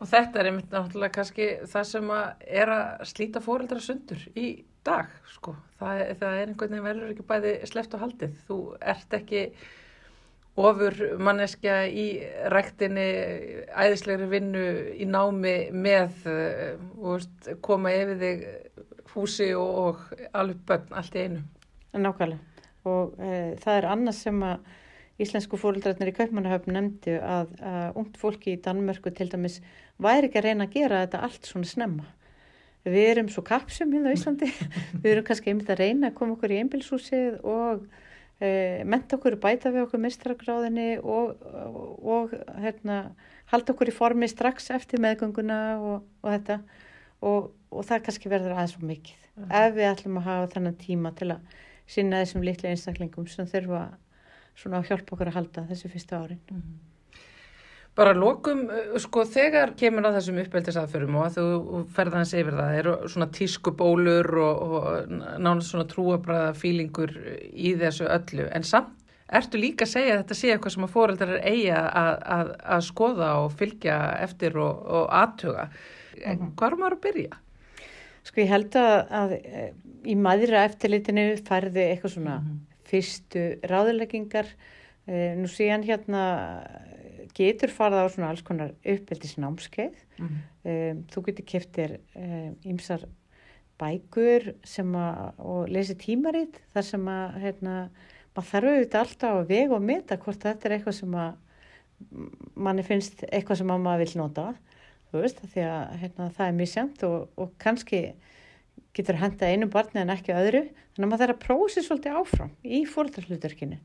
Og 0.00 0.08
þetta 0.08 0.40
er 0.40 0.48
einmitt 0.48 0.72
náttúrulega 0.72 1.12
kannski 1.12 1.46
það 1.68 1.88
sem 1.90 2.12
að 2.16 2.44
er 2.62 2.70
að 2.72 3.02
slíta 3.10 3.42
fóreldra 3.44 3.82
sundur 3.84 4.22
í 4.32 4.46
dag, 4.86 5.10
sko. 5.34 5.52
Það, 5.76 6.00
það 6.22 6.36
er 6.38 6.46
einhvern 6.46 6.72
veginn 6.72 6.86
verður 6.86 7.10
ekki 7.12 7.26
bæði 7.28 7.52
sleft 7.68 7.96
og 7.96 8.04
haldið. 8.06 8.38
Þú 8.46 8.56
ert 8.94 9.16
ekki 9.18 9.42
ofur 10.58 10.96
manneskja 11.22 11.84
í 11.86 12.06
ræktinni, 12.52 13.06
æðislegri 13.70 14.26
vinnu 14.30 14.66
í 14.98 15.06
námi 15.08 15.56
með 15.72 16.26
eh, 16.30 16.74
veist, 16.98 17.52
koma 17.62 17.92
yfir 17.94 18.18
þig 18.20 18.44
húsi 19.14 19.50
og, 19.54 19.80
og 19.84 20.28
alveg 20.36 20.60
börn 20.66 20.94
allt 20.98 21.16
í 21.16 21.24
einu. 21.26 21.42
Nákvæmlega. 21.94 22.46
Og 22.88 23.16
e, 23.20 23.56
það 23.60 23.76
er 23.76 23.88
annað 23.90 24.16
sem 24.16 24.44
að 24.46 24.68
íslensku 25.20 25.58
fóreldrarnir 25.60 26.12
í 26.12 26.16
Kaupmannahöfn 26.16 26.72
nefndu 26.76 27.16
að, 27.20 27.50
að 27.60 27.98
ungt 28.00 28.16
fólki 28.20 28.54
í 28.54 28.60
Danmörku 28.64 29.12
til 29.12 29.28
dæmis 29.32 29.58
væri 30.00 30.30
ekki 30.30 30.40
að 30.40 30.46
reyna 30.48 30.68
að 30.68 30.76
gera 30.78 31.02
þetta 31.04 31.22
allt 31.26 31.48
svona 31.50 31.68
snemma. 31.68 32.06
Við 32.86 33.08
erum 33.10 33.28
svo 33.28 33.44
kapsum 33.44 33.90
hérna 33.92 34.14
á 34.14 34.16
Íslandi. 34.16 34.48
við 35.02 35.10
erum 35.12 35.26
kannski 35.28 35.52
einmitt 35.52 35.72
að 35.72 35.82
reyna 35.82 36.08
að 36.08 36.16
koma 36.22 36.38
okkur 36.38 36.54
í 36.54 36.62
einbilshúsið 36.62 37.42
og 37.44 37.84
menta 38.40 39.18
okkur 39.18 39.36
bæta 39.40 39.72
við 39.72 39.84
okkur 39.84 40.00
mistragráðinni 40.00 40.88
og, 41.02 41.40
og, 42.00 42.34
hérna, 42.62 43.00
halda 43.52 43.74
okkur 43.74 43.90
í 43.92 43.94
formi 43.94 44.28
strax 44.30 44.70
eftir 44.72 45.02
meðgönguna 45.04 45.60
og, 45.76 46.06
og 46.24 46.30
þetta. 46.36 46.60
Og, 47.20 47.50
og 47.68 47.84
það 47.84 48.06
kannski 48.06 48.30
verður 48.32 48.54
aðeins 48.56 48.76
svo 48.78 48.86
mikið. 48.88 49.26
Ef 49.44 49.74
við 49.76 49.90
ætlum 49.90 50.20
að 50.20 50.28
hafa 50.30 50.52
þennan 50.54 50.78
tíma 50.80 51.12
til 51.18 51.34
að 51.34 51.58
sinna 51.90 52.22
þessum 52.22 52.46
litlu 52.46 52.70
einstaklingum 52.70 53.28
sem 53.28 53.48
þurfa 53.50 53.82
svona 54.56 54.80
að 54.80 54.88
hjálpa 54.90 55.16
okkur 55.16 55.30
að 55.30 55.36
halda 55.36 55.66
þessu 55.68 55.92
fyrstu 55.92 56.16
árin. 56.16 56.40
Bara 57.98 58.14
lokum, 58.16 58.62
uh, 58.70 58.94
sko, 59.02 59.24
þegar 59.28 59.74
kemur 59.78 60.08
að 60.08 60.20
þessum 60.20 60.40
uppeldisaðförum 60.44 61.18
og 61.18 61.26
að 61.26 61.38
þú 61.38 61.82
ferðans 61.96 62.34
yfir 62.38 62.56
það, 62.56 62.78
eru 62.80 62.96
svona 63.10 63.30
tískubólur 63.36 64.30
og, 64.40 64.74
og 64.78 65.14
nánast 65.42 65.72
svona 65.72 65.88
trúabræða 65.90 66.52
fílingur 66.58 67.16
í 67.50 67.74
þessu 67.80 68.08
öllu, 68.08 68.46
en 68.50 68.66
samt 68.66 68.96
ertu 69.30 69.60
líka 69.62 69.86
að 69.86 69.92
segja 69.92 70.14
að 70.14 70.20
þetta 70.24 70.36
sé 70.38 70.48
eitthvað 70.50 70.72
sem 70.74 70.84
að 70.86 70.94
fóreldrar 70.94 71.36
er 71.36 71.44
eiga 71.46 71.80
að, 71.86 72.14
að, 72.36 72.48
að 72.76 72.86
skoða 72.88 73.28
og 73.44 73.52
fylgja 73.58 73.98
eftir 74.24 74.56
og, 74.58 74.80
og 74.90 75.10
aðtuga. 75.14 75.68
Mm 75.70 75.98
Hvað 76.20 76.66
er 76.66 76.76
maður 76.80 76.96
að 76.96 77.04
byrja? 77.06 77.38
Sko 78.26 78.42
ég 78.42 78.50
held 78.52 78.76
að, 78.76 78.96
að 79.20 79.34
eh, 79.38 79.70
í 80.04 80.16
maðra 80.18 80.64
eftirlitinu 80.68 81.24
færði 81.46 81.86
eitthvað 81.86 82.14
svona 82.16 82.36
fyrstu 82.90 83.44
ráðleggingar. 83.70 84.50
Eh, 85.08 85.32
nú 85.38 85.48
síðan 85.50 85.86
hérna 85.86 86.24
getur 87.36 87.72
farið 87.74 88.04
á 88.04 88.12
svona 88.12 88.30
alls 88.32 88.44
konar 88.46 88.72
uppeldisnámskeið. 88.84 90.00
Mm 90.18 90.38
Um, 90.60 91.06
þú 91.08 91.22
getur 91.24 91.44
keftir 91.48 91.92
ímsar 92.68 93.06
bækur 93.80 94.50
sem 94.68 94.90
að, 94.92 95.20
og 95.40 95.70
lesi 95.72 95.94
tímarit 95.96 96.58
þar 96.74 96.84
sem 96.84 97.06
að 97.08 97.38
hérna, 97.40 97.76
maður 98.36 98.50
þarf 98.50 98.68
auðvitað 98.68 99.00
alltaf 99.00 99.38
að 99.38 99.48
vega 99.48 99.78
og 99.78 99.86
meta 99.88 100.18
hvort 100.20 100.44
þetta 100.44 100.68
er 100.68 100.74
eitthvað 100.76 100.96
sem 100.98 101.14
að 101.16 101.30
manni 102.60 102.84
finnst 102.84 103.24
eitthvað 103.30 103.62
sem 103.62 103.72
að 103.72 103.80
maður 103.86 104.04
vil 104.04 104.20
nota. 104.20 104.44
Þú 105.08 105.22
veist, 105.24 105.40
því 105.54 105.64
að 105.64 105.94
hérna, 106.02 106.28
það 106.36 106.46
er 106.46 106.58
mjög 106.58 106.70
semt 106.74 107.06
og, 107.08 107.16
og 107.40 107.54
kannski 107.64 108.02
getur 108.96 109.18
henda 109.22 109.48
einu 109.48 109.70
barni 109.72 110.02
en 110.02 110.12
ekki 110.12 110.36
öðru. 110.36 110.66
Þannig 110.92 111.06
að 111.06 111.12
maður 111.14 111.24
þarf 111.24 111.38
að 111.38 111.44
prófa 111.46 111.70
sér 111.72 111.88
svolítið 111.88 112.20
áfram 112.20 112.52
í 112.60 112.82
fóröldarhlutverkinu 112.84 113.80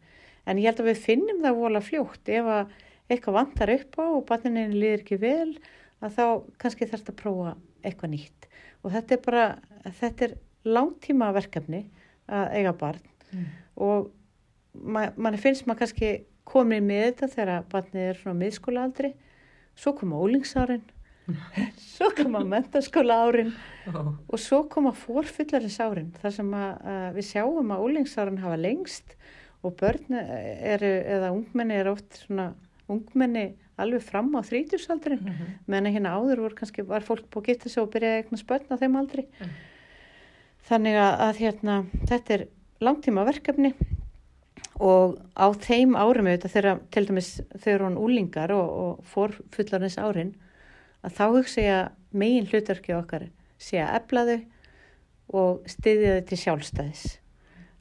en 0.45 0.59
ég 0.59 0.67
held 0.67 0.83
að 0.83 0.91
við 0.91 1.01
finnum 1.07 1.39
það 1.41 1.61
vola 1.63 1.81
fljótt 1.81 2.29
ef 2.36 2.51
að 2.51 2.75
eitthvað 3.10 3.38
vantar 3.39 3.72
upp 3.76 3.99
á 4.01 4.06
og 4.06 4.24
barninu 4.30 4.68
líður 4.74 5.03
ekki 5.03 5.20
vel 5.22 5.51
að 6.03 6.18
þá 6.18 6.26
kannski 6.62 6.89
þarf 6.89 7.12
að 7.12 7.20
prófa 7.22 7.56
eitthvað 7.86 8.14
nýtt. 8.16 8.47
Og 8.84 8.93
þetta 8.93 9.16
er 9.16 9.22
bara, 9.26 9.45
þetta 10.01 10.28
er 10.28 10.38
langtíma 10.66 11.30
verkefni 11.36 11.86
að 12.26 12.58
eiga 12.58 12.74
barn. 12.78 13.03
Mm. 13.34 13.45
og 13.82 14.12
ma 14.74 15.08
manni 15.18 15.39
finnst 15.41 15.66
maður 15.66 15.82
kannski 15.84 16.10
komin 16.47 16.86
með 16.86 17.08
þetta 17.08 17.30
þegar 17.34 17.70
barnið 17.72 18.10
er 18.10 18.20
svona 18.20 18.39
miðskóla 18.39 18.84
aldri 18.86 19.12
svo 19.76 19.95
koma 19.97 20.20
ólingsárin 20.22 20.84
svo 21.95 22.12
koma 22.16 22.43
mentaskóla 22.45 23.18
árin 23.26 23.53
og 23.89 24.38
svo 24.41 24.62
koma 24.72 24.93
fórfullarins 24.95 25.80
árin 25.82 26.12
þar 26.20 26.36
sem 26.38 26.53
að, 26.53 26.70
að 26.93 27.08
við 27.18 27.28
sjáum 27.32 27.74
að 27.74 27.88
ólingsárin 27.88 28.43
hafa 28.43 28.60
lengst 28.62 29.16
og 29.66 29.74
börn 29.80 30.14
eru, 30.20 30.91
eða 31.16 31.34
ungmenni 31.34 31.80
er 31.80 31.89
oft 31.89 32.22
svona 32.22 32.51
ungmenni 32.91 33.45
alveg 33.81 34.03
fram 34.05 34.31
á 34.38 34.41
þrítusaldrin 34.45 35.19
mm 35.19 35.31
-hmm. 35.31 35.55
meðan 35.67 35.93
hérna 35.93 36.15
áður 36.15 36.41
voru 36.45 36.55
kannski 36.55 36.81
var 36.88 37.03
fólk 37.03 37.25
búið 37.29 37.41
að 37.41 37.47
geta 37.47 37.69
sig 37.69 37.83
og 37.83 37.91
byrja 37.91 38.09
að 38.11 38.17
eigna 38.23 38.38
spörn 38.38 38.71
á 38.71 38.75
þeim 38.81 38.95
aldri. 38.95 39.27
Þannig 40.69 40.95
að, 40.95 41.13
að 41.27 41.36
hérna 41.38 41.86
þetta 42.07 42.33
er 42.33 42.47
langtíma 42.81 43.25
verkefni 43.25 43.73
og 44.79 45.19
á 45.36 45.47
þeim 45.53 45.95
árum 45.95 46.27
auðvitað 46.27 46.51
þegar 46.51 46.79
til 46.91 47.05
dæmis 47.07 47.29
þegar 47.55 47.86
hún 47.86 47.97
úlingar 47.97 48.51
og, 48.51 48.69
og 48.69 49.05
fór 49.05 49.36
fullarins 49.51 49.97
árin 49.97 50.36
að 51.03 51.15
þá 51.15 51.25
hugsa 51.31 51.61
ég 51.61 51.75
að 51.79 51.91
megin 52.11 52.49
hlutverki 52.49 52.95
okkar 52.95 53.29
sé 53.61 53.79
að 53.79 53.95
efla 53.99 54.25
þau 54.25 54.39
og 55.36 55.69
styðja 55.69 56.17
þau 56.17 56.25
til 56.29 56.39
sjálfstæðis. 56.41 57.05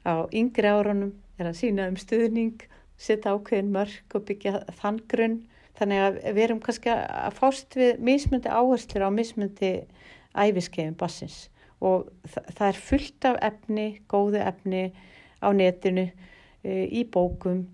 Á 0.05 0.13
yngri 0.33 0.69
árunum 0.69 1.13
er 1.39 1.49
að 1.49 1.59
sína 1.59 1.89
um 1.89 1.97
stuðning, 1.99 2.61
setja 2.97 3.35
ákveðin 3.35 3.73
mörg 3.75 4.15
og 4.17 4.25
byggja 4.27 4.63
þann 4.79 5.01
grunn. 5.11 5.41
Þannig 5.75 6.01
að 6.05 6.19
við 6.23 6.43
erum 6.45 6.61
kannski 6.63 6.91
að 6.93 7.35
fást 7.35 7.75
við 7.75 7.99
mismundi 8.07 8.51
áherslur 8.51 9.07
á 9.07 9.09
mismundi 9.11 9.73
æfiskeiðum 10.35 10.95
bassins 10.99 11.49
og 11.83 12.07
þa 12.31 12.43
það 12.55 12.67
er 12.67 12.81
fullt 12.89 13.27
af 13.29 13.39
efni, 13.43 13.87
góðu 14.09 14.39
efni 14.41 14.83
á 15.43 15.47
netinu, 15.51 16.05
e, 16.63 16.85
í 16.87 17.03
bókum, 17.11 17.65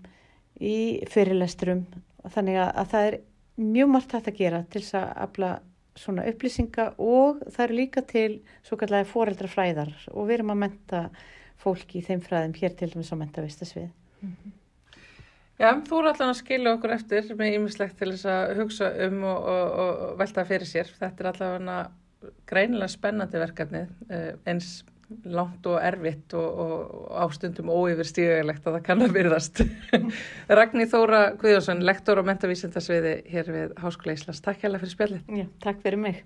í 0.58 1.02
fyrirlesturum. 1.10 1.84
Þannig 2.26 2.58
að, 2.58 2.72
að 2.82 2.90
það 2.92 3.06
er 3.10 3.18
mjög 3.62 3.92
margt 3.94 4.16
hægt 4.16 4.32
að 4.32 4.40
gera 4.40 4.64
til 4.70 4.82
þess 4.82 4.98
að 4.98 5.12
afla 5.26 5.52
svona 5.98 6.24
upplýsinga 6.30 6.88
og 7.04 7.42
það 7.52 7.64
eru 7.66 7.78
líka 7.78 8.02
til 8.08 8.30
svo 8.64 8.78
kallega 8.80 9.08
foreldrafræðar 9.10 9.92
og 10.12 10.28
við 10.28 10.38
erum 10.38 10.54
að 10.54 10.62
menta 10.64 11.02
fólki 11.62 12.00
í 12.00 12.06
þeim 12.06 12.22
fræðum 12.24 12.56
hér 12.58 12.76
til 12.78 12.90
dæmis 12.94 13.12
á 13.12 13.16
mentavistasvið. 13.20 13.90
Já, 15.60 15.68
þú 15.86 15.98
eru 16.00 16.12
allan 16.12 16.32
að 16.32 16.38
skilja 16.40 16.76
okkur 16.76 16.94
eftir 16.96 17.34
með 17.38 17.58
ýmislegt 17.58 17.98
til 18.00 18.12
þess 18.14 18.28
að 18.32 18.54
hugsa 18.60 18.88
um 19.06 19.18
og, 19.28 19.50
og, 19.52 19.82
og 19.84 20.14
velta 20.22 20.46
fyrir 20.48 20.68
sér. 20.68 20.88
Þetta 20.98 21.22
er 21.24 21.30
allavega 21.32 21.76
greinilega 22.48 22.90
spennandi 22.90 23.42
verkefni, 23.42 23.84
eh, 24.10 24.32
eins 24.48 24.80
langt 25.28 25.66
og 25.68 25.78
erfitt 25.84 26.34
og, 26.38 26.60
og 26.64 27.08
ástundum 27.26 27.70
óyfirstíðilegt 27.72 28.66
að 28.66 28.78
það 28.78 28.84
kann 28.86 29.04
að 29.04 29.16
virðast. 29.18 29.64
Ragní 30.60 30.88
Þóra 30.88 31.24
Guðjónsson, 31.40 31.84
lektor 31.84 32.22
á 32.22 32.28
mentavísindasviði 32.30 33.16
hér 33.32 33.50
við 33.52 33.74
Háskóla 33.82 34.16
Íslands. 34.16 34.44
Takk 34.44 34.64
hérlega 34.64 34.86
fyrir 34.86 34.96
spjallið. 34.96 35.42
Já, 35.42 35.50
takk 35.66 35.84
fyrir 35.84 36.00
mig. 36.00 36.22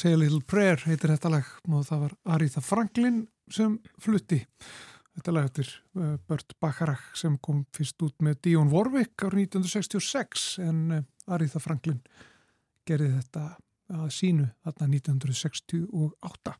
Að 0.00 0.06
segja 0.06 0.20
Little 0.22 0.44
Prayer 0.48 0.80
heitir 0.88 1.12
þetta 1.12 1.34
lag. 1.34 1.48
Og 1.68 1.84
það 1.84 2.06
var 2.06 2.16
Aretha 2.36 2.62
Franklin 2.64 3.20
sem 3.52 3.76
flutti 4.00 4.40
þetta 5.10 5.34
lag 5.34 5.48
eftir 5.50 5.68
uh, 5.98 6.16
Burt 6.28 6.54
Bacharach 6.62 7.10
sem 7.18 7.36
kom 7.42 7.64
fyrst 7.76 8.00
út 8.06 8.16
með 8.24 8.38
Dionne 8.46 8.72
Warwick 8.72 9.26
árið 9.26 9.50
1966 9.50 10.46
en 10.64 10.80
uh, 10.94 11.04
Aretha 11.28 11.60
Franklin 11.60 12.00
gerði 12.88 13.12
þetta 13.18 13.44
að 13.90 14.10
sínu 14.14 14.48
þarna 14.64 14.90
1968 14.94 16.56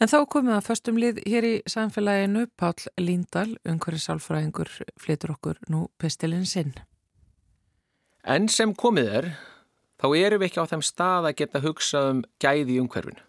En 0.00 0.08
þá 0.08 0.22
komum 0.32 0.48
við 0.48 0.56
að 0.56 0.64
föstum 0.64 0.96
lið 0.96 1.18
hér 1.28 1.44
í 1.44 1.56
samfélaginu. 1.68 2.46
Páll 2.56 2.86
Líndal, 2.96 3.50
umhverju 3.68 4.00
sálfræðingur, 4.00 4.70
flytur 4.96 5.34
okkur 5.34 5.58
nú 5.68 5.90
pestilinn 6.00 6.46
sinn. 6.48 6.72
En 8.24 8.48
sem 8.48 8.72
komið 8.72 9.10
er, 9.18 9.28
þá 10.00 10.06
erum 10.16 10.40
við 10.40 10.48
ekki 10.48 10.64
á 10.64 10.70
þeim 10.72 10.82
stað 10.86 11.28
að 11.28 11.36
geta 11.42 11.62
hugsað 11.64 12.10
um 12.14 12.24
gæði 12.42 12.76
í 12.76 12.80
umhverfinu. 12.82 13.22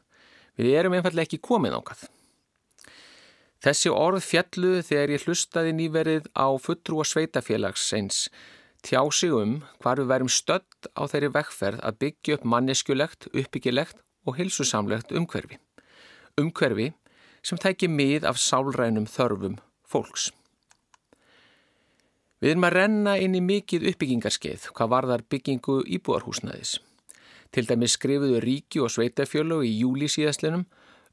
Við 0.59 0.80
erum 0.80 0.95
einfallega 0.97 1.28
ekki 1.28 1.41
komið 1.43 1.78
ákað. 1.80 2.07
Þessi 3.61 3.91
orð 3.93 4.24
fjallu 4.26 4.72
þegar 4.82 5.13
ég 5.13 5.28
hlustaði 5.28 5.76
nýverið 5.78 6.32
á 6.34 6.49
fulltrúa 6.57 7.05
sveitafélags 7.05 7.86
eins 7.93 8.24
tjá 8.82 9.01
sig 9.13 9.34
um 9.38 9.59
hvar 9.84 10.01
við 10.01 10.09
værum 10.09 10.32
stödd 10.32 10.89
á 10.97 11.05
þeirri 11.05 11.30
vekkferð 11.36 11.84
að 11.86 11.99
byggja 12.01 12.38
upp 12.38 12.47
manneskjulegt, 12.53 13.30
uppbyggilegt 13.30 14.01
og 14.26 14.38
hilsusamlegt 14.39 15.13
umhverfi. 15.13 15.59
Umhverfi 16.41 16.91
sem 17.45 17.61
tæki 17.61 17.89
mið 17.89 18.26
af 18.26 18.41
sálrænum 18.41 19.05
þörfum 19.09 19.59
fólks. 19.86 20.32
Við 22.41 22.55
erum 22.55 22.63
að 22.65 22.73
renna 22.73 23.11
inn 23.21 23.35
í 23.37 23.39
mikið 23.45 23.83
uppbyggingarskeið 23.91 24.63
hvað 24.73 24.87
varðar 24.89 25.23
byggingu 25.29 25.75
íbúarhúsnæðis. 25.97 26.79
Til 27.53 27.63
dæmis 27.69 27.93
skrifuðu 27.99 28.39
ríki 28.41 28.81
og 28.81 28.89
sveitafjölu 28.89 29.59
í 29.67 29.75
júli 29.83 30.09
síðastlinum 30.09 30.63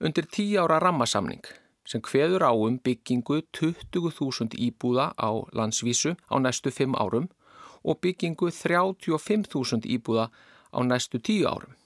undir 0.00 0.24
10 0.24 0.62
ára 0.62 0.78
rammasamning 0.80 1.44
sem 1.84 2.00
hveður 2.00 2.46
á 2.48 2.52
um 2.56 2.78
byggingu 2.80 3.42
20.000 3.52 4.56
íbúða 4.56 5.10
á 5.20 5.30
landsvísu 5.52 6.14
á 6.32 6.34
næstu 6.40 6.72
5 6.72 6.96
árum 6.96 7.28
og 7.84 8.00
byggingu 8.00 8.48
35.000 8.48 9.84
íbúða 9.84 10.30
á 10.72 10.78
næstu 10.80 11.20
10 11.20 11.44
árum. 11.44 11.76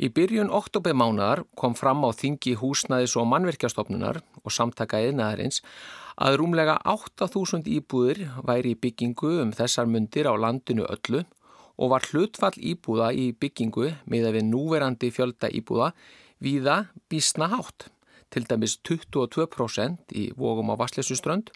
Í 0.00 0.08
byrjun 0.16 0.48
oktobermánaðar 0.56 1.42
kom 1.60 1.74
fram 1.76 2.06
á 2.08 2.10
þingi 2.16 2.54
húsnæðis 2.56 3.18
og 3.20 3.26
mannverkjastofnunar 3.28 4.22
og 4.40 4.54
samtaka 4.54 4.96
eðnaðarins 5.04 5.60
að 6.16 6.38
rúmlega 6.40 6.78
8.000 6.88 7.68
íbúðir 7.68 8.22
væri 8.48 8.72
í 8.72 8.78
byggingu 8.80 9.34
um 9.42 9.52
þessar 9.52 9.90
mundir 9.92 10.24
á 10.24 10.32
landinu 10.40 10.88
öllu 10.88 11.26
og 11.76 11.92
var 11.92 12.08
hlutfall 12.08 12.56
íbúða 12.56 13.10
í 13.12 13.26
byggingu 13.36 13.90
með 14.08 14.30
að 14.30 14.38
við 14.38 14.48
núverandi 14.48 15.12
fjölda 15.12 15.52
íbúða 15.52 15.92
víða 16.40 16.78
bísna 17.12 17.50
hátt, 17.52 17.90
til 18.32 18.48
dæmis 18.48 18.78
22% 18.80 20.16
í 20.16 20.30
vógum 20.32 20.72
á 20.72 20.80
Vassleysuströnd, 20.80 21.52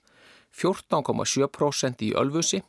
14,7% 0.52 2.04
í 2.04 2.12
Ölfusi, 2.12 2.60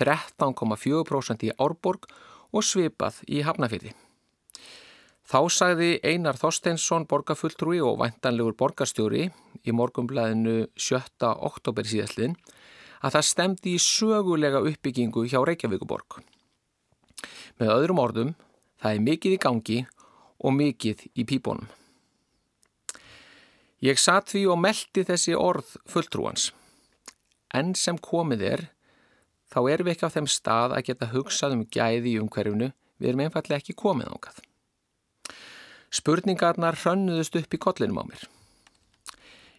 13,4% 0.00 1.48
í 1.48 1.56
Árborg 1.60 2.08
og 2.52 2.64
svipað 2.64 3.20
í 3.28 3.44
Hafnafyrði. 3.44 3.92
Þá 5.28 5.42
sagði 5.52 5.88
Einar 6.08 6.38
Þorsteinsson 6.40 7.04
borgarfulltrúi 7.04 7.82
og 7.84 7.98
væntanlegur 8.00 8.54
borgarstjóri 8.56 9.26
í 9.60 9.74
morgumblæðinu 9.76 10.70
7. 10.72 11.28
oktober 11.44 11.84
síðallin 11.84 12.38
að 13.04 13.18
það 13.18 13.26
stemdi 13.28 13.74
í 13.76 13.82
sögulega 13.82 14.62
uppbyggingu 14.64 15.26
hjá 15.28 15.42
Reykjavíkuborg. 15.44 16.22
Með 17.60 17.74
öðrum 17.74 18.00
orðum, 18.00 18.32
það 18.80 18.96
er 18.96 19.04
mikið 19.10 19.36
í 19.36 19.42
gangi 19.44 19.78
og 20.40 20.56
mikið 20.62 21.04
í 21.12 21.28
pípunum. 21.28 21.68
Ég 23.84 24.00
satt 24.00 24.32
því 24.32 24.46
og 24.48 24.62
meldi 24.64 25.04
þessi 25.12 25.36
orð 25.36 25.76
fulltrúans. 25.92 26.54
En 27.52 27.76
sem 27.76 28.00
komið 28.00 28.48
er, 28.54 28.68
þá 29.52 29.60
erum 29.74 29.92
við 29.92 29.98
ekki 29.98 30.08
á 30.08 30.14
þeim 30.16 30.34
stað 30.40 30.80
að 30.80 30.88
geta 30.88 31.12
hugsað 31.12 31.60
um 31.60 31.68
gæði 31.68 32.16
í 32.16 32.20
umhverfinu, 32.24 32.72
við 32.96 33.12
erum 33.12 33.26
einfallega 33.28 33.60
ekki 33.60 33.76
komið 33.76 34.16
ákað. 34.16 34.47
Spurningarnar 35.94 36.76
hrönnuðust 36.82 37.36
upp 37.40 37.54
í 37.54 37.60
kollinum 37.60 38.02
á 38.02 38.04
mér. 38.08 38.24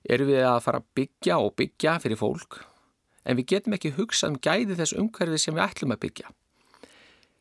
Erum 0.09 0.29
við 0.29 0.45
að 0.45 0.61
fara 0.65 0.81
að 0.81 0.89
byggja 0.99 1.39
og 1.41 1.55
byggja 1.59 1.95
fyrir 2.03 2.19
fólk, 2.19 2.61
en 3.25 3.39
við 3.39 3.49
getum 3.53 3.75
ekki 3.77 3.95
hugsað 3.97 4.35
um 4.35 4.39
gæði 4.45 4.77
þess 4.79 4.95
umhverfi 5.01 5.41
sem 5.41 5.57
við 5.57 5.65
ætlum 5.65 5.95
að 5.95 6.01
byggja. 6.05 6.31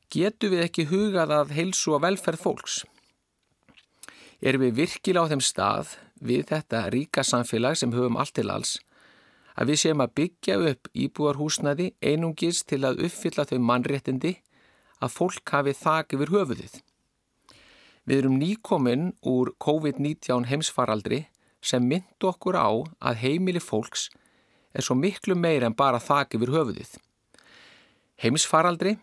Getum 0.08 0.54
við 0.54 0.64
ekki 0.64 0.88
hugað 0.88 1.34
að 1.36 1.54
heilsu 1.58 1.94
og 1.94 2.02
velferð 2.06 2.42
fólks? 2.42 2.82
Erum 4.40 4.64
við 4.64 4.76
virkilega 4.82 5.28
á 5.28 5.30
þeim 5.32 5.44
stað 5.44 5.96
við 6.24 6.44
þetta 6.48 6.84
ríka 6.94 7.24
samfélag 7.26 7.78
sem 7.78 7.92
höfum 7.94 8.16
allt 8.18 8.36
til 8.38 8.48
alls 8.50 8.78
að 9.58 9.72
við 9.72 9.80
séum 9.82 10.02
að 10.04 10.12
byggja 10.20 10.56
upp 10.70 10.90
íbúarhúsnaði 10.94 11.88
einungis 11.98 12.62
til 12.68 12.84
að 12.86 13.02
uppfylla 13.08 13.44
þau 13.48 13.58
mannréttindi 13.58 14.36
að 15.02 15.14
fólk 15.14 15.52
hafi 15.54 15.74
þak 15.74 16.14
yfir 16.14 16.32
höfuðið. 16.34 16.76
Við 18.08 18.22
erum 18.22 18.38
nýkominn 18.40 19.10
úr 19.28 19.50
COVID-19 19.60 20.46
heimsfaraldri 20.48 21.26
sem 21.60 21.84
mynd 21.84 22.24
okkur 22.24 22.56
á 22.56 22.72
að 23.04 23.18
heimili 23.20 23.60
fólks 23.60 24.06
er 24.72 24.86
svo 24.86 24.96
miklu 24.96 25.36
meir 25.36 25.66
en 25.66 25.76
bara 25.76 26.00
þak 26.00 26.38
yfir 26.38 26.54
höfuðið. 26.54 26.94
Heimsfaraldri 28.24 28.94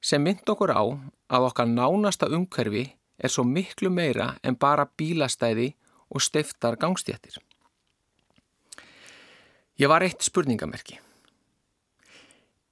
sem 0.00 0.24
mynd 0.24 0.48
okkur 0.48 0.72
á 0.72 0.80
að 0.80 1.48
okkar 1.50 1.68
nánasta 1.68 2.30
umhverfi 2.32 2.86
er 3.20 3.28
svo 3.28 3.44
miklu 3.44 3.92
meira 3.92 4.32
en 4.40 4.56
bara 4.56 4.88
bílastæði 4.88 5.74
og 6.08 6.24
steiftar 6.24 6.80
gangstjættir. 6.80 7.36
Ég 9.76 9.92
var 9.92 10.08
eitt 10.08 10.24
spurningamerki. 10.24 11.02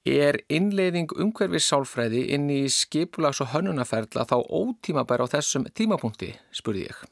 Er 0.01 0.39
innleiðing 0.49 1.11
umhverfis 1.13 1.67
sálfræði 1.69 2.23
inn 2.33 2.47
í 2.49 2.63
skipulags 2.73 3.37
og 3.43 3.51
hönnunaferðla 3.51 4.25
þá 4.25 4.37
ótímabær 4.49 5.21
á 5.21 5.27
þessum 5.29 5.67
tímapunkti, 5.77 6.31
spurði 6.49 6.87
ég. 6.87 7.03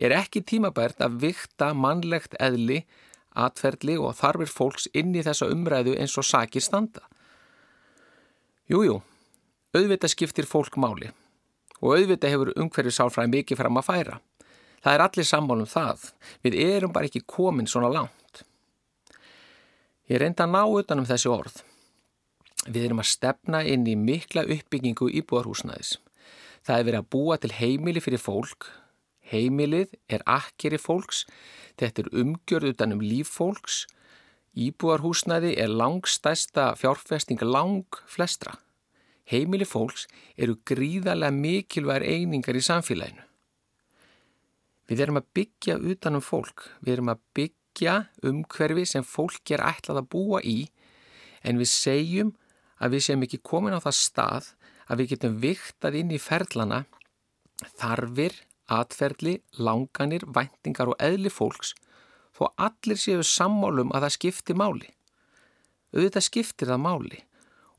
Er 0.00 0.14
ekki 0.16 0.40
tímabært 0.40 1.02
að 1.04 1.18
vikta 1.26 1.74
mannlegt 1.76 2.38
eðli, 2.40 2.86
atferðli 3.36 3.98
og 4.00 4.16
þarfir 4.16 4.48
fólks 4.48 4.88
inn 4.96 5.12
í 5.12 5.26
þessa 5.26 5.50
umræðu 5.52 5.98
eins 6.00 6.16
og 6.16 6.24
sakir 6.24 6.64
standa? 6.64 7.04
Jújú, 8.72 9.02
auðvitað 9.76 10.14
skiptir 10.14 10.48
fólk 10.48 10.80
máli 10.80 11.12
og 11.82 11.92
auðvitað 11.92 12.32
hefur 12.32 12.54
umhverfis 12.56 12.96
sálfræði 12.98 13.34
mikið 13.36 13.60
fram 13.60 13.76
að 13.78 13.88
færa. 13.92 14.20
Það 14.80 14.94
er 14.94 15.04
allir 15.04 15.26
sammálum 15.28 15.68
það. 15.68 16.10
Við 16.40 16.56
erum 16.64 16.92
bara 16.94 17.06
ekki 17.10 17.26
komin 17.28 17.68
svona 17.68 17.92
langt. 17.92 18.44
Ég 20.08 20.22
reynda 20.22 20.46
að 20.46 20.54
ná 20.56 20.62
utanum 20.80 21.06
þessi 21.06 21.28
orð. 21.28 21.67
Við 22.68 22.84
erum 22.84 23.00
að 23.00 23.08
stefna 23.08 23.62
inn 23.64 23.86
í 23.88 23.94
mikla 23.96 24.44
uppbyggingu 24.44 25.08
íbúarhúsnæðis. 25.22 25.96
Það 26.66 26.80
er 26.80 26.86
verið 26.88 27.00
að 27.00 27.10
búa 27.14 27.36
til 27.40 27.52
heimili 27.56 28.02
fyrir 28.04 28.20
fólk. 28.20 28.66
Heimilið 29.28 29.94
er 30.12 30.24
akkeri 30.28 30.80
fólks. 30.80 31.22
Þetta 31.80 32.04
er 32.04 32.10
umgjörð 32.22 32.74
utanum 32.74 33.00
líf 33.00 33.30
fólks. 33.38 33.86
Íbúarhúsnæði 34.58 35.54
er 35.62 35.72
langstæsta 35.72 36.74
fjárfesting 36.76 37.40
lang 37.44 38.00
flestra. 38.04 38.58
Heimili 39.28 39.64
fólks 39.68 40.04
eru 40.36 40.58
gríðarlega 40.68 41.32
mikilvægur 41.32 42.04
einingar 42.04 42.58
í 42.58 42.64
samfélaginu. 42.64 43.24
Við 44.88 45.04
erum 45.04 45.20
að 45.20 45.30
byggja 45.36 45.76
utanum 45.92 46.24
fólk. 46.24 46.66
Við 46.84 46.98
erum 46.98 47.12
að 47.12 47.24
byggja 47.36 47.96
umhverfi 48.24 48.84
sem 48.88 49.04
fólk 49.04 49.52
er 49.52 49.64
ætlað 49.64 50.02
að 50.02 50.10
búa 50.12 50.40
í 50.44 50.58
en 51.44 51.60
við 51.60 51.70
segjum 51.72 52.34
að 52.78 52.94
við 52.94 53.04
séum 53.06 53.24
ekki 53.26 53.40
komin 53.42 53.76
á 53.76 53.80
það 53.82 53.98
stað 53.98 54.52
að 54.88 55.02
við 55.02 55.10
getum 55.14 55.38
viktað 55.42 55.98
inn 56.00 56.14
í 56.14 56.20
ferlana 56.22 56.84
þarfir, 57.78 58.34
atferðli, 58.70 59.38
langanir, 59.58 60.24
væntingar 60.26 60.92
og 60.92 61.00
eðli 61.02 61.32
fólks 61.32 61.74
þó 62.36 62.52
allir 62.54 63.00
séu 63.00 63.24
sammálum 63.26 63.90
að 63.94 64.06
það 64.06 64.14
skiptir 64.16 64.58
máli. 64.58 64.90
Auðvitað 65.94 66.26
skiptir 66.28 66.70
það 66.70 66.84
máli 66.84 67.22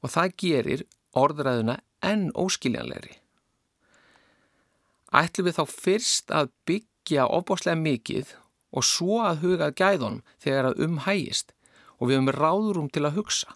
og 0.03 0.13
það 0.13 0.35
gerir 0.43 0.85
orðræðuna 1.17 1.79
enn 2.05 2.29
óskiljanlegri. 2.37 3.15
Ætlum 5.15 5.47
við 5.47 5.57
þá 5.57 5.63
fyrst 5.73 6.33
að 6.35 6.51
byggja 6.69 7.29
ofbáslega 7.33 7.79
mikið 7.79 8.35
og 8.69 8.85
svo 8.85 9.23
að 9.25 9.45
hugað 9.45 9.77
gæðunum 9.79 10.19
þegar 10.43 10.69
að 10.69 10.83
umhægist 10.85 11.55
og 11.97 12.09
við 12.09 12.19
höfum 12.19 12.33
ráðurum 12.35 12.91
til 12.93 13.05
að 13.07 13.17
hugsa. 13.17 13.55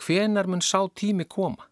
Hvenar 0.00 0.48
mun 0.48 0.62
sá 0.64 0.80
tími 0.94 1.24
koma? 1.28 1.68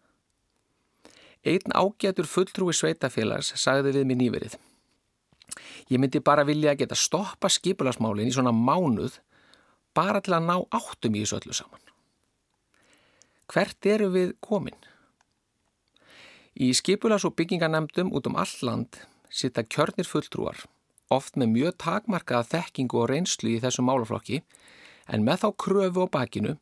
Einn 1.45 1.73
ágætur 1.73 2.27
fulltrúi 2.29 2.73
sveitafélags 2.73 3.55
sagði 3.57 3.95
við 3.97 4.07
mér 4.09 4.19
nýverið. 4.19 4.57
Ég 5.89 5.99
myndi 5.99 6.21
bara 6.23 6.45
vilja 6.47 6.71
að 6.71 6.83
geta 6.83 6.95
stoppa 6.95 7.49
skipulasmálinn 7.49 8.29
í 8.29 8.35
svona 8.35 8.53
mánuð 8.53 9.17
bara 9.97 10.21
til 10.21 10.37
að 10.37 10.47
ná 10.47 10.55
áttum 10.71 11.17
í 11.17 11.23
þessu 11.23 11.39
öllu 11.41 11.57
saman. 11.57 11.81
Hvert 13.51 13.85
eru 13.85 14.11
við 14.13 14.35
komin? 14.39 14.77
Í 16.55 16.71
skipulas- 16.77 17.25
og 17.25 17.35
bygginganemdum 17.35 18.13
út 18.15 18.27
um 18.27 18.35
all 18.35 18.55
land 18.61 19.01
sita 19.31 19.63
kjörnir 19.63 20.07
fulltrúar, 20.07 20.65
oft 21.09 21.35
með 21.39 21.53
mjög 21.55 21.77
takmarkaða 21.83 22.47
þekkingu 22.51 22.99
og 23.01 23.09
reynslu 23.09 23.55
í 23.55 23.61
þessum 23.63 23.87
málaflokki, 23.87 24.41
en 25.07 25.23
með 25.23 25.43
þá 25.43 25.49
kröfu 25.63 26.05
á 26.05 26.07
bakinu 26.11 26.57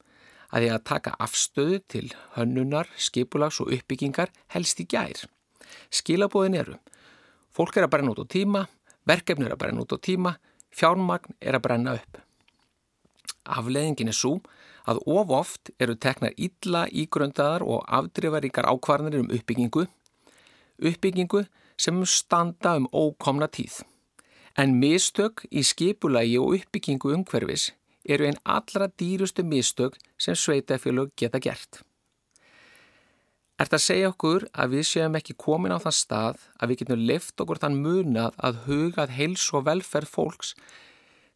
að 0.50 0.64
því 0.64 0.70
að 0.74 0.86
taka 0.90 1.16
afstöðu 1.22 1.80
til 1.92 2.06
hönnunar, 2.36 2.90
skipulags 2.98 3.60
og 3.62 3.74
uppbyggingar 3.76 4.32
helst 4.56 4.82
í 4.82 4.88
gær. 4.90 5.26
Skilabóðin 5.94 6.58
eru. 6.58 6.78
Fólk 7.54 7.78
er 7.78 7.86
að 7.86 7.94
brenna 7.94 8.14
út 8.14 8.24
á 8.24 8.28
tíma, 8.30 8.64
verkefni 9.10 9.46
er 9.46 9.54
að 9.54 9.62
brenna 9.64 9.84
út 9.86 9.94
á 9.94 9.98
tíma, 10.02 10.36
fjármagn 10.74 11.38
er 11.42 11.58
að 11.58 11.66
brenna 11.66 11.96
upp. 12.00 12.20
Afleðingin 13.50 14.12
er 14.12 14.18
svo 14.18 14.40
að 14.90 15.02
of 15.06 15.32
oft 15.34 15.72
eru 15.82 15.96
teknar 15.96 16.34
illa 16.38 16.86
ígröndaðar 16.90 17.66
og 17.66 17.86
afdrifaríkar 17.86 18.70
ákvarðanir 18.70 19.26
um 19.26 19.34
uppbyggingu, 19.34 19.86
uppbyggingu 20.82 21.46
sem 21.78 22.06
standa 22.06 22.76
um 22.78 22.88
ókomna 22.94 23.50
tíð. 23.50 23.82
En 24.58 24.80
mistök 24.82 25.46
í 25.52 25.64
skipulagi 25.64 26.40
og 26.42 26.58
uppbyggingu 26.58 27.14
umhverfis 27.16 27.70
eru 28.10 28.26
einn 28.28 28.42
allra 28.44 28.90
dýrustu 29.00 29.46
mistök 29.46 29.98
sem 30.18 30.36
sveitafélög 30.36 31.14
geta 31.20 31.40
gert. 31.40 31.84
Er 33.60 33.68
það 33.68 33.76
að 33.76 33.84
segja 33.84 34.10
okkur 34.14 34.46
að 34.56 34.76
við 34.76 34.86
séum 34.88 35.18
ekki 35.20 35.36
komin 35.36 35.74
á 35.76 35.84
þann 35.84 35.96
stað 35.98 36.46
að 36.56 36.72
við 36.72 36.78
getum 36.82 37.02
lift 37.10 37.42
okkur 37.44 37.60
þann 37.60 37.82
munað 37.84 38.38
að 38.48 38.62
hugað 38.70 39.16
heils 39.18 39.48
og 39.52 39.66
velferð 39.68 40.14
fólks 40.14 40.54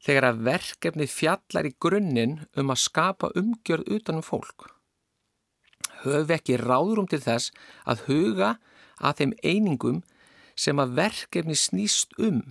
þegar 0.03 0.29
að 0.29 0.39
verkefnið 0.47 1.11
fjallar 1.11 1.67
í 1.67 1.73
grunninn 1.83 2.37
um 2.55 2.71
að 2.71 2.83
skapa 2.85 3.31
umgjörð 3.39 3.91
utanum 3.97 4.23
fólk? 4.23 4.69
Höfum 6.03 6.29
við 6.29 6.35
ekki 6.37 6.57
ráðrum 6.63 7.09
til 7.11 7.19
þess 7.23 7.51
að 7.83 8.07
huga 8.07 8.55
að 9.03 9.19
þeim 9.19 9.35
einingum 9.43 10.01
sem 10.55 10.79
að 10.79 10.95
verkefni 11.01 11.59
snýst 11.59 12.15
um? 12.15 12.41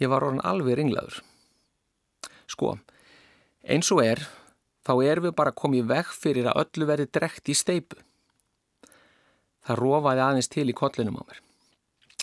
Ég 0.00 0.12
var 0.12 0.24
orðin 0.24 0.44
alveg 0.44 0.80
ringlaður. 0.80 1.20
Sko, 2.48 2.76
eins 3.70 3.90
og 3.94 4.02
er, 4.04 4.22
þá 4.86 4.92
erum 5.06 5.28
við 5.28 5.36
bara 5.38 5.56
komið 5.56 5.90
veg 5.90 6.14
fyrir 6.16 6.50
að 6.50 6.64
öllu 6.64 6.88
verði 6.88 7.10
drekt 7.14 7.50
í 7.52 7.56
steipu. 7.56 8.00
Það 9.66 9.80
rofaði 9.82 10.24
aðeins 10.24 10.50
til 10.50 10.66
í 10.70 10.76
kollinum 10.76 11.20
á 11.20 11.22
mér. 11.22 11.40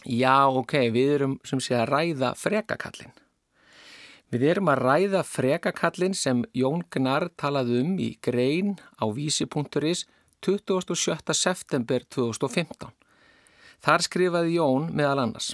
Já, 0.07 0.47
ok, 0.47 0.73
við 0.93 1.13
erum 1.17 1.39
sem 1.47 1.61
sé 1.63 1.75
að 1.77 1.89
ræða 1.91 2.33
frekakallin. 2.39 3.13
Við 4.27 4.43
erum 4.51 4.69
að 4.71 4.81
ræða 4.83 5.23
frekakallin 5.23 6.15
sem 6.17 6.43
Jón 6.55 6.83
Gnar 6.91 7.29
talaði 7.39 7.81
um 7.81 7.93
í 8.03 8.09
grein 8.23 8.75
á 8.99 9.07
vísi.is 9.07 10.05
27. 10.43 11.33
september 11.33 12.03
2015. 12.13 12.91
Þar 13.83 14.03
skrifaði 14.05 14.57
Jón 14.57 14.89
meðal 14.91 15.23
annars. 15.23 15.53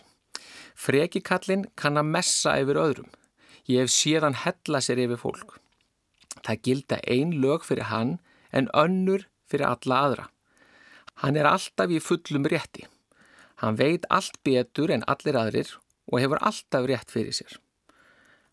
Frekikallin 0.73 1.67
kann 1.77 2.01
að 2.01 2.09
messa 2.15 2.57
yfir 2.61 2.81
öðrum. 2.81 3.11
Ég 3.69 3.85
hef 3.85 3.93
séðan 3.93 4.41
hella 4.41 4.81
sér 4.83 5.05
yfir 5.05 5.21
fólk. 5.21 5.59
Það 6.41 6.61
gilda 6.65 6.99
ein 7.07 7.35
lög 7.43 7.67
fyrir 7.67 7.89
hann 7.91 8.17
en 8.51 8.69
önnur 8.73 9.27
fyrir 9.49 9.67
alla 9.69 9.99
aðra. 10.07 10.25
Hann 11.21 11.37
er 11.37 11.49
alltaf 11.49 11.91
í 11.93 12.01
fullum 12.01 12.47
rétti. 12.49 12.87
Hann 13.61 13.77
veit 13.77 14.07
allt 14.09 14.39
betur 14.43 14.91
en 14.91 15.05
allir 15.07 15.37
aðrir 15.37 15.75
og 16.09 16.19
hefur 16.19 16.41
alltaf 16.41 16.87
rétt 16.89 17.13
fyrir 17.13 17.35
sér. 17.35 17.59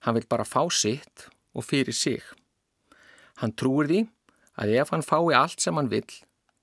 Hann 0.04 0.16
vil 0.16 0.28
bara 0.28 0.44
fá 0.44 0.62
sitt 0.70 1.28
og 1.56 1.64
fyrir 1.64 1.96
sig. 1.96 2.22
Hann 3.40 3.56
trúir 3.56 3.88
því 3.88 4.00
að 4.60 4.74
ef 4.82 4.92
hann 4.92 5.04
fái 5.04 5.32
allt 5.36 5.60
sem 5.64 5.76
hann 5.76 5.90
vill, 5.92 6.08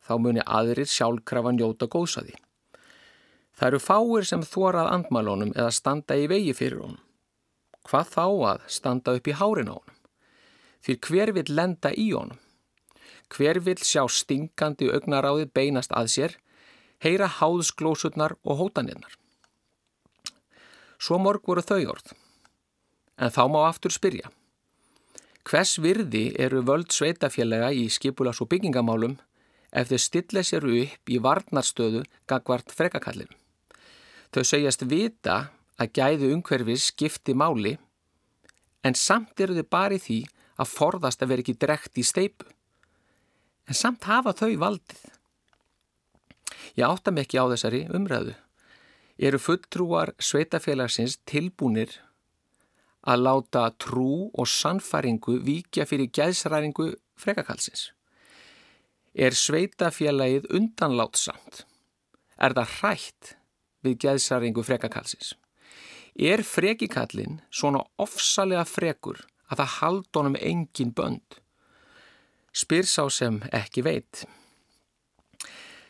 þá 0.05 0.13
muni 0.21 0.43
aðrir 0.45 0.89
sjálfkrafa 0.89 1.53
njóta 1.55 1.89
góðsaði. 1.89 2.37
Það 3.57 3.67
eru 3.71 3.81
fáir 3.81 4.27
sem 4.29 4.45
þórað 4.45 4.91
andmálónum 4.93 5.53
eða 5.55 5.73
standa 5.73 6.17
í 6.17 6.27
vegi 6.29 6.53
fyrir 6.53 6.83
honum. 6.83 7.01
Hvað 7.87 8.11
þá 8.13 8.25
að 8.51 8.65
standa 8.69 9.15
upp 9.17 9.27
í 9.27 9.37
hárin 9.39 9.71
á 9.73 9.75
honum? 9.79 9.96
Því 10.87 10.93
hver 11.03 11.33
vill 11.35 11.49
lenda 11.51 11.89
í 11.91 12.13
honum? 12.15 12.39
Hver 13.27 13.57
vill 13.59 13.81
sjá 13.83 14.05
stingandi 14.07 14.87
augnaráði 14.87 15.49
beinast 15.51 15.91
að 15.91 16.11
sér, 16.13 16.35
heyra 17.03 17.27
háðsglósutnar 17.27 18.37
og 18.47 18.61
hótanirnar? 18.61 19.17
Svo 20.95 21.19
morg 21.19 21.43
voru 21.43 21.59
þau 21.59 21.81
orð. 21.91 22.13
En 23.19 23.33
þá 23.35 23.43
má 23.51 23.65
aftur 23.67 23.91
spyrja. 23.91 24.31
Hvers 25.43 25.75
virði 25.83 26.29
eru 26.39 26.63
völd 26.63 26.95
sveitafélaga 26.95 27.73
í 27.75 27.89
skipulas 27.91 28.39
og 28.39 28.47
byggingamálum 28.53 29.17
ef 29.75 29.91
þau 29.91 29.99
stilla 29.99 30.45
sér 30.47 30.69
upp 30.71 31.11
í 31.11 31.19
varnarstöðu 31.19 32.05
gagvart 32.31 32.71
frekakallinu? 32.71 33.35
Þau 34.31 34.43
segjast 34.43 34.87
vita 34.87 35.37
að 35.75 35.93
gæðu 35.99 36.31
umhverfis 36.37 36.89
skipti 36.93 37.35
máli 37.35 37.75
en 38.87 38.95
samt 38.95 39.39
eru 39.43 39.59
þau 39.59 39.67
bara 39.67 39.99
í 39.99 40.03
því 40.07 40.19
að 40.57 40.73
forðast 40.73 41.21
að 41.21 41.33
vera 41.33 41.45
ekki 41.45 41.57
drekt 41.61 41.99
í 42.01 42.05
steipu. 42.05 42.47
En 43.67 43.77
samt 43.77 44.07
hafa 44.07 44.33
þau 44.37 44.53
valdið. 44.61 45.05
Ég 46.77 46.85
átta 46.87 47.13
ekki 47.21 47.39
á 47.41 47.45
þessari 47.51 47.85
umræðu. 47.93 48.35
Eru 49.17 49.39
fulltrúar 49.41 50.13
sveitafélagsins 50.21 51.17
tilbúnir 51.25 51.95
að 53.07 53.23
láta 53.25 53.63
trú 53.81 54.29
og 54.33 54.49
sannfæringu 54.51 55.39
víkja 55.45 55.87
fyrir 55.89 56.11
gæðsræringu 56.13 56.91
frekakalsins? 57.17 57.91
Er 59.17 59.33
sveitafélagið 59.33 60.45
undanlátsamt? 60.53 61.63
Er 62.37 62.53
það 62.53 62.75
hrætt 62.77 63.33
við 63.81 63.97
gæðsræringu 64.05 64.65
frekakalsins? 64.67 65.33
Er 66.13 66.43
frekikallin 66.45 67.41
svona 67.49 67.81
ofsalega 67.97 68.65
frekur 68.69 69.23
að 69.47 69.61
það 69.61 69.75
haldunum 69.77 70.39
engin 70.39 70.93
bönd? 70.95 71.39
Spyr 72.53 72.87
sá 72.89 73.05
sem 73.13 73.41
ekki 73.53 73.83
veit. 73.85 74.25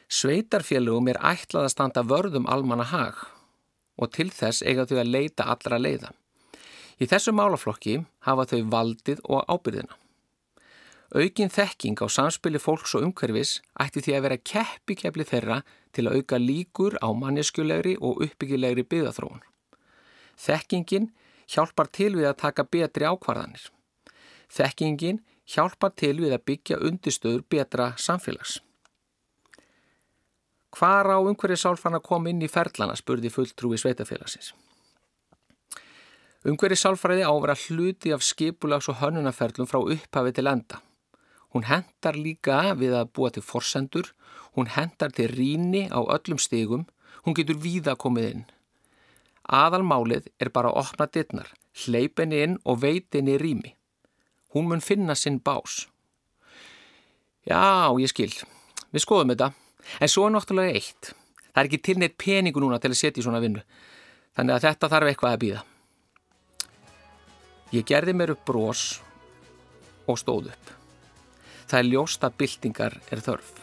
Sveitarfélugum 0.07 1.09
er 1.11 1.19
ætlað 1.19 1.67
að 1.67 1.73
standa 1.73 2.03
vörðum 2.07 2.47
almanna 2.47 2.87
hag 2.91 3.19
og 3.97 4.11
til 4.15 4.29
þess 4.31 4.63
eiga 4.63 4.85
þau 4.87 4.99
að 5.01 5.13
leita 5.13 5.47
allra 5.51 5.79
leiða. 5.81 6.11
Í 6.97 7.05
þessu 7.09 7.33
málaflokki 7.35 8.01
hafa 8.25 8.45
þau 8.49 8.61
valdið 8.73 9.23
og 9.25 9.43
ábyrðina. 9.49 9.97
Aukin 11.15 11.51
þekking 11.51 12.01
á 12.03 12.07
samspili 12.11 12.59
fólks 12.59 12.95
og 12.97 13.05
umhverfis 13.07 13.61
ætti 13.79 14.03
því 14.03 14.15
að 14.17 14.25
vera 14.25 14.39
keppikefli 14.51 15.25
þeirra 15.27 15.61
til 15.95 16.07
að 16.07 16.19
auka 16.19 16.39
líkur 16.41 16.97
á 16.99 17.07
manneskulegri 17.15 17.95
og 18.03 18.19
uppbyggilegri 18.25 18.83
byggðaþróun. 18.83 19.39
Þekkingin 20.35 21.07
hjálpar 21.47 21.89
til 21.91 22.13
við 22.15 22.29
að 22.29 22.39
taka 22.43 22.67
betri 22.67 23.07
ákvarðanir. 23.07 23.65
Þekkingin 24.51 25.23
hjálpar 25.47 25.95
til 25.95 26.15
við 26.21 26.35
að 26.35 26.45
byggja 26.51 26.79
undistöður 26.83 27.43
betra 27.49 27.91
samfélags. 27.97 28.59
Hvar 30.77 31.07
á 31.09 31.17
umhverfið 31.17 31.61
sálfarna 31.63 31.99
kom 32.03 32.27
inn 32.29 32.43
í 32.43 32.49
ferlana, 32.51 32.95
spurði 32.99 33.31
fulltrúi 33.33 33.79
sveitafélagsins. 33.81 34.51
Umhverfið 36.47 36.81
sálfræði 36.83 37.23
á 37.25 37.31
að 37.31 37.41
vera 37.45 37.55
hluti 37.63 38.11
af 38.13 38.25
skipulags 38.25 38.89
og 38.91 38.99
hönnunarferlum 38.99 39.69
frá 39.69 39.79
upphafi 39.79 40.35
til 40.35 40.51
enda. 40.51 40.81
Hún 41.55 41.65
hendar 41.65 42.19
líka 42.19 42.75
við 42.77 42.93
að 42.99 43.09
búa 43.15 43.31
til 43.33 43.43
forsendur, 43.43 44.11
hún 44.53 44.69
hendar 44.75 45.15
til 45.15 45.31
ríni 45.31 45.87
á 45.89 46.03
öllum 46.03 46.39
stigum, 46.39 46.85
hún 47.23 47.35
getur 47.35 47.57
víða 47.57 47.95
komið 47.97 48.29
inn. 48.33 48.45
Aðalmálið 49.47 50.27
er 50.43 50.51
bara 50.51 50.73
að 50.73 50.81
opna 50.83 51.07
dittnar, 51.07 51.51
hleypenni 51.85 52.41
inn 52.43 52.57
og 52.67 52.81
veitinni 52.83 53.37
rými. 53.39 53.71
Hún 54.55 54.67
mun 54.67 54.83
finna 54.83 55.15
sinn 55.15 55.39
bás. 55.39 55.85
Já, 57.47 57.95
ég 57.95 58.11
skil. 58.11 58.33
Við 58.91 59.03
skoðum 59.05 59.31
þetta. 59.31 59.53
En 60.03 60.11
svo 60.11 60.25
er 60.27 60.33
náttúrulega 60.35 60.75
eitt. 60.75 61.13
Það 61.53 61.61
er 61.61 61.69
ekki 61.69 61.79
til 61.83 61.97
neitt 62.01 62.17
peningu 62.19 62.61
núna 62.61 62.79
til 62.83 62.91
að 62.91 62.99
setja 62.99 63.21
í 63.21 63.25
svona 63.25 63.39
vinnu. 63.43 63.63
Þannig 64.35 64.55
að 64.55 64.65
þetta 64.67 64.89
þarf 64.91 65.11
eitthvað 65.11 65.35
að 65.35 65.43
býða. 65.43 65.61
Ég 67.75 67.87
gerði 67.87 68.15
mér 68.15 68.33
upp 68.35 68.43
brós 68.47 68.83
og 70.07 70.19
stóð 70.19 70.51
upp. 70.51 70.73
Það 71.67 71.79
er 71.79 71.89
ljósta 71.91 72.31
byltingar 72.31 72.99
er 73.11 73.23
þörf. 73.23 73.55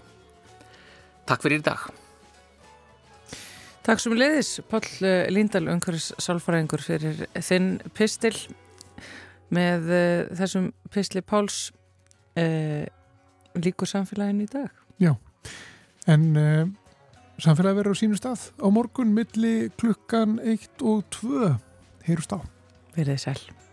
Takk 1.29 1.45
fyrir 1.45 1.63
í 1.63 1.65
dag. 1.65 2.04
Takk 3.85 4.01
sem 4.01 4.15
leiðis, 4.17 4.63
Páll 4.71 4.87
eh, 5.05 5.27
Líndal, 5.29 5.67
umhverfis 5.69 6.15
sálfræðingur 6.25 6.81
fyrir 6.81 7.27
þinn 7.37 7.75
pistil 7.93 8.33
með 9.53 9.91
uh, 9.93 10.21
þessum 10.39 10.71
pistli 10.95 11.21
Páls 11.21 11.67
uh, 12.41 12.87
líkur 13.61 13.91
samfélagin 13.91 14.41
í 14.47 14.49
dag. 14.49 14.71
Já, 15.03 15.13
en 16.09 16.25
uh, 16.33 16.65
samfélagi 17.37 17.83
verður 17.83 17.99
á 17.99 18.01
sínum 18.01 18.19
stað 18.19 18.47
á 18.57 18.67
morgun 18.73 19.13
milli 19.15 19.69
klukkan 19.77 20.39
1 20.41 20.81
og 20.81 21.05
2 21.21 21.53
heyrust 22.09 22.33
á. 22.33 22.41
Verðið 22.97 23.21
sæl. 23.27 23.64